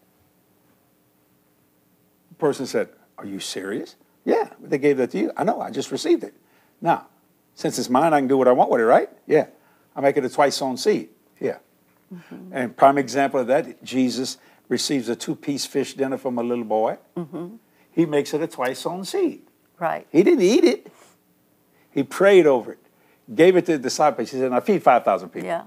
The 2.31 2.35
person 2.35 2.67
said, 2.67 2.89
are 3.19 3.25
you 3.27 3.41
serious? 3.41 3.97
Yeah, 4.25 4.51
they 4.61 4.79
gave 4.79 4.97
that 4.99 5.11
to 5.13 5.19
you. 5.19 5.33
I 5.37 5.45
know, 5.45 5.61
I 5.61 5.71
just 5.71 5.91
received 5.91 6.25
it. 6.25 6.35
Now, 6.81 7.07
since 7.55 7.79
it's 7.79 7.89
mine, 7.89 8.13
I 8.13 8.19
can 8.19 8.29
do 8.29 8.37
what 8.37 8.49
I 8.49 8.53
want 8.53 8.71
with 8.71 8.81
it, 8.81 8.85
right? 8.85 9.09
Yeah. 9.27 9.47
I 9.95 10.01
make 10.01 10.17
it 10.17 10.25
a 10.25 10.29
twice 10.29 10.57
sown 10.57 10.77
seed. 10.77 11.09
Yeah. 11.41 11.59
Mm-hmm. 12.15 12.53
And 12.53 12.77
prime 12.77 12.99
example 12.99 13.41
of 13.41 13.47
that, 13.47 13.83
Jesus 13.83 14.37
receives 14.69 15.09
a 15.09 15.17
two-piece 15.17 15.65
fish 15.65 15.95
dinner 15.95 16.19
from 16.19 16.39
a 16.39 16.43
little 16.43 16.65
boy. 16.65 16.99
Mm-hmm. 17.17 17.57
He 17.93 18.05
makes 18.05 18.35
it 18.35 18.43
a 18.43 18.47
twice 18.47 18.81
sown 18.81 19.05
seed. 19.05 19.43
right. 19.79 20.07
He 20.11 20.23
didn't 20.23 20.43
eat 20.43 20.65
it. 20.65 20.93
He 21.93 22.03
prayed 22.03 22.47
over 22.47 22.73
it, 22.73 22.79
gave 23.35 23.57
it 23.57 23.65
to 23.67 23.73
the 23.73 23.79
disciples. 23.79 24.31
He 24.31 24.37
said, 24.37 24.51
"Now 24.51 24.61
feed 24.61 24.83
five 24.83 25.03
thousand 25.03 25.31
people." 25.31 25.49
Yeah. 25.49 25.63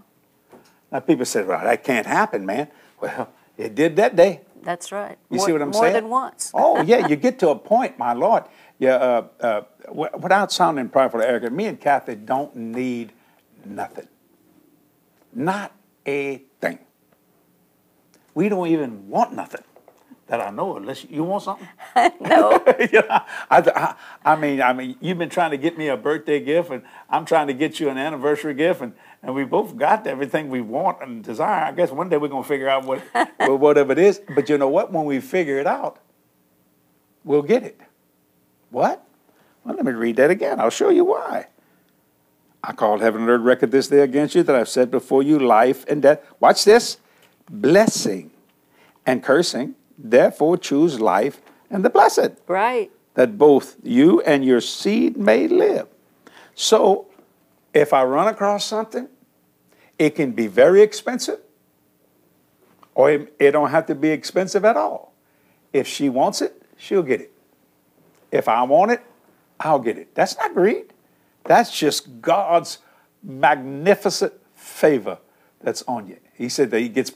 Now 0.91 0.99
people 0.99 1.25
said, 1.25 1.47
"Well, 1.47 1.59
that 1.59 1.83
can't 1.83 2.05
happen, 2.05 2.45
man." 2.45 2.67
Well, 3.01 3.29
it 3.57 3.73
did 3.73 3.95
that 3.95 4.15
day. 4.15 4.41
That's 4.63 4.91
right. 4.91 5.17
You 5.29 5.37
more, 5.37 5.45
see 5.47 5.51
what 5.53 5.61
I'm 5.61 5.71
more 5.71 5.83
saying? 5.83 5.93
than 5.93 6.09
once. 6.09 6.51
oh 6.55 6.81
yeah, 6.81 6.99
you 6.99 7.15
get 7.15 7.39
to 7.39 7.49
a 7.49 7.55
point, 7.55 7.97
my 7.99 8.13
Lord. 8.13 8.43
Yeah, 8.79 8.95
uh, 8.95 9.27
uh, 9.41 9.61
w- 9.87 10.09
without 10.19 10.51
sounding 10.51 10.89
prideful 10.89 11.21
or 11.21 11.23
arrogant, 11.23 11.55
me 11.55 11.65
and 11.65 11.79
Kathy 11.79 12.15
don't 12.15 12.55
need 12.55 13.13
nothing. 13.65 14.07
Not 15.33 15.73
a 16.07 16.43
thing. 16.61 16.79
We 18.35 18.49
don't 18.49 18.67
even 18.67 19.09
want 19.09 19.33
nothing 19.33 19.63
that 20.29 20.39
I 20.39 20.49
know. 20.51 20.77
Unless 20.77 21.05
you 21.09 21.23
want 21.23 21.43
something. 21.43 21.67
no. 22.21 22.63
You 22.79 23.01
know, 23.01 23.07
I, 23.09 23.25
I, 23.49 23.95
I 24.23 24.35
mean, 24.35 24.61
I 24.61 24.73
mean, 24.73 24.95
you've 25.01 25.17
been 25.17 25.29
trying 25.29 25.51
to 25.51 25.57
get 25.57 25.77
me 25.77 25.87
a 25.89 25.97
birthday 25.97 26.39
gift, 26.39 26.69
and 26.69 26.83
I'm 27.09 27.25
trying 27.25 27.47
to 27.47 27.53
get 27.53 27.79
you 27.79 27.89
an 27.89 27.97
anniversary 27.97 28.53
gift, 28.53 28.81
and, 28.81 28.93
and 29.21 29.35
we 29.35 29.43
both 29.43 29.75
got 29.75 30.07
everything 30.07 30.49
we 30.49 30.61
want 30.61 31.01
and 31.01 31.23
desire. 31.23 31.65
I 31.65 31.71
guess 31.71 31.91
one 31.91 32.09
day 32.09 32.17
we're 32.17 32.29
gonna 32.29 32.43
figure 32.43 32.69
out 32.69 32.85
what, 32.85 33.01
whatever 33.59 33.91
it 33.91 33.99
is. 33.99 34.21
But 34.33 34.49
you 34.49 34.57
know 34.57 34.69
what? 34.69 34.91
When 34.91 35.05
we 35.05 35.19
figure 35.19 35.59
it 35.59 35.67
out, 35.67 35.99
we'll 37.23 37.41
get 37.41 37.63
it. 37.63 37.79
What? 38.69 39.03
Well, 39.63 39.75
let 39.75 39.85
me 39.85 39.91
read 39.91 40.15
that 40.17 40.29
again. 40.29 40.59
I'll 40.59 40.69
show 40.69 40.89
you 40.89 41.03
why. 41.03 41.47
I 42.63 42.73
called 42.73 43.01
heaven 43.01 43.21
and 43.21 43.29
earth 43.29 43.41
record 43.41 43.71
this 43.71 43.87
day 43.87 44.01
against 44.01 44.35
you 44.35 44.43
that 44.43 44.55
I've 44.55 44.69
set 44.69 44.91
before 44.91 45.23
you 45.23 45.39
life 45.39 45.85
and 45.87 46.01
death. 46.01 46.21
Watch 46.39 46.65
this 46.65 46.97
blessing 47.49 48.31
and 49.05 49.23
cursing. 49.23 49.75
Therefore, 50.01 50.57
choose 50.57 50.99
life 51.01 51.41
and 51.69 51.83
the 51.83 51.89
blessed 51.89 52.31
Right. 52.47 52.89
that 53.15 53.37
both 53.37 53.75
you 53.83 54.21
and 54.21 54.45
your 54.45 54.61
seed 54.61 55.17
may 55.17 55.47
live. 55.47 55.87
So, 56.55 57.07
if 57.73 57.93
I 57.93 58.03
run 58.03 58.27
across 58.27 58.65
something, 58.65 59.09
it 59.97 60.15
can 60.15 60.31
be 60.31 60.47
very 60.47 60.81
expensive, 60.81 61.39
or 62.95 63.11
it, 63.11 63.33
it 63.37 63.51
don't 63.51 63.69
have 63.69 63.85
to 63.87 63.95
be 63.95 64.09
expensive 64.09 64.63
at 64.63 64.77
all. 64.77 65.13
If 65.73 65.85
she 65.85 66.07
wants 66.09 66.41
it, 66.41 66.63
she'll 66.77 67.03
get 67.03 67.19
it. 67.21 67.31
If 68.31 68.47
I 68.47 68.63
want 68.63 68.91
it, 68.91 69.01
I'll 69.59 69.79
get 69.79 69.97
it. 69.97 70.15
That's 70.15 70.37
not 70.37 70.53
greed. 70.53 70.93
That's 71.43 71.77
just 71.77 72.21
God's 72.21 72.77
magnificent 73.21 74.33
favor 74.55 75.17
that's 75.61 75.83
on 75.83 76.07
you. 76.07 76.17
He 76.33 76.47
said 76.47 76.71
that 76.71 76.79
He 76.79 76.89
gets 76.89 77.11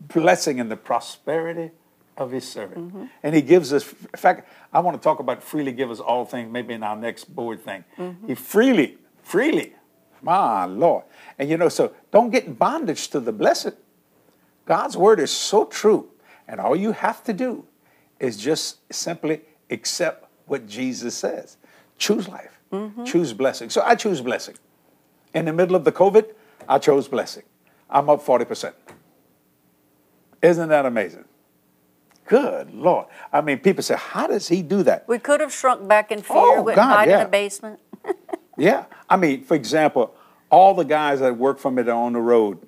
blessing 0.00 0.58
in 0.58 0.68
the 0.68 0.76
prosperity 0.76 1.72
of 2.18 2.30
His 2.30 2.46
servant. 2.46 2.88
Mm-hmm. 2.88 3.04
And 3.22 3.34
He 3.34 3.42
gives 3.42 3.72
us, 3.72 3.90
in 3.90 4.18
fact, 4.18 4.48
I 4.72 4.80
want 4.80 4.96
to 4.96 5.02
talk 5.02 5.20
about 5.20 5.42
freely 5.42 5.72
give 5.72 5.90
us 5.90 6.00
all 6.00 6.24
things, 6.24 6.52
maybe 6.52 6.74
in 6.74 6.82
our 6.82 6.96
next 6.96 7.34
board 7.34 7.64
thing. 7.64 7.84
Mm-hmm. 7.96 8.26
He 8.26 8.34
freely, 8.34 8.98
freely, 9.22 9.74
my 10.20 10.64
Lord. 10.64 11.04
And 11.38 11.48
you 11.48 11.56
know, 11.56 11.68
so 11.68 11.92
don't 12.10 12.30
get 12.30 12.44
in 12.44 12.54
bondage 12.54 13.08
to 13.08 13.20
the 13.20 13.32
blessed. 13.32 13.72
God's 14.66 14.96
word 14.96 15.20
is 15.20 15.30
so 15.30 15.64
true. 15.64 16.10
And 16.46 16.60
all 16.60 16.76
you 16.76 16.92
have 16.92 17.22
to 17.24 17.32
do 17.32 17.64
is 18.18 18.36
just 18.36 18.92
simply 18.92 19.42
accept 19.70 20.28
what 20.46 20.66
Jesus 20.66 21.14
says. 21.14 21.56
Choose 21.98 22.28
life, 22.28 22.58
mm-hmm. 22.72 23.04
choose 23.04 23.32
blessing. 23.32 23.70
So 23.70 23.82
I 23.82 23.94
choose 23.94 24.20
blessing. 24.20 24.56
In 25.34 25.44
the 25.44 25.52
middle 25.52 25.76
of 25.76 25.84
the 25.84 25.92
COVID, 25.92 26.32
I 26.68 26.78
chose 26.78 27.06
blessing. 27.08 27.44
I'm 27.90 28.08
up 28.10 28.24
40%. 28.24 28.72
Isn't 30.42 30.68
that 30.68 30.86
amazing? 30.86 31.24
Good 32.28 32.74
Lord. 32.74 33.06
I 33.32 33.40
mean, 33.40 33.58
people 33.58 33.82
say, 33.82 33.96
how 33.96 34.26
does 34.26 34.48
he 34.48 34.62
do 34.62 34.82
that? 34.84 35.08
We 35.08 35.18
could 35.18 35.40
have 35.40 35.52
shrunk 35.52 35.88
back 35.88 36.12
in 36.12 36.22
fear, 36.22 36.36
Oh, 36.36 36.62
went 36.62 36.76
God, 36.76 36.82
and 36.84 36.92
hide 36.92 37.08
yeah. 37.08 37.18
in 37.20 37.24
the 37.24 37.30
basement. 37.30 37.80
Yeah. 38.60 38.86
I 39.08 39.16
mean, 39.16 39.44
for 39.44 39.54
example, 39.54 40.12
all 40.50 40.74
the 40.74 40.84
guys 40.84 41.20
that 41.20 41.36
work 41.36 41.60
for 41.60 41.70
me 41.70 41.82
that 41.82 41.92
are 41.92 42.04
on 42.04 42.12
the 42.14 42.20
road, 42.20 42.58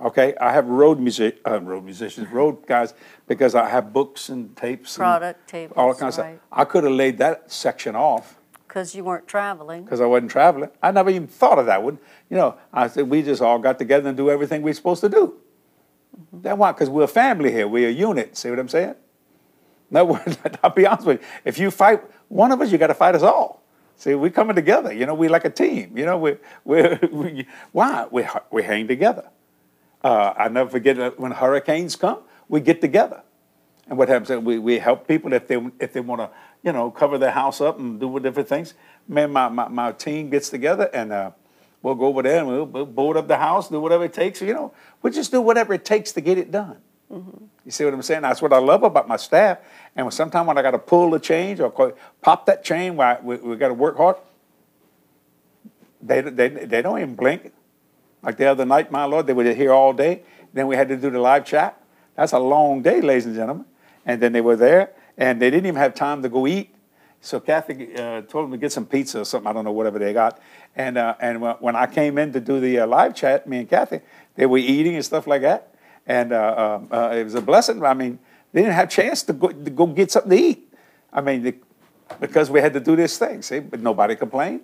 Okay, 0.00 0.34
I 0.40 0.52
have 0.52 0.66
road 0.66 0.98
music, 0.98 1.38
uh, 1.46 1.60
road 1.60 1.84
musicians, 1.84 2.28
road 2.30 2.66
guys, 2.66 2.92
because 3.28 3.54
I 3.54 3.68
have 3.68 3.92
books 3.92 4.28
and 4.30 4.56
tapes, 4.56 4.96
and 4.96 5.02
Product 5.02 5.48
tables, 5.48 5.74
all 5.76 5.88
kinds 5.94 5.98
kind 5.98 6.08
of 6.08 6.14
stuff. 6.40 6.48
I 6.52 6.64
could 6.64 6.82
have 6.84 6.92
laid 6.92 7.18
that 7.18 7.52
section 7.52 7.94
off 7.94 8.36
Because 8.66 8.94
you 8.96 9.04
weren't 9.04 9.28
traveling. 9.28 9.84
because 9.84 10.00
I 10.00 10.06
wasn't 10.06 10.30
traveling. 10.32 10.70
I 10.82 10.90
never 10.90 11.10
even 11.10 11.28
thought 11.28 11.58
of 11.60 11.66
that 11.66 11.82
one. 11.84 11.98
You 12.30 12.36
know, 12.36 12.56
I 12.72 12.88
said 12.88 13.08
we 13.08 13.22
just 13.22 13.42
all 13.42 13.58
got 13.60 13.78
together 13.78 14.08
and 14.08 14.16
do 14.16 14.28
everything 14.30 14.62
we're 14.62 14.74
supposed 14.74 15.02
to 15.02 15.08
do. 15.08 15.34
Mm-hmm. 16.16 16.42
That's 16.42 16.58
why, 16.58 16.72
because 16.72 16.90
we're 16.90 17.04
a 17.04 17.08
family 17.08 17.50
here. 17.50 17.66
We're 17.66 17.88
a 17.88 17.92
unit. 17.92 18.36
See 18.36 18.50
what 18.50 18.58
I'm 18.58 18.68
saying? 18.68 18.94
No, 19.90 20.18
I'll 20.62 20.70
be 20.70 20.86
honest 20.86 21.06
with 21.06 21.20
you. 21.20 21.26
If 21.44 21.58
you 21.58 21.70
fight 21.70 22.02
one 22.28 22.50
of 22.52 22.60
us, 22.60 22.72
you 22.72 22.78
got 22.78 22.88
to 22.88 22.94
fight 22.94 23.14
us 23.14 23.22
all. 23.22 23.62
See, 23.96 24.14
we're 24.14 24.30
coming 24.30 24.56
together. 24.56 24.92
You 24.92 25.06
know, 25.06 25.14
we're 25.14 25.30
like 25.30 25.44
a 25.44 25.50
team. 25.50 25.96
You 25.96 26.06
know, 26.06 26.18
we're, 26.18 26.40
we're, 26.64 26.98
we 27.12 27.46
why? 27.72 28.06
We, 28.10 28.26
we 28.50 28.62
hang 28.62 28.88
together. 28.88 29.28
Uh, 30.02 30.32
I 30.36 30.48
never 30.48 30.68
forget 30.68 31.18
when 31.20 31.30
hurricanes 31.30 31.94
come, 31.94 32.18
we 32.48 32.60
get 32.60 32.80
together. 32.80 33.22
And 33.86 33.98
what 33.98 34.08
happens 34.08 34.44
we, 34.44 34.58
we 34.58 34.78
help 34.78 35.06
people 35.06 35.32
if 35.32 35.46
they 35.46 35.60
if 35.78 35.92
they 35.92 36.00
want 36.00 36.20
to, 36.20 36.30
you 36.62 36.72
know, 36.72 36.90
cover 36.90 37.18
their 37.18 37.30
house 37.30 37.60
up 37.60 37.78
and 37.78 38.00
do 38.00 38.18
different 38.20 38.48
things. 38.48 38.74
Man, 39.06 39.32
my, 39.32 39.48
my, 39.48 39.68
my 39.68 39.92
team 39.92 40.30
gets 40.30 40.48
together 40.48 40.88
and 40.94 41.12
uh, 41.12 41.30
we'll 41.82 41.94
go 41.94 42.06
over 42.06 42.22
there 42.22 42.38
and 42.38 42.48
we'll, 42.48 42.64
we'll 42.64 42.86
board 42.86 43.16
up 43.16 43.28
the 43.28 43.36
house, 43.36 43.68
do 43.68 43.80
whatever 43.80 44.04
it 44.04 44.12
takes. 44.12 44.40
You 44.40 44.54
know, 44.54 44.74
we 45.02 45.10
just 45.10 45.30
do 45.30 45.40
whatever 45.40 45.74
it 45.74 45.84
takes 45.84 46.12
to 46.12 46.20
get 46.20 46.38
it 46.38 46.50
done. 46.50 46.78
Mm-hmm. 47.12 47.44
You 47.64 47.70
see 47.70 47.84
what 47.84 47.94
I'm 47.94 48.02
saying? 48.02 48.22
That's 48.22 48.40
what 48.40 48.52
I 48.52 48.58
love 48.58 48.82
about 48.82 49.06
my 49.06 49.16
staff. 49.16 49.58
And 49.94 50.12
sometimes 50.12 50.48
when 50.48 50.58
I 50.58 50.62
got 50.62 50.70
to 50.72 50.78
pull 50.78 51.10
the 51.10 51.20
change 51.20 51.60
or 51.60 51.94
pop 52.22 52.46
that 52.46 52.64
chain, 52.64 52.96
where 52.96 53.18
I- 53.18 53.20
we, 53.20 53.36
we 53.36 53.56
got 53.56 53.68
to 53.68 53.74
work 53.74 53.96
hard, 53.96 54.16
they, 56.00 56.20
they, 56.20 56.48
they 56.48 56.82
don't 56.82 56.98
even 56.98 57.14
blink. 57.14 57.52
Like 58.22 58.36
the 58.36 58.46
other 58.46 58.64
night, 58.64 58.90
my 58.90 59.04
Lord, 59.04 59.26
they 59.26 59.32
were 59.32 59.52
here 59.52 59.72
all 59.72 59.92
day. 59.92 60.22
Then 60.52 60.66
we 60.66 60.76
had 60.76 60.88
to 60.88 60.96
do 60.96 61.10
the 61.10 61.18
live 61.20 61.44
chat. 61.44 61.80
That's 62.16 62.32
a 62.32 62.38
long 62.38 62.82
day, 62.82 63.00
ladies 63.00 63.26
and 63.26 63.34
gentlemen. 63.34 63.66
And 64.04 64.20
then 64.20 64.32
they 64.32 64.40
were 64.40 64.56
there, 64.56 64.90
and 65.16 65.40
they 65.40 65.50
didn't 65.50 65.66
even 65.66 65.80
have 65.80 65.94
time 65.94 66.22
to 66.22 66.28
go 66.28 66.46
eat. 66.46 66.74
So 67.24 67.38
Kathy 67.38 67.94
uh, 67.94 68.22
told 68.22 68.46
them 68.46 68.50
to 68.50 68.58
get 68.58 68.72
some 68.72 68.84
pizza 68.84 69.20
or 69.20 69.24
something. 69.24 69.48
I 69.48 69.52
don't 69.52 69.64
know 69.64 69.70
whatever 69.70 70.00
they 70.00 70.12
got. 70.12 70.40
And 70.74 70.98
uh, 70.98 71.14
and 71.20 71.40
when- 71.40 71.76
I 71.76 71.86
came 71.86 72.18
in 72.18 72.32
to 72.32 72.40
do 72.40 72.58
the 72.58 72.80
uh, 72.80 72.86
live 72.88 73.14
chat, 73.14 73.46
me 73.46 73.58
and 73.58 73.68
Kathy, 73.70 74.00
they 74.34 74.44
were 74.44 74.58
eating 74.58 74.96
and 74.96 75.04
stuff 75.04 75.28
like 75.28 75.42
that. 75.42 75.72
And 76.04 76.32
uh, 76.32 76.80
uh, 76.90 76.94
uh, 76.96 77.14
it 77.14 77.22
was 77.22 77.36
a 77.36 77.40
blessing. 77.40 77.82
I 77.84 77.94
mean, 77.94 78.18
they 78.52 78.62
didn't 78.62 78.74
have 78.74 78.88
a 78.88 78.90
chance 78.90 79.22
to 79.22 79.32
go, 79.32 79.48
to 79.48 79.70
go 79.70 79.86
get 79.86 80.10
something 80.10 80.36
to 80.36 80.36
eat. 80.36 80.74
I 81.12 81.20
mean, 81.20 81.60
because 82.18 82.50
we 82.50 82.60
had 82.60 82.72
to 82.72 82.80
do 82.80 82.96
this 82.96 83.16
thing. 83.18 83.40
See, 83.42 83.60
but 83.60 83.78
nobody 83.78 84.16
complained. 84.16 84.62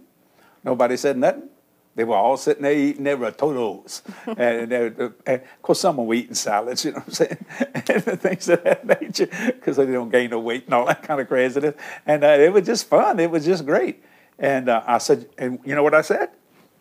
Nobody 0.65 0.97
said 0.97 1.17
nothing. 1.17 1.49
They 1.95 2.05
were 2.05 2.14
all 2.14 2.36
sitting 2.36 2.62
there 2.62 2.72
eating 2.72 3.05
their 3.05 3.16
rototos. 3.16 4.03
and, 4.39 4.70
they, 4.70 4.86
and 5.26 5.43
of 5.43 5.62
course, 5.62 5.80
some 5.80 5.97
were 5.97 6.14
eating 6.14 6.34
salads, 6.34 6.84
you 6.84 6.93
know 6.93 6.99
what 6.99 7.09
I'm 7.09 7.12
saying? 7.14 7.45
and 7.74 8.20
things 8.20 8.49
of 8.49 8.62
that 8.64 8.86
nature, 9.01 9.26
because 9.47 9.76
they 9.76 9.86
don't 9.86 10.11
gain 10.11 10.30
no 10.30 10.39
weight 10.39 10.66
and 10.66 10.74
all 10.74 10.86
that 10.86 11.03
kind 11.03 11.20
of 11.20 11.26
craziness. 11.28 11.74
And 12.07 12.22
uh, 12.22 12.28
it 12.28 12.53
was 12.53 12.64
just 12.66 12.89
fun. 12.89 13.18
It 13.18 13.30
was 13.30 13.45
just 13.45 13.66
great. 13.66 14.03
And 14.39 14.68
uh, 14.68 14.84
I 14.86 14.99
said, 14.99 15.28
and 15.36 15.59
you 15.64 15.74
know 15.74 15.82
what 15.82 15.95
I 15.95 16.03
said? 16.03 16.30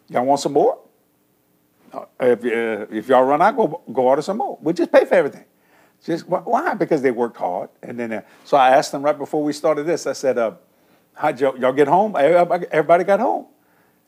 Y'all 0.09 0.25
want 0.25 0.39
some 0.39 0.53
more? 0.53 0.79
Uh, 1.93 2.05
If, 2.19 2.45
uh, 2.45 2.85
if 2.95 3.07
y'all 3.07 3.23
run 3.23 3.41
out, 3.41 3.55
go, 3.55 3.81
go 3.91 4.03
order 4.03 4.21
some 4.21 4.37
more. 4.37 4.57
We'll 4.61 4.75
just 4.75 4.91
pay 4.91 5.05
for 5.05 5.15
everything. 5.15 5.45
Just 6.03 6.25
wh- 6.25 6.45
why? 6.45 6.75
Because 6.75 7.01
they 7.01 7.11
worked 7.11 7.37
hard. 7.37 7.69
And 7.81 7.99
then, 7.99 8.13
uh, 8.13 8.21
so 8.45 8.57
I 8.57 8.69
asked 8.69 8.91
them 8.91 9.01
right 9.01 9.17
before 9.17 9.43
we 9.43 9.51
started 9.53 9.83
this. 9.87 10.05
I 10.05 10.13
said, 10.13 10.37
uh, 10.37 10.51
"How'd 11.15 11.39
y'all, 11.41 11.57
y'all 11.57 11.73
get 11.73 11.87
home?" 11.87 12.15
Everybody, 12.15 12.67
everybody 12.71 13.03
got 13.03 13.19
home, 13.19 13.47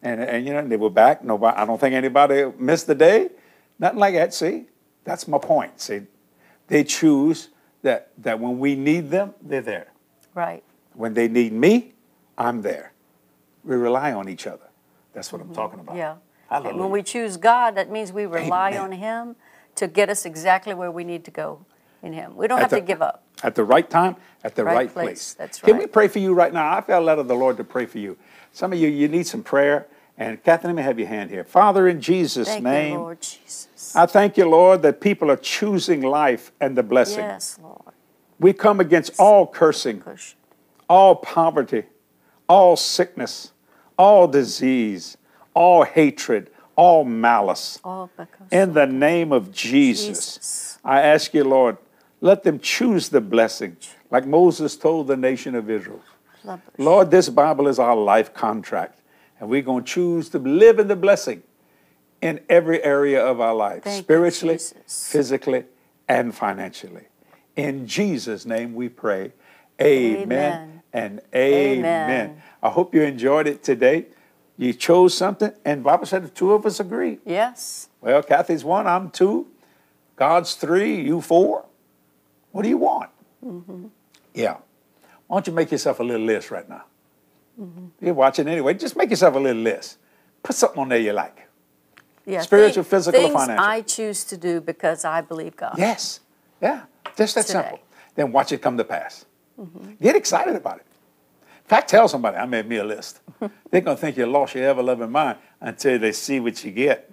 and 0.02 0.22
and 0.22 0.46
you 0.46 0.54
know 0.54 0.66
they 0.68 0.78
were 0.78 0.90
back. 0.90 1.24
Nobody. 1.24 1.58
I 1.58 1.66
don't 1.66 1.80
think 1.80 1.94
anybody 1.94 2.46
missed 2.58 2.88
the 2.88 2.96
day. 2.96 3.30
Nothing 3.80 4.00
like 4.00 4.14
that. 4.16 4.34
See, 4.34 4.66
that's 5.04 5.28
my 5.28 5.38
point. 5.38 5.80
See, 5.80 6.02
they 6.68 6.84
choose 6.84 7.50
that 7.82 8.10
that 8.18 8.40
when 8.40 8.60
we 8.60 8.76
need 8.76 9.10
them, 9.10 9.34
they're 9.42 9.62
there. 9.62 9.92
Right. 10.36 10.64
When 10.94 11.14
they 11.14 11.28
need 11.28 11.54
me, 11.54 11.94
I'm 12.38 12.62
there. 12.62 12.94
We 13.64 13.76
rely 13.76 14.14
on 14.14 14.30
each 14.30 14.48
other. 14.48 14.68
That's 15.14 15.32
what 15.32 15.42
I'm 15.42 15.54
talking 15.54 15.80
about. 15.80 15.92
Mm-hmm. 15.96 15.98
Yeah. 15.98 16.16
Hallelujah. 16.50 16.82
When 16.82 16.92
we 16.92 17.04
choose 17.04 17.38
God, 17.38 17.76
that 17.76 17.92
means 17.92 18.12
we 18.12 18.26
rely 18.26 18.70
Amen. 18.70 18.82
on 18.82 18.92
Him 18.94 19.36
to 19.76 19.88
get 19.88 20.10
us 20.10 20.26
exactly 20.26 20.74
where 20.74 20.92
we 20.92 21.04
need 21.04 21.24
to 21.26 21.32
go 21.32 21.66
in 22.02 22.14
Him. 22.14 22.36
We 22.36 22.48
don't 22.48 22.58
At 22.60 22.64
have 22.64 22.70
the- 22.72 22.78
to 22.78 22.82
give 22.86 23.02
up. 23.02 23.24
At 23.44 23.56
the 23.56 23.64
right 23.64 23.90
time, 23.90 24.18
at 24.44 24.56
the 24.56 24.66
Right 24.66 24.74
right, 24.76 24.94
place. 24.94 25.06
place. 25.06 25.34
That's 25.36 25.60
Can 25.62 25.78
we 25.78 25.88
pray 25.88 26.10
for 26.10 26.20
you 26.20 26.34
right 26.34 26.52
now? 26.52 26.76
I 26.76 26.82
felt 26.82 27.06
led 27.06 27.20
of 27.20 27.28
the 27.30 27.36
Lord 27.36 27.56
to 27.58 27.64
pray 27.64 27.86
for 27.86 27.98
you. 28.00 28.18
Some 28.60 28.74
of 28.74 28.80
you, 28.80 28.90
you 28.90 29.08
need 29.08 29.26
some 29.26 29.42
prayer. 29.42 29.88
And 30.18 30.44
Catherine, 30.44 30.76
let 30.76 30.82
me 30.82 30.86
have 30.86 31.00
your 31.00 31.08
hand 31.08 31.30
here. 31.30 31.46
Father, 31.46 31.88
in 31.88 32.02
Jesus' 32.02 32.46
Thank 32.46 32.66
name, 32.66 32.92
you, 32.92 33.00
Lord 33.00 33.22
Jesus. 33.22 33.96
I 33.96 34.06
thank 34.06 34.36
you, 34.36 34.50
Lord, 34.50 34.82
that 34.82 35.00
people 35.00 35.32
are 35.32 35.38
choosing 35.38 36.02
life 36.02 36.52
and 36.60 36.78
the 36.78 36.84
blessing. 36.84 37.24
Yes, 37.24 37.58
Lord. 37.64 37.94
We 38.38 38.52
come 38.52 38.82
against 38.82 39.18
all 39.18 39.48
cursing, 39.48 40.04
all 40.90 41.16
poverty, 41.16 41.84
all 42.50 42.76
sickness, 42.76 43.54
all 43.98 44.28
disease, 44.28 45.16
all 45.54 45.84
hatred, 45.84 46.50
all 46.76 47.06
malice. 47.06 47.80
All 47.86 48.12
In 48.52 48.74
the 48.74 48.86
name 48.86 49.32
of 49.32 49.54
Jesus, 49.54 50.36
Jesus. 50.36 50.80
I 50.84 51.00
ask 51.00 51.34
you, 51.34 51.46
Lord, 51.46 51.78
let 52.20 52.44
them 52.44 52.60
choose 52.60 53.08
the 53.08 53.22
blessing, 53.22 53.78
like 54.12 54.28
Moses 54.28 54.76
told 54.76 55.08
the 55.08 55.16
nation 55.16 55.56
of 55.56 55.70
Israel. 55.70 56.02
Lord. 56.44 56.62
Lord, 56.78 57.12
this 57.12 57.30
Bible 57.30 57.68
is 57.68 57.80
our 57.80 57.96
life 57.96 58.34
contract, 58.34 59.02
and 59.40 59.50
we're 59.50 59.62
going 59.62 59.84
to 59.84 59.90
choose 59.90 60.30
to 60.30 60.40
live 60.40 60.80
in 60.80 60.88
the 60.88 60.96
blessing 60.96 61.44
in 62.22 62.42
every 62.50 62.84
area 62.84 63.26
of 63.26 63.40
our 63.40 63.54
life, 63.56 63.84
Thank 63.84 64.04
spiritually, 64.04 64.56
Jesus. 64.56 65.10
physically, 65.12 65.66
and 66.08 66.36
financially. 66.36 67.06
In 67.56 67.88
Jesus' 67.88 68.46
name 68.46 68.74
we 68.74 68.90
pray. 68.90 69.32
Amen, 69.82 70.24
Amen. 70.24 70.82
and 70.92 71.22
amen. 71.34 72.10
Amen. 72.10 72.42
I 72.62 72.70
hope 72.70 72.94
you 72.94 73.02
enjoyed 73.04 73.48
it 73.48 73.64
today. 73.64 74.08
You 74.58 74.74
chose 74.74 75.14
something, 75.14 75.54
and 75.64 75.84
Bible 75.84 76.06
said 76.06 76.24
the 76.26 76.30
two 76.30 76.52
of 76.52 76.66
us 76.66 76.82
agree. 76.82 77.20
Yes. 77.26 77.88
Well, 78.02 78.22
Kathy's 78.22 78.66
one, 78.66 78.88
I'm 78.88 79.10
two. 79.10 79.48
God's 80.18 80.56
three, 80.56 81.00
you 81.02 81.22
four. 81.22 81.64
What 82.52 82.64
do 82.64 82.70
you 82.70 82.78
want? 82.78 83.10
Mm-hmm. 83.46 83.88
Yeah. 84.34 84.58
Why 85.30 85.36
don't 85.36 85.46
you 85.46 85.54
make 85.54 85.72
yourself 85.72 86.00
a 86.00 86.04
little 86.04 86.26
list 86.26 86.50
right 86.50 86.68
now? 86.68 86.86
Mm-hmm. 87.62 88.04
You're 88.04 88.16
watching 88.16 88.48
anyway. 88.48 88.74
Just 88.74 88.98
make 88.98 89.12
yourself 89.12 89.36
a 89.36 89.40
little 89.40 89.62
list. 89.62 90.00
Put 90.42 90.56
something 90.56 90.82
on 90.82 90.90
there 90.90 90.98
you 90.98 91.14
like. 91.14 91.48
Yeah. 92.26 92.42
Spiritual, 92.42 92.84
thi- 92.84 92.90
physical, 92.90 93.20
or 93.20 93.24
things 93.26 93.36
financial. 93.36 93.64
I 93.64 93.82
choose 93.82 94.24
to 94.24 94.38
do 94.38 94.60
because 94.60 95.06
I 95.06 95.22
believe 95.22 95.56
God. 95.56 95.76
Yes. 95.78 96.22
Yeah. 96.60 96.86
Just 97.16 97.36
that 97.36 97.46
Today. 97.46 97.60
simple. 97.62 97.80
Then 98.16 98.32
watch 98.32 98.52
it 98.52 98.60
come 98.64 98.76
to 98.78 98.84
pass. 98.84 99.28
Mm-hmm. 99.60 99.94
Get 100.02 100.16
excited 100.16 100.56
about 100.56 100.78
it. 100.78 100.88
In 101.64 101.70
fact, 101.70 101.92
tell 101.92 102.08
somebody, 102.08 102.36
I 102.36 102.48
made 102.48 102.68
me 102.68 102.78
a 102.78 102.84
list. 102.84 103.22
They're 103.70 103.82
going 103.82 103.98
to 103.98 104.02
think 104.02 104.18
you 104.18 104.26
lost 104.26 104.56
your 104.56 104.68
ever 104.68 104.82
loving 104.82 105.12
mind 105.12 105.38
until 105.62 106.00
they 106.00 106.12
see 106.12 106.40
what 106.40 106.66
you 106.66 106.72
get. 106.72 107.12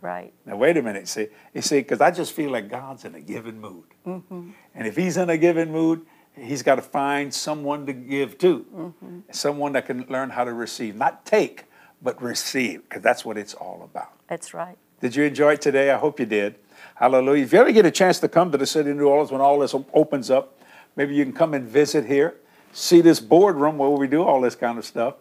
Right. 0.00 0.32
Now 0.46 0.56
wait 0.56 0.78
a 0.78 0.82
minute. 0.82 1.06
See, 1.06 1.26
you 1.52 1.60
see, 1.60 1.80
because 1.80 2.00
I 2.00 2.12
just 2.12 2.32
feel 2.32 2.50
like 2.50 2.70
God's 2.70 3.04
in 3.04 3.14
a 3.14 3.20
given 3.20 3.60
mood, 3.60 3.84
mm-hmm. 4.06 4.50
and 4.74 4.86
if 4.86 4.96
He's 4.96 5.16
in 5.16 5.28
a 5.28 5.36
given 5.36 5.72
mood, 5.72 6.06
He's 6.40 6.62
got 6.62 6.76
to 6.76 6.82
find 6.82 7.32
someone 7.32 7.86
to 7.86 7.92
give 7.92 8.38
to, 8.38 8.94
someone 9.30 9.72
that 9.72 9.86
can 9.86 10.06
learn 10.08 10.30
how 10.30 10.44
to 10.44 10.52
receive, 10.52 10.96
not 10.96 11.26
take, 11.26 11.64
but 12.00 12.20
receive, 12.22 12.82
because 12.88 13.02
that's 13.02 13.24
what 13.24 13.36
it's 13.36 13.54
all 13.54 13.82
about. 13.82 14.12
That's 14.28 14.54
right. 14.54 14.76
Did 15.00 15.16
you 15.16 15.24
enjoy 15.24 15.54
it 15.54 15.60
today? 15.60 15.90
I 15.90 15.98
hope 15.98 16.20
you 16.20 16.26
did. 16.26 16.56
Hallelujah. 16.94 17.44
If 17.44 17.52
you 17.52 17.60
ever 17.60 17.72
get 17.72 17.86
a 17.86 17.90
chance 17.90 18.18
to 18.20 18.28
come 18.28 18.50
to 18.52 18.58
the 18.58 18.66
city 18.66 18.90
of 18.90 18.96
New 18.96 19.08
Orleans 19.08 19.30
when 19.30 19.40
all 19.40 19.58
this 19.58 19.74
opens 19.92 20.30
up, 20.30 20.60
maybe 20.96 21.14
you 21.14 21.24
can 21.24 21.32
come 21.32 21.54
and 21.54 21.68
visit 21.68 22.04
here, 22.04 22.34
see 22.72 23.00
this 23.00 23.20
boardroom 23.20 23.78
where 23.78 23.90
we 23.90 24.06
do 24.08 24.22
all 24.22 24.40
this 24.40 24.54
kind 24.56 24.78
of 24.78 24.84
stuff, 24.84 25.14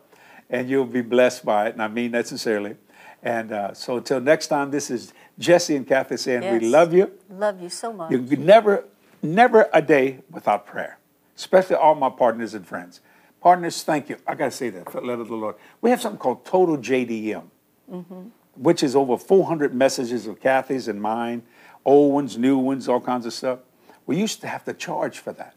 and 0.50 0.70
you'll 0.70 0.86
be 0.86 1.02
blessed 1.02 1.46
by 1.46 1.68
it. 1.68 1.74
And 1.74 1.82
I 1.82 1.88
mean 1.88 2.12
that 2.12 2.28
sincerely. 2.28 2.76
And 3.24 3.52
uh, 3.52 3.74
so 3.74 3.98
until 3.98 4.20
next 4.20 4.48
time, 4.48 4.72
this 4.72 4.90
is 4.90 5.14
Jesse 5.40 5.76
and 5.76 5.88
Kathy 5.88 6.18
saying 6.18 6.52
we 6.52 6.68
love 6.68 6.94
you. 6.94 7.12
Love 7.30 7.62
you 7.62 7.70
so 7.70 7.92
much. 7.94 8.12
You 8.12 8.20
never, 8.38 8.86
never 9.22 9.70
a 9.74 9.82
day 9.82 10.20
without 10.32 10.66
prayer, 10.66 10.97
especially 11.38 11.76
all 11.76 11.96
my 11.96 12.10
partners 12.10 12.54
and 12.54 12.68
friends. 12.68 13.00
Partners, 13.40 13.84
thank 13.84 14.10
you. 14.10 14.18
I 14.28 14.36
got 14.36 14.46
to 14.46 14.52
say 14.52 14.70
that 14.72 14.92
for 14.92 15.00
the 15.00 15.08
love 15.08 15.20
of 15.20 15.28
the 15.28 15.36
Lord. 15.36 15.56
We 15.82 15.92
have 15.92 16.02
something 16.02 16.18
called 16.20 16.44
Total 16.44 16.78
JDM, 16.78 17.44
mm-hmm. 17.90 18.22
which 18.56 18.82
is 18.82 18.96
over 18.96 19.18
400 19.18 19.74
messages 19.74 20.26
of 20.26 20.42
Kathy's 20.42 20.88
and 20.88 21.02
mine, 21.02 21.44
old 21.86 22.14
ones, 22.14 22.38
new 22.38 22.58
ones, 22.58 22.90
all 22.90 23.00
kinds 23.00 23.26
of 23.26 23.34
stuff. 23.34 23.60
We 24.08 24.18
used 24.18 24.42
to 24.42 24.48
have 24.48 24.66
to 24.66 24.74
charge 24.74 25.20
for 25.20 25.32
that. 25.34 25.56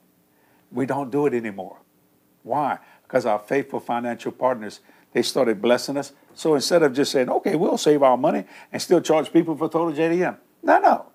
We 0.71 0.85
don't 0.87 1.11
do 1.11 1.27
it 1.27 1.35
anymore. 1.35 1.79
Why? 2.43 2.79
Because 3.03 3.27
our 3.27 3.39
faithful 3.39 3.81
financial 3.81 4.33
partners, 4.33 4.81
they 5.13 5.23
started 5.23 5.63
blessing 5.63 5.97
us. 5.97 6.13
So 6.35 6.55
instead 6.55 6.83
of 6.83 6.93
just 6.93 7.11
saying, 7.11 7.29
okay, 7.29 7.57
we'll 7.57 7.79
save 7.79 8.03
our 8.03 8.17
money 8.17 8.45
and 8.71 8.81
still 8.81 9.01
charge 9.01 9.33
people 9.33 9.57
for 9.57 9.69
Total 9.69 9.93
JDM. 9.93 10.37
No, 10.63 10.79
no. 10.79 11.07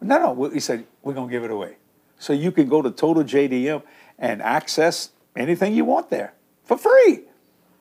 No, 0.00 0.18
no. 0.18 0.32
We 0.32 0.48
we 0.48 0.60
said, 0.60 0.86
we're 1.02 1.14
going 1.14 1.28
to 1.28 1.32
give 1.32 1.44
it 1.44 1.50
away. 1.50 1.76
So 2.22 2.32
you 2.32 2.52
can 2.52 2.68
go 2.68 2.80
to 2.82 2.90
Total 2.92 3.24
JDM 3.24 3.82
and 4.16 4.40
access 4.42 5.10
anything 5.34 5.74
you 5.74 5.84
want 5.84 6.08
there 6.08 6.34
for 6.62 6.78
free. 6.78 7.22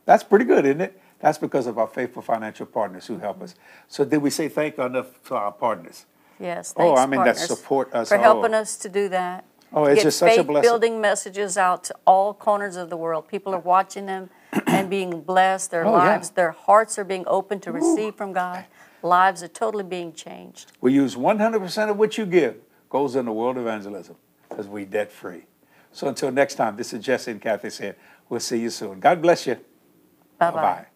That's 0.06 0.24
pretty 0.24 0.46
good, 0.46 0.66
isn't 0.66 0.82
it? 0.82 1.00
That's 1.20 1.38
because 1.38 1.68
of 1.68 1.78
our 1.78 1.86
faithful 1.86 2.24
financial 2.24 2.66
partners 2.66 3.06
who 3.06 3.20
help 3.20 3.44
us. 3.44 3.54
So 3.88 4.04
did 4.04 4.18
we 4.18 4.32
say 4.32 4.50
thank 4.50 4.78
you 4.78 4.84
enough 4.84 5.24
to 5.26 5.36
our 5.36 5.52
partners? 5.52 6.08
Yes. 6.40 6.74
Oh, 6.76 6.96
I 6.96 7.06
mean, 7.06 7.24
that 7.24 7.38
support 7.38 7.94
us 7.94 8.10
for 8.10 8.18
helping 8.18 8.56
us 8.56 8.78
to 8.78 8.90
do 8.90 9.10
that. 9.10 9.46
Oh, 9.72 9.86
it's 9.86 9.98
get 9.98 10.04
just 10.06 10.18
such 10.18 10.40
a 10.40 10.44
blessing. 10.44 10.68
building 10.68 11.00
messages 11.00 11.56
out 11.56 11.84
to 11.84 11.96
all 12.08 12.34
corners 12.34 12.78
of 12.78 12.90
the 12.90 12.98
world. 12.98 13.28
People 13.28 13.54
are 13.54 13.60
watching 13.60 14.08
them 14.08 14.32
and 14.66 14.90
being 14.90 15.22
blessed. 15.22 15.70
Their 15.70 15.86
Oh, 15.86 15.92
yeah. 15.92 16.14
lives, 16.14 16.32
their 16.32 16.52
hearts 16.52 16.98
are 16.98 17.04
being 17.04 17.26
opened 17.28 17.62
to 17.62 17.72
receive 17.72 18.16
from 18.16 18.34
God. 18.34 18.66
Lives 19.04 19.44
are 19.44 19.48
totally 19.48 19.84
being 19.84 20.14
changed. 20.14 20.72
We 20.82 20.94
use 20.94 21.16
100% 21.16 21.92
of 21.92 21.98
what 21.98 22.18
you 22.18 22.26
give 22.26 22.56
goes 22.90 23.16
into 23.16 23.32
world 23.32 23.60
evangelism 23.60 24.16
because 24.52 24.68
we 24.68 24.86
debt 24.86 25.12
free. 25.12 25.46
So 25.92 26.08
until 26.08 26.32
next 26.32 26.56
time, 26.56 26.76
this 26.76 26.94
is 26.94 27.04
Jesse 27.04 27.32
and 27.32 27.42
Kathy 27.42 27.70
saying, 27.70 27.96
we'll 28.30 28.40
see 28.40 28.60
you 28.60 28.70
soon. 28.70 29.00
God 29.00 29.22
bless 29.22 29.48
you. 29.48 29.56
Bye 30.38 30.52
bye. 30.52 30.62
Bye-bye. 30.62 30.91